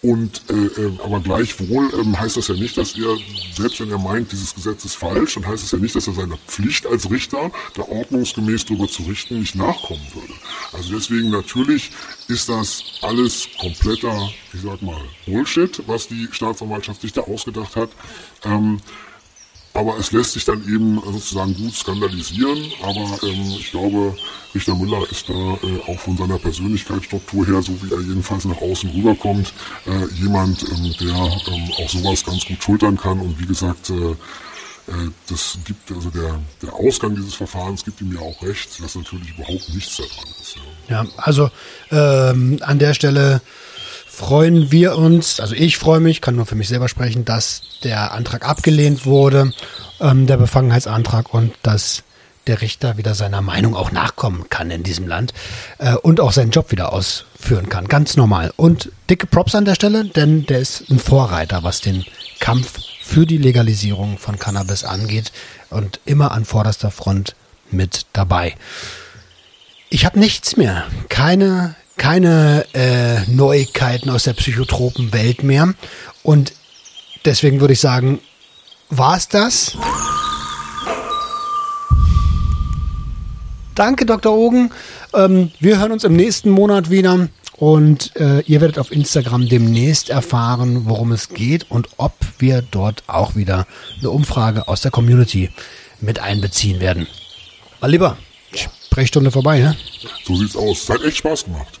und 0.00 0.42
äh, 0.48 0.52
äh, 0.54 0.98
aber 1.02 1.20
gleichwohl 1.20 1.90
ähm, 2.00 2.18
heißt 2.18 2.36
das 2.36 2.48
ja 2.48 2.54
nicht, 2.54 2.76
dass 2.78 2.96
er, 2.96 3.16
selbst 3.56 3.80
wenn 3.80 3.90
er 3.90 3.98
meint, 3.98 4.30
dieses 4.30 4.54
Gesetz 4.54 4.84
ist 4.84 4.94
falsch, 4.94 5.34
dann 5.34 5.46
heißt 5.46 5.64
es 5.64 5.72
ja 5.72 5.78
nicht, 5.78 5.96
dass 5.96 6.06
er 6.06 6.14
seiner 6.14 6.36
Pflicht 6.46 6.86
als 6.86 7.10
Richter, 7.10 7.50
da 7.74 7.82
ordnungsgemäß 7.82 8.66
darüber 8.66 8.86
zu 8.86 9.02
richten, 9.02 9.40
nicht 9.40 9.56
nachkommen 9.56 10.06
würde. 10.14 10.32
Also 10.72 10.94
deswegen 10.94 11.30
natürlich 11.30 11.90
ist 12.28 12.48
das 12.48 12.84
alles 13.02 13.48
kompletter, 13.60 14.30
ich 14.52 14.60
sag 14.60 14.82
mal, 14.82 15.00
Bullshit, 15.26 15.82
was 15.88 16.06
die 16.06 16.28
Staatsanwaltschaft 16.30 17.00
sich 17.00 17.12
da 17.12 17.22
ausgedacht 17.22 17.74
hat. 17.74 17.90
Ähm, 18.44 18.78
aber 19.78 19.96
es 19.98 20.10
lässt 20.10 20.32
sich 20.32 20.44
dann 20.44 20.62
eben 20.68 21.00
sozusagen 21.04 21.54
gut 21.54 21.74
skandalisieren. 21.74 22.72
Aber 22.82 23.18
ähm, 23.22 23.54
ich 23.58 23.70
glaube, 23.70 24.16
Richter 24.54 24.74
Müller 24.74 25.08
ist 25.10 25.28
da 25.28 25.32
äh, 25.34 25.80
auch 25.86 26.00
von 26.00 26.16
seiner 26.16 26.38
Persönlichkeitsstruktur 26.38 27.46
her, 27.46 27.62
so 27.62 27.72
wie 27.82 27.94
er 27.94 28.00
jedenfalls 28.00 28.44
nach 28.44 28.60
außen 28.60 28.90
rüberkommt, 28.90 29.52
äh, 29.86 30.14
jemand, 30.20 30.62
ähm, 30.64 30.94
der 31.00 31.14
ähm, 31.14 31.70
auch 31.78 31.88
sowas 31.88 32.24
ganz 32.24 32.44
gut 32.44 32.62
schultern 32.62 32.96
kann. 32.96 33.20
Und 33.20 33.38
wie 33.40 33.46
gesagt, 33.46 33.90
äh, 33.90 33.94
äh, 34.88 35.10
das 35.28 35.58
gibt, 35.64 35.92
also 35.92 36.10
der, 36.10 36.40
der 36.62 36.74
Ausgang 36.74 37.14
dieses 37.14 37.34
Verfahrens 37.34 37.84
gibt 37.84 38.00
ihm 38.00 38.12
ja 38.12 38.20
auch 38.20 38.42
recht, 38.42 38.82
dass 38.82 38.96
natürlich 38.96 39.30
überhaupt 39.36 39.68
nichts 39.74 39.96
daran 39.96 40.24
ist. 40.40 40.56
Ja, 40.88 41.04
ja 41.04 41.10
also 41.18 41.50
ähm, 41.90 42.58
an 42.62 42.78
der 42.78 42.94
Stelle 42.94 43.42
freuen 44.18 44.72
wir 44.72 44.96
uns, 44.96 45.38
also 45.38 45.54
ich 45.54 45.78
freue 45.78 46.00
mich, 46.00 46.20
kann 46.20 46.34
nur 46.34 46.44
für 46.44 46.56
mich 46.56 46.66
selber 46.66 46.88
sprechen, 46.88 47.24
dass 47.24 47.62
der 47.84 48.10
Antrag 48.10 48.46
abgelehnt 48.46 49.06
wurde, 49.06 49.52
ähm, 50.00 50.26
der 50.26 50.36
Befangenheitsantrag 50.36 51.32
und 51.32 51.54
dass 51.62 52.02
der 52.48 52.60
Richter 52.60 52.96
wieder 52.96 53.14
seiner 53.14 53.42
Meinung 53.42 53.76
auch 53.76 53.92
nachkommen 53.92 54.46
kann 54.50 54.72
in 54.72 54.82
diesem 54.82 55.06
Land 55.06 55.34
äh, 55.78 55.94
und 55.94 56.18
auch 56.18 56.32
seinen 56.32 56.50
Job 56.50 56.72
wieder 56.72 56.92
ausführen 56.92 57.68
kann. 57.68 57.86
Ganz 57.86 58.16
normal. 58.16 58.52
Und 58.56 58.90
dicke 59.08 59.28
Props 59.28 59.54
an 59.54 59.64
der 59.64 59.76
Stelle, 59.76 60.04
denn 60.04 60.46
der 60.46 60.58
ist 60.58 60.90
ein 60.90 60.98
Vorreiter, 60.98 61.62
was 61.62 61.80
den 61.80 62.04
Kampf 62.40 62.80
für 63.00 63.24
die 63.24 63.38
Legalisierung 63.38 64.18
von 64.18 64.38
Cannabis 64.40 64.82
angeht 64.82 65.30
und 65.70 66.00
immer 66.06 66.32
an 66.32 66.44
vorderster 66.44 66.90
Front 66.90 67.36
mit 67.70 68.06
dabei. 68.14 68.56
Ich 69.90 70.04
habe 70.04 70.18
nichts 70.18 70.56
mehr. 70.56 70.86
Keine 71.08 71.76
keine 71.98 72.64
äh, 72.72 73.30
Neuigkeiten 73.30 74.08
aus 74.08 74.24
der 74.24 74.32
Psychotropenwelt 74.32 75.42
mehr. 75.42 75.74
Und 76.22 76.52
deswegen 77.24 77.60
würde 77.60 77.74
ich 77.74 77.80
sagen, 77.80 78.20
war 78.88 79.16
es 79.16 79.28
das? 79.28 79.76
Danke, 83.74 84.06
Dr. 84.06 84.32
Ogen. 84.32 84.70
Ähm, 85.14 85.50
wir 85.60 85.78
hören 85.78 85.92
uns 85.92 86.04
im 86.04 86.14
nächsten 86.14 86.50
Monat 86.50 86.90
wieder. 86.90 87.28
Und 87.58 88.14
äh, 88.16 88.40
ihr 88.42 88.60
werdet 88.60 88.78
auf 88.78 88.92
Instagram 88.92 89.48
demnächst 89.48 90.10
erfahren, 90.10 90.82
worum 90.84 91.10
es 91.10 91.28
geht 91.28 91.68
und 91.70 91.88
ob 91.96 92.14
wir 92.38 92.62
dort 92.62 93.02
auch 93.08 93.34
wieder 93.34 93.66
eine 93.98 94.10
Umfrage 94.10 94.68
aus 94.68 94.80
der 94.80 94.92
Community 94.92 95.50
mit 96.00 96.20
einbeziehen 96.20 96.80
werden. 96.80 97.08
Mal 97.80 97.90
lieber, 97.90 98.16
Sprechstunde 98.86 99.32
vorbei, 99.32 99.58
ne? 99.58 99.76
So 100.24 100.36
sieht's 100.36 100.56
aus. 100.56 100.84
Es 100.84 100.88
hat 100.88 101.02
echt 101.02 101.18
Spaß 101.18 101.44
gemacht. 101.44 101.80